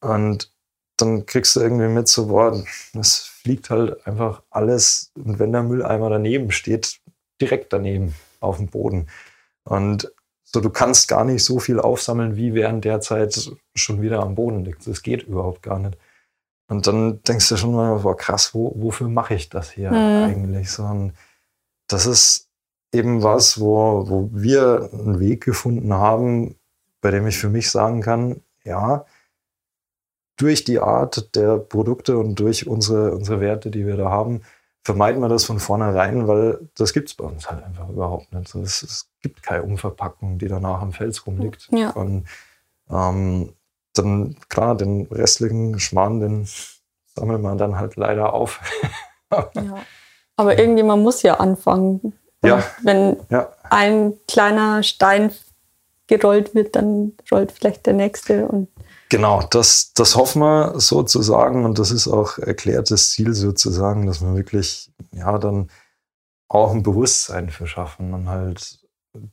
Und 0.00 0.52
dann 0.96 1.26
kriegst 1.26 1.56
du 1.56 1.60
irgendwie 1.60 1.88
mit 1.88 2.08
so, 2.08 2.26
boah, 2.26 2.62
das 2.92 3.18
fliegt 3.18 3.70
halt 3.70 4.06
einfach 4.06 4.42
alles. 4.50 5.12
Und 5.14 5.38
wenn 5.38 5.52
der 5.52 5.62
Mülleimer 5.62 6.10
daneben 6.10 6.50
steht, 6.50 7.00
direkt 7.40 7.72
daneben 7.72 8.14
auf 8.40 8.58
dem 8.58 8.68
Boden. 8.68 9.08
Und 9.64 10.12
so, 10.44 10.60
du 10.60 10.70
kannst 10.70 11.08
gar 11.08 11.24
nicht 11.24 11.42
so 11.42 11.58
viel 11.58 11.80
aufsammeln, 11.80 12.36
wie 12.36 12.54
während 12.54 12.84
der 12.84 13.00
Zeit 13.00 13.50
schon 13.74 14.02
wieder 14.02 14.20
am 14.22 14.36
Boden 14.36 14.64
liegt. 14.64 14.86
Das 14.86 15.02
geht 15.02 15.24
überhaupt 15.24 15.62
gar 15.62 15.78
nicht. 15.80 15.98
Und 16.68 16.86
dann 16.86 17.22
denkst 17.24 17.48
du 17.48 17.56
schon 17.56 17.74
mal, 17.74 17.98
boah, 17.98 18.16
krass, 18.16 18.54
wo, 18.54 18.72
wofür 18.76 19.08
mache 19.08 19.34
ich 19.34 19.48
das 19.48 19.70
hier 19.70 19.90
mhm. 19.90 20.24
eigentlich? 20.24 20.70
So, 20.70 20.84
und 20.84 21.12
das 21.88 22.06
ist 22.06 22.48
eben 22.92 23.22
was, 23.22 23.60
wo, 23.60 24.08
wo 24.08 24.30
wir 24.32 24.90
einen 24.92 25.20
Weg 25.20 25.44
gefunden 25.44 25.92
haben, 25.92 26.56
bei 27.00 27.10
dem 27.10 27.26
ich 27.26 27.36
für 27.36 27.50
mich 27.50 27.70
sagen 27.70 28.00
kann, 28.00 28.40
ja, 28.62 29.04
durch 30.36 30.64
die 30.64 30.80
Art 30.80 31.34
der 31.36 31.58
Produkte 31.58 32.18
und 32.18 32.38
durch 32.40 32.66
unsere, 32.66 33.12
unsere 33.12 33.40
Werte, 33.40 33.70
die 33.70 33.86
wir 33.86 33.96
da 33.96 34.10
haben, 34.10 34.42
vermeiden 34.82 35.22
wir 35.22 35.28
das 35.28 35.44
von 35.44 35.58
vornherein, 35.58 36.28
weil 36.28 36.68
das 36.76 36.92
gibt 36.92 37.08
es 37.08 37.14
bei 37.14 37.24
uns 37.24 37.50
halt 37.50 37.64
einfach 37.64 37.88
überhaupt 37.88 38.32
nicht. 38.32 38.54
Es, 38.54 38.82
es, 38.82 39.08
gibt 39.22 39.42
keine 39.42 39.62
Umverpackung, 39.62 40.36
die 40.36 40.48
danach 40.48 40.82
am 40.82 40.92
Fels 40.92 41.26
rumliegt. 41.26 41.68
Ja. 41.72 41.90
Und 41.92 42.26
ähm, 42.90 43.54
dann, 43.94 44.36
klar, 44.50 44.76
den 44.76 45.06
restlichen 45.10 45.80
Schmarrn, 45.80 46.20
den 46.20 46.46
sammelt 47.14 47.40
man 47.40 47.56
dann 47.56 47.78
halt 47.78 47.96
leider 47.96 48.34
auf. 48.34 48.60
ja. 49.32 49.78
Aber 50.36 50.58
irgendjemand 50.58 51.02
muss 51.02 51.22
ja 51.22 51.40
anfangen. 51.40 52.12
Ja. 52.44 52.62
Wenn 52.82 53.16
ja. 53.30 53.50
ein 53.70 54.12
kleiner 54.28 54.82
Stein 54.82 55.32
gerollt 56.06 56.54
wird, 56.54 56.76
dann 56.76 57.12
rollt 57.32 57.52
vielleicht 57.52 57.86
der 57.86 57.94
nächste. 57.94 58.46
Und 58.46 58.68
genau, 59.14 59.42
das, 59.48 59.92
das 59.94 60.16
hoffen 60.16 60.42
wir 60.42 60.80
sozusagen 60.80 61.64
und 61.64 61.78
das 61.78 61.92
ist 61.92 62.08
auch 62.08 62.38
erklärtes 62.38 63.12
Ziel 63.12 63.32
sozusagen, 63.34 64.06
dass 64.06 64.20
wir 64.20 64.34
wirklich 64.34 64.92
ja 65.12 65.38
dann 65.38 65.70
auch 66.48 66.72
ein 66.72 66.82
Bewusstsein 66.82 67.48
für 67.48 67.68
schaffen 67.68 68.12
und 68.12 68.28
halt 68.28 68.80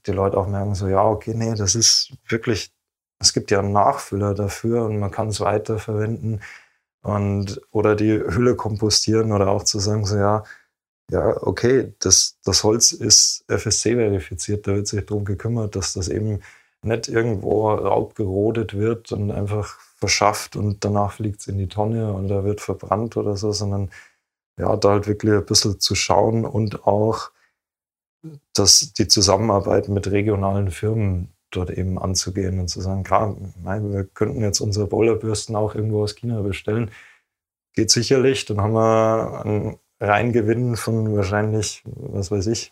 die 0.06 0.12
Leute 0.12 0.38
auch 0.38 0.48
merken 0.48 0.76
so, 0.76 0.88
ja, 0.88 1.04
okay, 1.04 1.34
nee, 1.34 1.56
das 1.56 1.74
ist 1.74 2.14
wirklich 2.28 2.72
es 3.20 3.34
gibt 3.34 3.50
ja 3.50 3.60
einen 3.60 3.72
Nachfüller 3.72 4.36
dafür 4.36 4.86
und 4.86 5.00
man 5.00 5.12
kann 5.12 5.30
es 5.30 5.40
weiterverwenden 5.40 6.42
und 7.02 7.60
oder 7.72 7.96
die 7.96 8.20
Hülle 8.20 8.56
kompostieren 8.56 9.32
oder 9.32 9.50
auch 9.50 9.64
zu 9.64 9.80
sagen, 9.80 10.06
so 10.06 10.18
ja, 10.18 10.44
ja, 11.10 11.42
okay, 11.42 11.94
das, 12.00 12.38
das 12.44 12.64
Holz 12.64 12.92
ist 12.92 13.46
FSC-verifiziert, 13.48 14.68
da 14.68 14.76
wird 14.76 14.88
sich 14.88 15.06
darum 15.06 15.26
gekümmert, 15.26 15.76
dass 15.76 15.94
das 15.94 16.08
eben 16.08 16.42
nicht 16.84 17.08
irgendwo 17.08 17.72
raubgerodet 17.72 18.74
wird 18.76 19.12
und 19.12 19.32
einfach 19.32 19.80
verschafft 19.98 20.56
und 20.56 20.84
danach 20.84 21.14
fliegt 21.14 21.42
es 21.42 21.48
in 21.48 21.58
die 21.58 21.68
Tonne 21.68 22.14
und 22.14 22.28
da 22.28 22.44
wird 22.44 22.62
verbrannt 22.62 23.18
oder 23.18 23.38
so, 23.38 23.52
sondern 23.52 23.92
ja, 24.58 24.76
da 24.76 24.90
halt 24.92 25.08
wirklich 25.08 25.34
ein 25.34 25.46
bisschen 25.46 25.80
zu 25.80 25.96
schauen 25.96 26.46
und 26.46 26.88
auch 26.88 27.32
dass 28.54 28.94
die 28.94 29.08
Zusammenarbeit 29.08 29.90
mit 29.90 30.08
regionalen 30.12 30.72
Firmen 30.72 31.30
dort 31.50 31.70
eben 31.72 32.00
anzugehen 32.00 32.60
und 32.60 32.68
zu 32.70 32.82
sagen, 32.82 33.04
klar, 33.04 33.36
wir 33.64 34.06
könnten 34.06 34.42
jetzt 34.42 34.62
unsere 34.62 34.88
Bowlerbürsten 34.88 35.56
auch 35.56 35.76
irgendwo 35.76 36.04
aus 36.04 36.16
China 36.16 36.42
bestellen. 36.42 36.92
Geht 37.74 37.92
sicherlich, 37.92 38.46
dann 38.46 38.62
haben 38.62 38.74
wir 38.74 39.42
einen 39.44 39.80
Reingewinn 40.00 40.76
von 40.78 41.16
wahrscheinlich, 41.16 41.84
was 41.86 42.32
weiß 42.32 42.48
ich, 42.48 42.72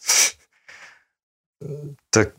der, 2.14 2.32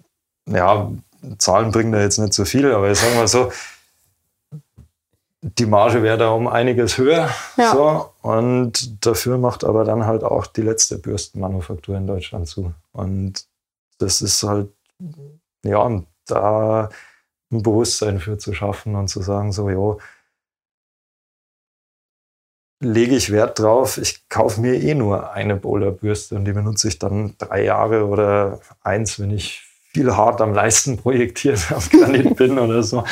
ja, 0.47 0.93
Zahlen 1.39 1.71
bringen 1.71 1.93
da 1.93 2.01
jetzt 2.01 2.19
nicht 2.19 2.33
so 2.33 2.45
viel, 2.45 2.73
aber 2.73 2.91
ich 2.91 2.99
sage 2.99 3.15
mal 3.15 3.29
so, 3.29 3.53
die 5.43 5.67
Marge 5.67 6.03
wäre 6.03 6.19
da 6.19 6.31
um 6.31 6.49
einiges 6.49 6.99
höher. 6.99 7.31
Ja. 7.57 7.73
So, 7.73 8.11
und 8.23 9.05
dafür 9.05 9.39
macht 9.39 9.65
aber 9.65 9.85
dann 9.85 10.07
halt 10.07 10.23
auch 10.23 10.47
die 10.47 10.63
letzte 10.63 10.99
Bürstenmanufaktur 10.99 11.97
in 11.97 12.07
Deutschland 12.07 12.47
zu. 12.47 12.75
Und 12.93 13.47
das 13.99 14.21
ist 14.21 14.43
halt, 14.43 14.69
ja, 15.63 16.03
da 16.27 16.91
ein 17.51 17.63
Bewusstsein 17.63 18.21
für 18.21 18.39
zu 18.39 18.53
schaffen 18.53 18.95
und 18.95 19.09
zu 19.09 19.23
sagen, 19.23 19.53
so, 19.53 19.71
jo, 19.71 19.99
lege 22.81 23.17
ich 23.17 23.31
Wert 23.31 23.59
drauf, 23.59 23.99
ich 23.99 24.29
kaufe 24.29 24.61
mir 24.61 24.75
eh 24.75 24.95
nur 24.95 25.33
eine 25.33 25.57
Bowlerbürste 25.57 26.37
und 26.37 26.45
die 26.45 26.53
benutze 26.53 26.89
ich 26.89 26.99
dann 26.99 27.35
drei 27.39 27.65
Jahre 27.65 28.07
oder 28.07 28.61
eins, 28.83 29.19
wenn 29.19 29.31
ich 29.31 29.70
viel 29.93 30.17
hart 30.17 30.41
am 30.41 30.55
Leisten 30.55 30.97
projektiert 30.97 31.73
am 31.75 31.83
Granit 31.91 32.37
bin 32.37 32.59
oder 32.59 32.83
so. 32.83 33.05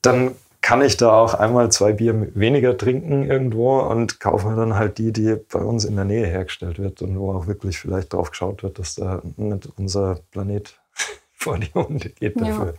Dann 0.00 0.34
kann 0.60 0.80
ich 0.80 0.96
da 0.96 1.12
auch 1.12 1.34
einmal 1.34 1.72
zwei 1.72 1.92
Bier 1.92 2.28
weniger 2.36 2.76
trinken 2.78 3.28
irgendwo 3.28 3.80
und 3.80 4.20
kaufe 4.20 4.48
mir 4.48 4.56
dann 4.56 4.76
halt 4.76 4.98
die, 4.98 5.12
die 5.12 5.34
bei 5.34 5.58
uns 5.58 5.84
in 5.84 5.96
der 5.96 6.04
Nähe 6.04 6.26
hergestellt 6.26 6.78
wird 6.78 7.02
und 7.02 7.18
wo 7.18 7.32
auch 7.32 7.46
wirklich 7.48 7.78
vielleicht 7.78 8.12
drauf 8.12 8.30
geschaut 8.30 8.62
wird, 8.62 8.78
dass 8.78 8.94
da 8.94 9.20
nicht 9.36 9.68
unser 9.76 10.20
Planet 10.30 10.78
vor 11.34 11.58
die 11.58 11.72
Hunde 11.74 12.10
geht 12.10 12.40
dafür. 12.40 12.66
Ja. 12.66 12.72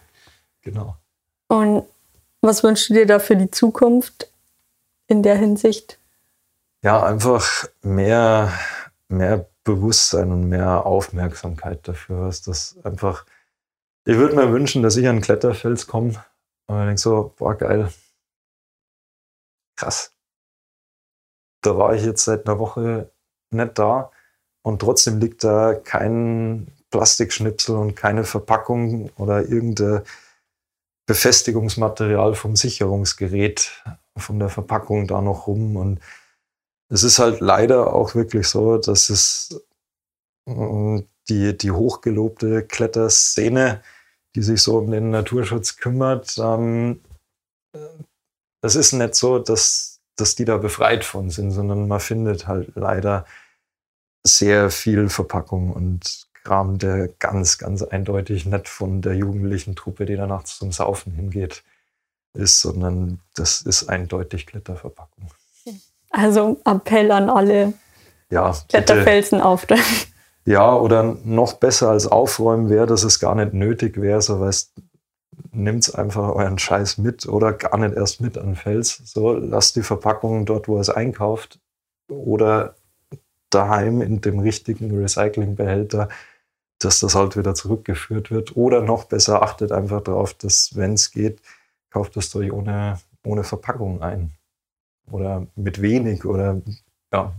Genau. 0.61 0.95
Und 1.49 1.83
was 2.41 2.63
wünschst 2.63 2.89
du 2.89 2.93
dir 2.93 3.05
da 3.05 3.19
für 3.19 3.35
die 3.35 3.51
Zukunft 3.51 4.29
in 5.07 5.21
der 5.21 5.35
Hinsicht? 5.35 5.99
Ja, 6.83 7.03
einfach 7.03 7.67
mehr, 7.81 8.51
mehr 9.07 9.45
Bewusstsein 9.63 10.31
und 10.31 10.49
mehr 10.49 10.85
Aufmerksamkeit 10.85 11.87
dafür, 11.87 12.21
was 12.27 12.41
das 12.41 12.77
einfach. 12.83 13.25
Ich 14.05 14.17
würde 14.17 14.35
mir 14.35 14.51
wünschen, 14.51 14.83
dass 14.83 14.97
ich 14.97 15.07
an 15.07 15.21
Kletterfels 15.21 15.87
komme 15.87 16.23
und 16.67 16.79
ich 16.79 16.85
denke 16.85 16.97
so, 16.97 17.33
boah, 17.37 17.55
geil. 17.55 17.91
Krass. 19.77 20.13
Da 21.61 21.77
war 21.77 21.95
ich 21.95 22.03
jetzt 22.03 22.25
seit 22.25 22.47
einer 22.47 22.59
Woche 22.59 23.09
nicht 23.51 23.79
da 23.79 24.11
und 24.63 24.79
trotzdem 24.79 25.19
liegt 25.19 25.43
da 25.43 25.73
kein 25.73 26.67
Plastikschnipsel 26.89 27.75
und 27.75 27.95
keine 27.95 28.23
Verpackung 28.23 29.09
oder 29.17 29.41
irgendein 29.41 30.03
Befestigungsmaterial 31.05 32.35
vom 32.35 32.55
Sicherungsgerät 32.55 33.83
von 34.17 34.39
der 34.39 34.49
Verpackung 34.49 35.07
da 35.07 35.21
noch 35.21 35.47
rum. 35.47 35.75
Und 35.75 35.99
es 36.93 37.03
ist 37.03 37.19
halt 37.19 37.41
leider 37.41 37.93
auch 37.93 38.15
wirklich 38.15 38.47
so, 38.47 38.77
dass 38.77 39.09
es 39.09 39.61
mm, 40.45 40.99
die, 41.29 41.57
die 41.57 41.71
hochgelobte 41.71 42.63
Kletterszene 42.63 43.81
die 44.35 44.41
sich 44.41 44.61
so 44.61 44.77
um 44.77 44.91
den 44.91 45.11
Naturschutz 45.11 45.77
kümmert. 45.77 46.37
Ähm, 46.37 47.01
es 48.61 48.75
ist 48.75 48.93
nicht 48.93 49.15
so, 49.15 49.39
dass, 49.39 50.01
dass 50.15 50.35
die 50.35 50.45
da 50.45 50.57
befreit 50.57 51.03
von 51.03 51.29
sind, 51.29 51.51
sondern 51.51 51.87
man 51.87 51.99
findet 51.99 52.47
halt 52.47 52.71
leider 52.75 53.25
sehr 54.25 54.69
viel 54.69 55.09
Verpackung 55.09 55.71
und 55.71 56.27
Kram, 56.43 56.77
der 56.77 57.07
ganz, 57.07 57.57
ganz 57.57 57.83
eindeutig 57.83 58.45
nicht 58.45 58.67
von 58.67 59.01
der 59.01 59.15
jugendlichen 59.15 59.75
Truppe, 59.75 60.05
die 60.05 60.15
da 60.15 60.27
nachts 60.27 60.57
zum 60.57 60.71
Saufen 60.71 61.13
hingeht, 61.13 61.63
ist, 62.33 62.59
sondern 62.59 63.19
das 63.35 63.61
ist 63.61 63.87
eindeutig 63.87 64.45
Kletterverpackung. 64.47 65.29
Also 66.13 66.61
Appell 66.63 67.11
an 67.11 67.29
alle 67.29 67.73
ja, 68.29 68.55
Kletterfelsen 68.69 69.41
aufstellen. 69.41 69.83
Ja, 70.45 70.75
oder 70.75 71.17
noch 71.23 71.53
besser 71.53 71.89
als 71.89 72.05
aufräumen 72.05 72.69
wäre, 72.69 72.85
dass 72.85 73.03
es 73.03 73.19
gar 73.19 73.33
nicht 73.33 73.53
nötig 73.53 73.99
wäre, 73.99 74.21
so 74.21 74.39
weißt, 74.39 74.73
nimmt 75.51 75.95
einfach 75.95 76.35
euren 76.35 76.59
Scheiß 76.59 76.97
mit 76.97 77.27
oder 77.27 77.53
gar 77.53 77.77
nicht 77.77 77.95
erst 77.95 78.21
mit 78.21 78.37
an 78.37 78.47
den 78.47 78.55
Fels. 78.55 79.01
So, 79.05 79.33
lasst 79.33 79.75
die 79.75 79.83
Verpackung 79.83 80.45
dort, 80.45 80.67
wo 80.67 80.75
ihr 80.75 80.81
es 80.81 80.89
einkauft 80.89 81.59
oder 82.09 82.75
daheim 83.49 84.01
in 84.01 84.21
dem 84.21 84.39
richtigen 84.39 84.95
Recyclingbehälter, 84.95 86.09
dass 86.79 86.99
das 86.99 87.15
halt 87.15 87.37
wieder 87.37 87.55
zurückgeführt 87.55 88.29
wird. 88.29 88.55
Oder 88.55 88.81
noch 88.81 89.05
besser, 89.05 89.41
achtet 89.41 89.71
einfach 89.71 90.01
darauf, 90.01 90.33
dass, 90.33 90.75
wenn 90.75 90.93
es 90.93 91.11
geht, 91.11 91.39
kauft 91.89 92.17
es 92.17 92.35
euch 92.35 92.51
ohne, 92.51 92.99
ohne 93.25 93.43
Verpackung 93.43 94.01
ein. 94.01 94.31
Oder 95.11 95.47
mit 95.55 95.81
wenig 95.81 96.25
oder 96.25 96.61
ja, 97.13 97.33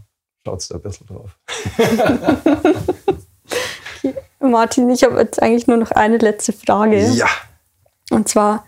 schaut 0.45 0.71
da 0.71 0.75
ein 0.77 0.83
bisschen 0.83 1.07
drauf. 1.07 1.39
Martin, 4.41 4.91
ich 4.91 5.03
habe 5.03 5.19
jetzt 5.19 5.43
eigentlich 5.43 5.67
nur 5.67 5.79
noch 5.79 5.91
eine 5.91 6.19
letzte 6.19 6.53
Frage. 6.53 7.01
Ja. 7.11 7.29
Und 8.11 8.29
zwar 8.29 8.67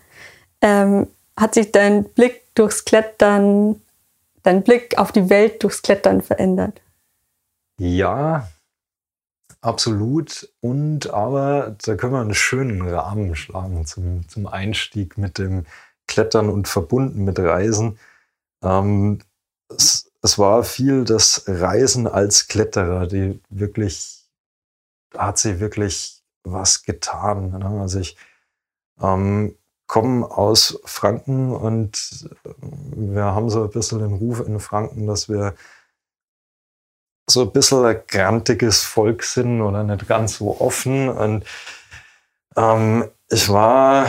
ähm, 0.61 1.07
hat 1.37 1.53
sich 1.53 1.71
dein 1.71 2.03
Blick 2.03 2.43
durchs 2.55 2.85
Klettern, 2.85 3.81
dein 4.43 4.63
Blick 4.63 4.97
auf 4.97 5.11
die 5.11 5.29
Welt 5.29 5.63
durchs 5.63 5.81
Klettern 5.81 6.21
verändert? 6.21 6.81
Ja, 7.79 8.49
absolut. 9.61 10.49
Und 10.61 11.11
aber 11.11 11.75
da 11.83 11.95
können 11.95 12.13
wir 12.13 12.21
einen 12.21 12.33
schönen 12.33 12.87
Rahmen 12.87 13.35
schlagen 13.35 13.85
zum, 13.85 14.27
zum 14.27 14.47
Einstieg 14.47 15.17
mit 15.17 15.37
dem 15.37 15.65
Klettern 16.07 16.49
und 16.49 16.67
verbunden 16.67 17.23
mit 17.23 17.37
Reisen. 17.37 17.99
Ähm, 18.63 19.19
es, 19.69 20.11
es 20.21 20.37
war 20.37 20.63
viel 20.63 21.03
das 21.03 21.43
Reisen 21.47 22.07
als 22.07 22.47
Kletterer, 22.47 23.07
die 23.07 23.39
wirklich 23.49 24.17
hat 25.15 25.37
sie 25.37 25.59
wirklich 25.59 26.21
was 26.43 26.83
getan. 26.83 27.51
Ne? 27.57 27.81
Also 27.81 27.99
ich 27.99 28.17
ähm, 29.01 29.55
komme 29.87 30.29
aus 30.29 30.79
Franken 30.85 31.55
und 31.55 32.29
wir 32.61 33.23
haben 33.23 33.49
so 33.49 33.63
ein 33.63 33.69
bisschen 33.69 33.99
den 33.99 34.13
Ruf 34.13 34.45
in 34.45 34.59
Franken, 34.59 35.07
dass 35.07 35.29
wir 35.29 35.55
so 37.29 37.41
ein 37.43 37.51
bisschen 37.51 37.85
ein 37.85 38.01
grantiges 38.07 38.83
Volk 38.83 39.23
sind 39.23 39.61
oder 39.61 39.83
nicht 39.83 40.07
ganz 40.07 40.37
so 40.37 40.59
offen. 40.59 41.09
Und 41.09 41.45
ähm, 42.55 43.09
ich 43.29 43.49
war 43.49 44.07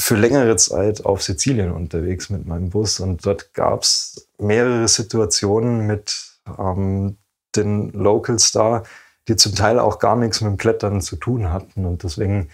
für 0.00 0.16
längere 0.16 0.56
Zeit 0.56 1.04
auf 1.04 1.22
Sizilien 1.22 1.72
unterwegs 1.72 2.30
mit 2.30 2.46
meinem 2.46 2.70
Bus 2.70 3.00
und 3.00 3.26
dort 3.26 3.52
gab 3.52 3.82
es 3.82 4.28
mehrere 4.38 4.86
Situationen 4.88 5.86
mit 5.86 6.14
ähm, 6.58 7.16
den 7.56 7.90
Locals 7.92 8.52
da, 8.52 8.84
die 9.26 9.36
zum 9.36 9.54
Teil 9.54 9.78
auch 9.78 9.98
gar 9.98 10.16
nichts 10.16 10.40
mit 10.40 10.50
dem 10.50 10.56
Klettern 10.56 11.00
zu 11.00 11.16
tun 11.16 11.52
hatten. 11.52 11.84
Und 11.84 12.02
deswegen 12.02 12.48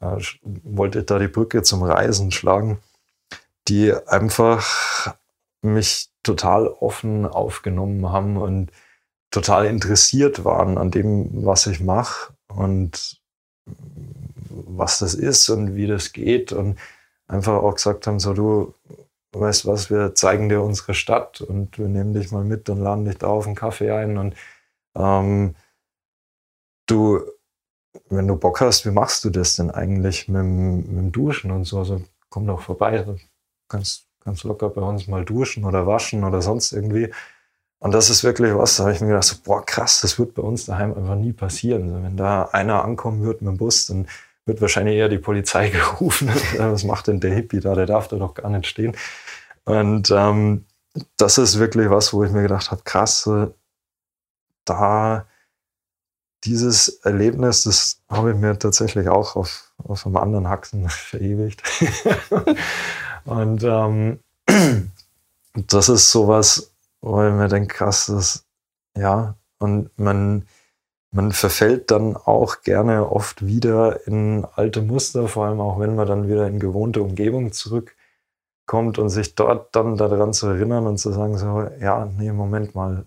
äh, 0.00 0.16
wollte 0.64 1.00
ich 1.00 1.06
da 1.06 1.18
die 1.18 1.28
Brücke 1.28 1.62
zum 1.62 1.82
Reisen 1.82 2.30
schlagen, 2.30 2.78
die 3.68 3.94
einfach 4.06 5.14
mich 5.62 6.08
total 6.22 6.66
offen 6.66 7.26
aufgenommen 7.26 8.10
haben 8.10 8.36
und 8.36 8.70
total 9.30 9.66
interessiert 9.66 10.44
waren 10.44 10.76
an 10.76 10.90
dem, 10.90 11.44
was 11.46 11.66
ich 11.66 11.80
mache 11.80 12.32
und 12.48 13.20
was 14.66 14.98
das 14.98 15.14
ist 15.14 15.48
und 15.48 15.74
wie 15.74 15.86
das 15.86 16.12
geht 16.12 16.52
und 16.52 16.78
einfach 17.26 17.54
auch 17.54 17.74
gesagt 17.74 18.06
haben, 18.06 18.20
so 18.20 18.34
du 18.34 18.74
weißt 19.32 19.66
was, 19.66 19.90
wir 19.90 20.14
zeigen 20.14 20.48
dir 20.48 20.62
unsere 20.62 20.94
Stadt 20.94 21.40
und 21.40 21.78
wir 21.78 21.88
nehmen 21.88 22.12
dich 22.12 22.30
mal 22.30 22.44
mit 22.44 22.68
und 22.68 22.80
laden 22.80 23.04
dich 23.04 23.18
da 23.18 23.28
auf 23.28 23.46
einen 23.46 23.56
Kaffee 23.56 23.90
ein 23.90 24.18
und 24.18 24.34
ähm, 24.94 25.54
du, 26.86 27.20
wenn 28.08 28.28
du 28.28 28.36
Bock 28.36 28.60
hast, 28.60 28.84
wie 28.86 28.90
machst 28.90 29.24
du 29.24 29.30
das 29.30 29.54
denn 29.54 29.70
eigentlich 29.70 30.28
mit, 30.28 30.44
mit 30.44 30.86
dem 30.86 31.12
Duschen 31.12 31.50
und 31.50 31.64
so? 31.64 31.78
Also 31.78 32.02
komm 32.28 32.46
doch 32.46 32.60
vorbei, 32.60 33.04
kannst, 33.68 34.06
kannst 34.20 34.44
locker 34.44 34.68
bei 34.68 34.82
uns 34.82 35.06
mal 35.06 35.24
duschen 35.24 35.64
oder 35.64 35.86
waschen 35.86 36.24
oder 36.24 36.42
sonst 36.42 36.72
irgendwie. 36.72 37.10
Und 37.78 37.92
das 37.92 38.10
ist 38.10 38.22
wirklich 38.22 38.54
was, 38.54 38.76
da 38.76 38.84
habe 38.84 38.94
ich 38.94 39.00
mir 39.00 39.08
gedacht, 39.08 39.24
so, 39.24 39.36
boah, 39.42 39.64
krass, 39.64 40.02
das 40.02 40.18
wird 40.18 40.34
bei 40.34 40.42
uns 40.42 40.66
daheim 40.66 40.94
einfach 40.94 41.16
nie 41.16 41.32
passieren. 41.32 41.84
Also 41.90 42.04
wenn 42.04 42.16
da 42.16 42.44
einer 42.52 42.84
ankommen 42.84 43.24
wird 43.24 43.42
mit 43.42 43.50
dem 43.50 43.56
Bus, 43.56 43.86
dann 43.86 44.06
wird 44.46 44.60
wahrscheinlich 44.60 44.96
eher 44.96 45.08
die 45.08 45.18
Polizei 45.18 45.68
gerufen. 45.70 46.30
was 46.58 46.84
macht 46.84 47.08
denn 47.08 47.20
der 47.20 47.34
Hippie 47.34 47.60
da? 47.60 47.74
Der 47.74 47.86
darf 47.86 48.08
da 48.08 48.16
doch 48.16 48.34
gar 48.34 48.50
nicht 48.50 48.66
stehen. 48.66 48.96
Und 49.64 50.10
ähm, 50.10 50.64
das 51.16 51.38
ist 51.38 51.58
wirklich 51.58 51.88
was, 51.90 52.12
wo 52.12 52.24
ich 52.24 52.32
mir 52.32 52.42
gedacht 52.42 52.70
habe, 52.70 52.82
krass, 52.84 53.28
da 54.64 55.26
dieses 56.44 56.88
Erlebnis, 57.04 57.62
das 57.64 58.00
habe 58.08 58.32
ich 58.32 58.36
mir 58.36 58.58
tatsächlich 58.58 59.08
auch 59.08 59.36
auf, 59.36 59.72
auf 59.78 60.06
einem 60.06 60.16
anderen 60.16 60.48
Haxen 60.48 60.88
verewigt. 60.88 61.62
und 63.24 63.62
ähm, 63.62 64.20
das 65.54 65.88
ist 65.88 66.10
sowas, 66.10 66.72
wo 67.00 67.24
ich 67.24 67.32
mir 67.32 67.48
denke, 67.48 67.74
krass, 67.74 68.06
das, 68.06 68.44
ja, 68.96 69.34
und 69.58 69.96
man, 69.98 70.46
man 71.12 71.32
verfällt 71.32 71.90
dann 71.90 72.16
auch 72.16 72.62
gerne 72.62 73.10
oft 73.10 73.46
wieder 73.46 74.06
in 74.06 74.46
alte 74.56 74.80
Muster, 74.80 75.28
vor 75.28 75.46
allem 75.46 75.60
auch 75.60 75.78
wenn 75.78 75.94
man 75.94 76.08
dann 76.08 76.26
wieder 76.26 76.46
in 76.46 76.58
gewohnte 76.58 77.02
Umgebung 77.02 77.52
zurückkommt 77.52 78.98
und 78.98 79.10
sich 79.10 79.34
dort 79.34 79.76
dann 79.76 79.98
daran 79.98 80.32
zu 80.32 80.48
erinnern 80.48 80.86
und 80.86 80.96
zu 80.96 81.12
sagen, 81.12 81.36
so, 81.36 81.68
ja, 81.80 82.06
nee, 82.06 82.32
Moment 82.32 82.74
mal, 82.74 83.04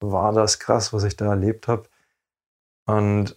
war 0.00 0.32
das 0.32 0.58
krass, 0.58 0.92
was 0.92 1.04
ich 1.04 1.16
da 1.16 1.30
erlebt 1.30 1.66
habe. 1.66 1.84
Und 2.86 3.36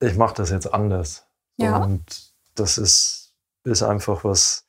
ich 0.00 0.16
mache 0.16 0.34
das 0.34 0.50
jetzt 0.50 0.72
anders. 0.72 1.26
Ja. 1.56 1.78
Und 1.78 2.34
das 2.54 2.76
ist, 2.76 3.32
ist 3.64 3.82
einfach 3.82 4.24
was 4.24 4.66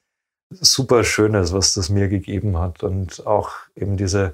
super 0.50 1.04
Schönes, 1.04 1.52
was 1.52 1.74
das 1.74 1.90
mir 1.90 2.08
gegeben 2.08 2.58
hat. 2.58 2.82
Und 2.82 3.28
auch 3.28 3.52
eben 3.76 3.98
diese 3.98 4.34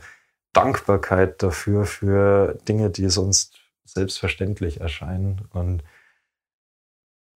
Dankbarkeit 0.53 1.41
dafür, 1.41 1.85
für 1.85 2.59
Dinge, 2.67 2.91
die 2.91 3.09
sonst 3.09 3.62
selbstverständlich 3.85 4.81
erscheinen. 4.81 5.41
Und 5.51 5.83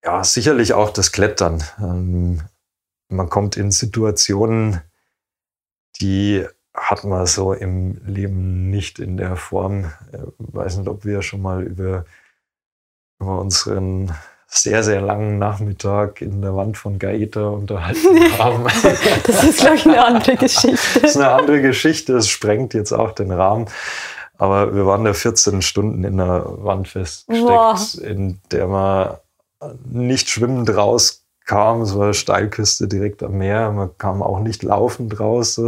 ja, 0.04 0.24
sicherlich 0.24 0.74
auch 0.74 0.90
das 0.92 1.12
Klettern. 1.12 1.64
Ähm, 1.80 2.42
man 3.10 3.30
kommt 3.30 3.58
in 3.58 3.72
Situationen, 3.72 4.82
die 6.02 6.46
hat 6.74 7.04
man 7.04 7.26
so 7.26 7.54
im 7.54 8.00
Leben 8.06 8.70
nicht 8.70 9.00
in 9.00 9.18
der 9.18 9.36
Form. 9.36 9.92
Ich 10.12 10.56
weiß 10.56 10.78
nicht, 10.78 10.88
ob 10.88 11.06
wir 11.06 11.22
schon 11.24 11.42
mal 11.42 11.64
über, 11.64 12.06
über 13.20 13.40
unseren 13.40 14.14
sehr, 14.46 14.84
sehr 14.84 15.02
langen 15.02 15.40
Nachmittag 15.40 16.22
in 16.22 16.42
der 16.42 16.56
Wand 16.56 16.78
von 16.78 17.00
Gaeta 17.00 17.48
unterhalten 17.48 18.18
haben. 18.38 18.64
das 19.26 19.44
ist, 19.44 19.60
glaube 19.60 19.76
ich, 19.76 19.86
eine 19.86 20.06
andere 20.06 20.38
Geschichte. 20.38 21.02
das 21.02 21.12
ist 21.12 21.18
eine 21.18 21.32
andere 21.32 21.62
Geschichte, 21.62 22.14
das 22.14 22.30
sprengt 22.30 22.74
jetzt 22.74 22.94
auch 22.94 23.12
den 23.12 23.32
Rahmen. 23.32 23.66
Aber 24.38 24.76
wir 24.76 24.86
waren 24.86 25.04
da 25.04 25.14
14 25.14 25.62
Stunden 25.62 26.04
in 26.04 26.18
der 26.18 26.46
Wand 26.64 26.88
festgesteckt, 26.88 27.48
Boah. 27.48 27.80
in 28.02 28.40
der 28.52 28.68
man 28.68 29.18
nicht 29.86 30.30
schwimmend 30.30 30.70
rauskam. 30.76 31.82
Es 31.82 31.96
war 31.96 32.06
eine 32.06 32.14
Steilküste 32.14 32.88
direkt 32.88 33.24
am 33.24 33.38
Meer. 33.38 33.72
Man 33.72 33.98
kam 33.98 34.22
auch 34.22 34.40
nicht 34.40 34.64
laufend 34.64 35.20
raus. 35.20 35.60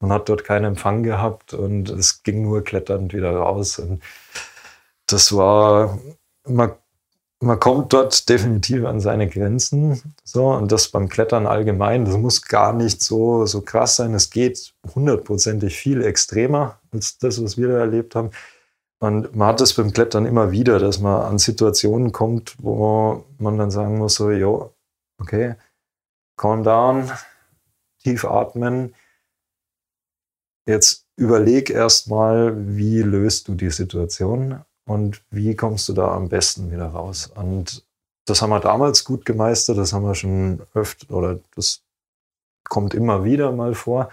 Man 0.00 0.12
hat 0.12 0.28
dort 0.28 0.44
keinen 0.44 0.64
Empfang 0.64 1.02
gehabt 1.02 1.54
und 1.54 1.90
es 1.90 2.22
ging 2.22 2.42
nur 2.42 2.64
kletternd 2.64 3.12
wieder 3.12 3.36
raus. 3.36 3.78
Und 3.78 4.02
das 5.06 5.36
war, 5.36 5.98
man 6.46 6.72
man 7.42 7.58
kommt 7.58 7.92
dort 7.92 8.28
definitiv 8.28 8.84
an 8.84 9.00
seine 9.00 9.28
Grenzen. 9.28 10.14
So, 10.24 10.48
und 10.48 10.70
das 10.70 10.88
beim 10.88 11.08
Klettern 11.08 11.46
allgemein, 11.46 12.04
das 12.04 12.16
muss 12.16 12.42
gar 12.42 12.72
nicht 12.74 13.02
so, 13.02 13.46
so 13.46 13.62
krass 13.62 13.96
sein. 13.96 14.14
Es 14.14 14.30
geht 14.30 14.74
hundertprozentig 14.94 15.76
viel 15.76 16.02
extremer 16.02 16.78
als 16.92 17.18
das, 17.18 17.42
was 17.42 17.56
wir 17.56 17.68
da 17.68 17.78
erlebt 17.78 18.14
haben. 18.14 18.30
Und 19.02 19.34
man 19.34 19.48
hat 19.48 19.60
es 19.62 19.74
beim 19.74 19.92
Klettern 19.92 20.26
immer 20.26 20.50
wieder, 20.50 20.78
dass 20.78 21.00
man 21.00 21.22
an 21.22 21.38
Situationen 21.38 22.12
kommt, 22.12 22.56
wo 22.58 23.24
man 23.38 23.56
dann 23.56 23.70
sagen 23.70 23.96
muss, 23.96 24.16
so, 24.16 24.30
jo, 24.30 24.74
okay, 25.18 25.54
calm 26.36 26.62
down, 26.62 27.10
tief 28.02 28.26
atmen. 28.26 28.94
Jetzt 30.66 31.06
überleg 31.16 31.70
erstmal, 31.70 32.76
wie 32.76 33.00
löst 33.00 33.48
du 33.48 33.54
die 33.54 33.70
Situation 33.70 34.62
und 34.86 35.22
wie 35.30 35.54
kommst 35.54 35.88
du 35.88 35.92
da 35.92 36.14
am 36.14 36.28
besten 36.28 36.70
wieder 36.70 36.86
raus? 36.86 37.30
Und 37.34 37.84
das 38.26 38.42
haben 38.42 38.50
wir 38.50 38.60
damals 38.60 39.04
gut 39.04 39.24
gemeistert, 39.24 39.78
das 39.78 39.92
haben 39.92 40.04
wir 40.04 40.14
schon 40.14 40.62
öfter 40.74 41.14
oder 41.14 41.40
das 41.54 41.82
kommt 42.68 42.94
immer 42.94 43.24
wieder 43.24 43.52
mal 43.52 43.74
vor. 43.74 44.10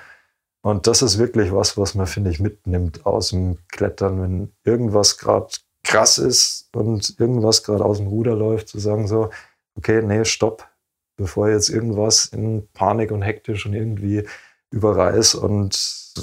Und 0.62 0.88
das 0.88 1.02
ist 1.02 1.18
wirklich 1.18 1.54
was, 1.54 1.78
was 1.78 1.96
man, 1.96 2.08
finde 2.08 2.32
ich, 2.32 2.40
mitnimmt 2.40 3.06
aus 3.06 3.30
dem 3.30 3.60
Klettern, 3.70 4.22
wenn 4.22 4.54
irgendwas 4.64 5.18
gerade 5.18 5.50
krass 5.84 6.18
ist 6.18 6.70
und 6.76 7.18
irgendwas 7.20 7.64
gerade 7.64 7.86
aus 7.86 7.98
dem 7.98 8.08
Ruder 8.08 8.36
läuft, 8.36 8.68
zu 8.68 8.80
sagen 8.80 9.08
so, 9.08 9.30
okay, 9.78 10.02
nee, 10.02 10.26
stopp, 10.26 10.68
bevor 11.16 11.50
jetzt 11.50 11.70
irgendwas 11.70 12.26
in 12.26 12.68
Panik 12.74 13.12
und 13.12 13.22
hektisch 13.22 13.66
und 13.66 13.74
irgendwie 13.74 14.28
überreißt 14.72 15.36
und 15.36 16.14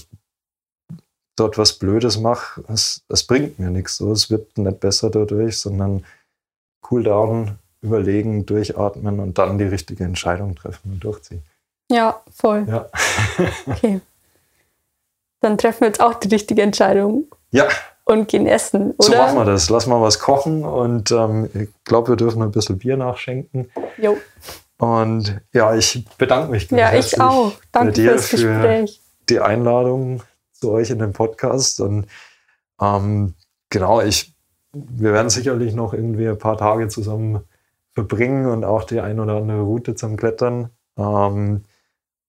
dort 1.36 1.58
was 1.58 1.72
Blödes 1.74 2.18
mache, 2.18 2.62
es, 2.68 3.02
es 3.08 3.24
bringt 3.24 3.58
mir 3.58 3.70
nichts. 3.70 3.96
So, 3.96 4.12
es 4.12 4.30
wird 4.30 4.56
nicht 4.58 4.80
besser 4.80 5.10
dadurch, 5.10 5.58
sondern 5.58 6.04
cool 6.90 7.02
down, 7.02 7.58
überlegen, 7.82 8.46
durchatmen 8.46 9.20
und 9.20 9.38
dann 9.38 9.58
die 9.58 9.64
richtige 9.64 10.04
Entscheidung 10.04 10.54
treffen 10.54 10.92
und 10.92 11.00
durchziehen. 11.04 11.42
Ja, 11.90 12.22
voll. 12.32 12.66
Ja. 12.68 12.86
okay. 13.66 14.00
Dann 15.40 15.58
treffen 15.58 15.82
wir 15.82 15.88
jetzt 15.88 16.00
auch 16.00 16.14
die 16.14 16.28
richtige 16.28 16.62
Entscheidung. 16.62 17.26
Ja. 17.50 17.68
Und 18.06 18.28
gehen 18.28 18.46
essen, 18.46 18.92
oder? 18.92 19.02
So 19.02 19.12
machen 19.12 19.36
wir 19.36 19.44
das. 19.44 19.70
Lass 19.70 19.86
mal 19.86 20.00
was 20.00 20.18
kochen 20.18 20.64
und 20.64 21.10
ähm, 21.10 21.48
ich 21.54 21.68
glaube, 21.84 22.10
wir 22.10 22.16
dürfen 22.16 22.42
ein 22.42 22.50
bisschen 22.50 22.78
Bier 22.78 22.96
nachschenken. 22.96 23.70
Jo. 23.96 24.18
Und 24.78 25.40
ja, 25.52 25.74
ich 25.74 26.04
bedanke 26.18 26.50
mich 26.50 26.68
ganz 26.68 26.80
Ja, 26.80 26.94
ich 26.94 27.20
auch. 27.20 27.52
Danke 27.72 27.92
dir 27.92 28.10
fürs 28.18 28.30
Gespräch. 28.30 29.00
Für 29.00 29.26
die 29.28 29.40
Einladung 29.40 30.22
zu 30.54 30.70
euch 30.70 30.90
in 30.90 30.98
den 30.98 31.12
Podcast. 31.12 31.80
Und 31.80 32.06
ähm, 32.80 33.34
genau, 33.70 34.00
ich, 34.00 34.34
wir 34.72 35.12
werden 35.12 35.30
sicherlich 35.30 35.74
noch 35.74 35.94
irgendwie 35.94 36.28
ein 36.28 36.38
paar 36.38 36.56
Tage 36.56 36.88
zusammen 36.88 37.40
verbringen 37.92 38.46
und 38.46 38.64
auch 38.64 38.84
die 38.84 39.00
ein 39.00 39.20
oder 39.20 39.36
andere 39.36 39.62
Route 39.62 39.94
zum 39.94 40.16
Klettern. 40.16 40.70
Ähm, 40.98 41.64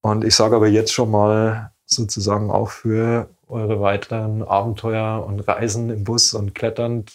und 0.02 0.24
ich 0.24 0.36
sage 0.36 0.56
aber 0.56 0.68
jetzt 0.68 0.94
schon 0.94 1.10
mal 1.12 1.72
sozusagen 1.86 2.52
auch 2.52 2.70
für 2.70 3.28
eure 3.48 3.80
weiteren 3.82 4.44
Abenteuer 4.44 5.24
und 5.26 5.40
Reisen 5.48 5.90
im 5.90 6.04
Bus 6.04 6.34
und 6.34 6.56
Klettern 6.56 7.06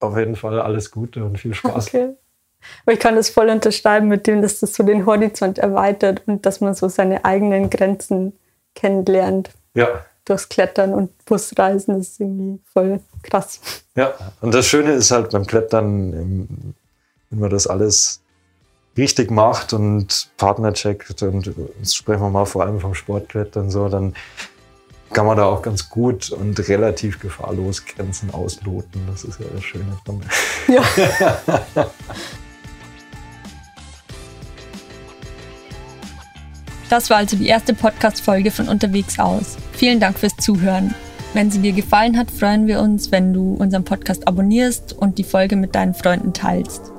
auf 0.00 0.16
jeden 0.16 0.36
Fall 0.36 0.60
alles 0.60 0.90
Gute 0.90 1.24
und 1.24 1.38
viel 1.38 1.54
Spaß. 1.54 1.88
Okay. 1.88 2.14
Aber 2.84 2.92
ich 2.92 3.00
kann 3.00 3.16
das 3.16 3.30
voll 3.30 3.48
unterschreiben 3.48 4.08
mit 4.08 4.26
dem, 4.26 4.42
dass 4.42 4.60
das 4.60 4.74
so 4.74 4.82
den 4.82 5.06
Horizont 5.06 5.58
erweitert 5.58 6.22
und 6.26 6.44
dass 6.44 6.60
man 6.60 6.74
so 6.74 6.88
seine 6.88 7.24
eigenen 7.24 7.70
Grenzen 7.70 8.32
kennenlernt. 8.74 9.50
Ja, 9.74 10.04
durchs 10.28 10.48
Klettern 10.48 10.92
und 10.92 11.24
Busreisen 11.24 12.00
ist 12.00 12.20
irgendwie 12.20 12.60
voll 12.72 13.00
krass. 13.22 13.60
Ja, 13.94 14.14
und 14.40 14.54
das 14.54 14.66
Schöne 14.66 14.92
ist 14.92 15.10
halt 15.10 15.30
beim 15.30 15.46
Klettern, 15.46 16.12
ähm, 16.12 16.74
wenn 17.30 17.40
man 17.40 17.50
das 17.50 17.66
alles 17.66 18.20
richtig 18.96 19.30
macht 19.30 19.72
und 19.72 20.30
Partner 20.36 20.72
checkt 20.72 21.22
und 21.22 21.46
jetzt 21.78 21.96
sprechen 21.96 22.20
wir 22.20 22.30
mal 22.30 22.46
vor 22.46 22.62
allem 22.62 22.80
vom 22.80 22.94
Sportklettern 22.94 23.70
so, 23.70 23.88
dann 23.88 24.14
kann 25.12 25.24
man 25.24 25.36
da 25.36 25.44
auch 25.46 25.62
ganz 25.62 25.88
gut 25.88 26.30
und 26.30 26.68
relativ 26.68 27.18
gefahrlos 27.20 27.84
Grenzen 27.86 28.32
ausloten. 28.34 29.00
Das 29.10 29.24
ist 29.24 29.40
ja 29.40 29.46
das 29.54 29.64
Schöne 29.64 29.96
dran. 30.04 30.20
Ja. 30.68 30.82
Das 36.90 37.10
war 37.10 37.18
also 37.18 37.36
die 37.36 37.48
erste 37.48 37.74
Podcast-Folge 37.74 38.50
von 38.50 38.68
Unterwegs 38.68 39.18
aus. 39.18 39.58
Vielen 39.78 40.00
Dank 40.00 40.18
fürs 40.18 40.34
Zuhören. 40.36 40.92
Wenn 41.34 41.52
sie 41.52 41.60
dir 41.60 41.70
gefallen 41.70 42.18
hat, 42.18 42.32
freuen 42.32 42.66
wir 42.66 42.80
uns, 42.80 43.12
wenn 43.12 43.32
du 43.32 43.54
unseren 43.54 43.84
Podcast 43.84 44.26
abonnierst 44.26 44.92
und 44.92 45.18
die 45.18 45.22
Folge 45.22 45.54
mit 45.54 45.76
deinen 45.76 45.94
Freunden 45.94 46.32
teilst. 46.32 46.90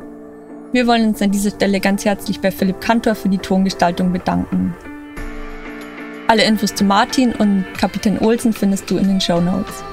Wir 0.72 0.88
wollen 0.88 1.10
uns 1.10 1.22
an 1.22 1.32
dieser 1.32 1.50
Stelle 1.50 1.82
ganz 1.82 2.06
herzlich 2.06 2.40
bei 2.40 2.52
Philipp 2.52 2.80
Kantor 2.80 3.16
für 3.16 3.28
die 3.28 3.38
Tongestaltung 3.38 4.14
bedanken. 4.14 4.74
Alle 6.30 6.44
Infos 6.44 6.74
zu 6.74 6.86
Martin 6.86 7.34
und 7.34 7.66
Kapitän 7.78 8.18
Olsen 8.20 8.54
findest 8.54 8.90
du 8.90 8.96
in 8.96 9.10
den 9.10 9.20
Show 9.20 9.42
Notes. 9.42 9.84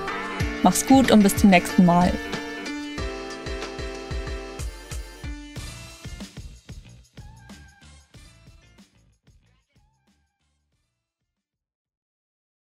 Mach's 0.63 0.87
gut 0.87 1.11
und 1.11 1.25
bis 1.25 1.35
zum 1.35 1.51
nächsten 1.51 1.85
Mal. 1.85 2.13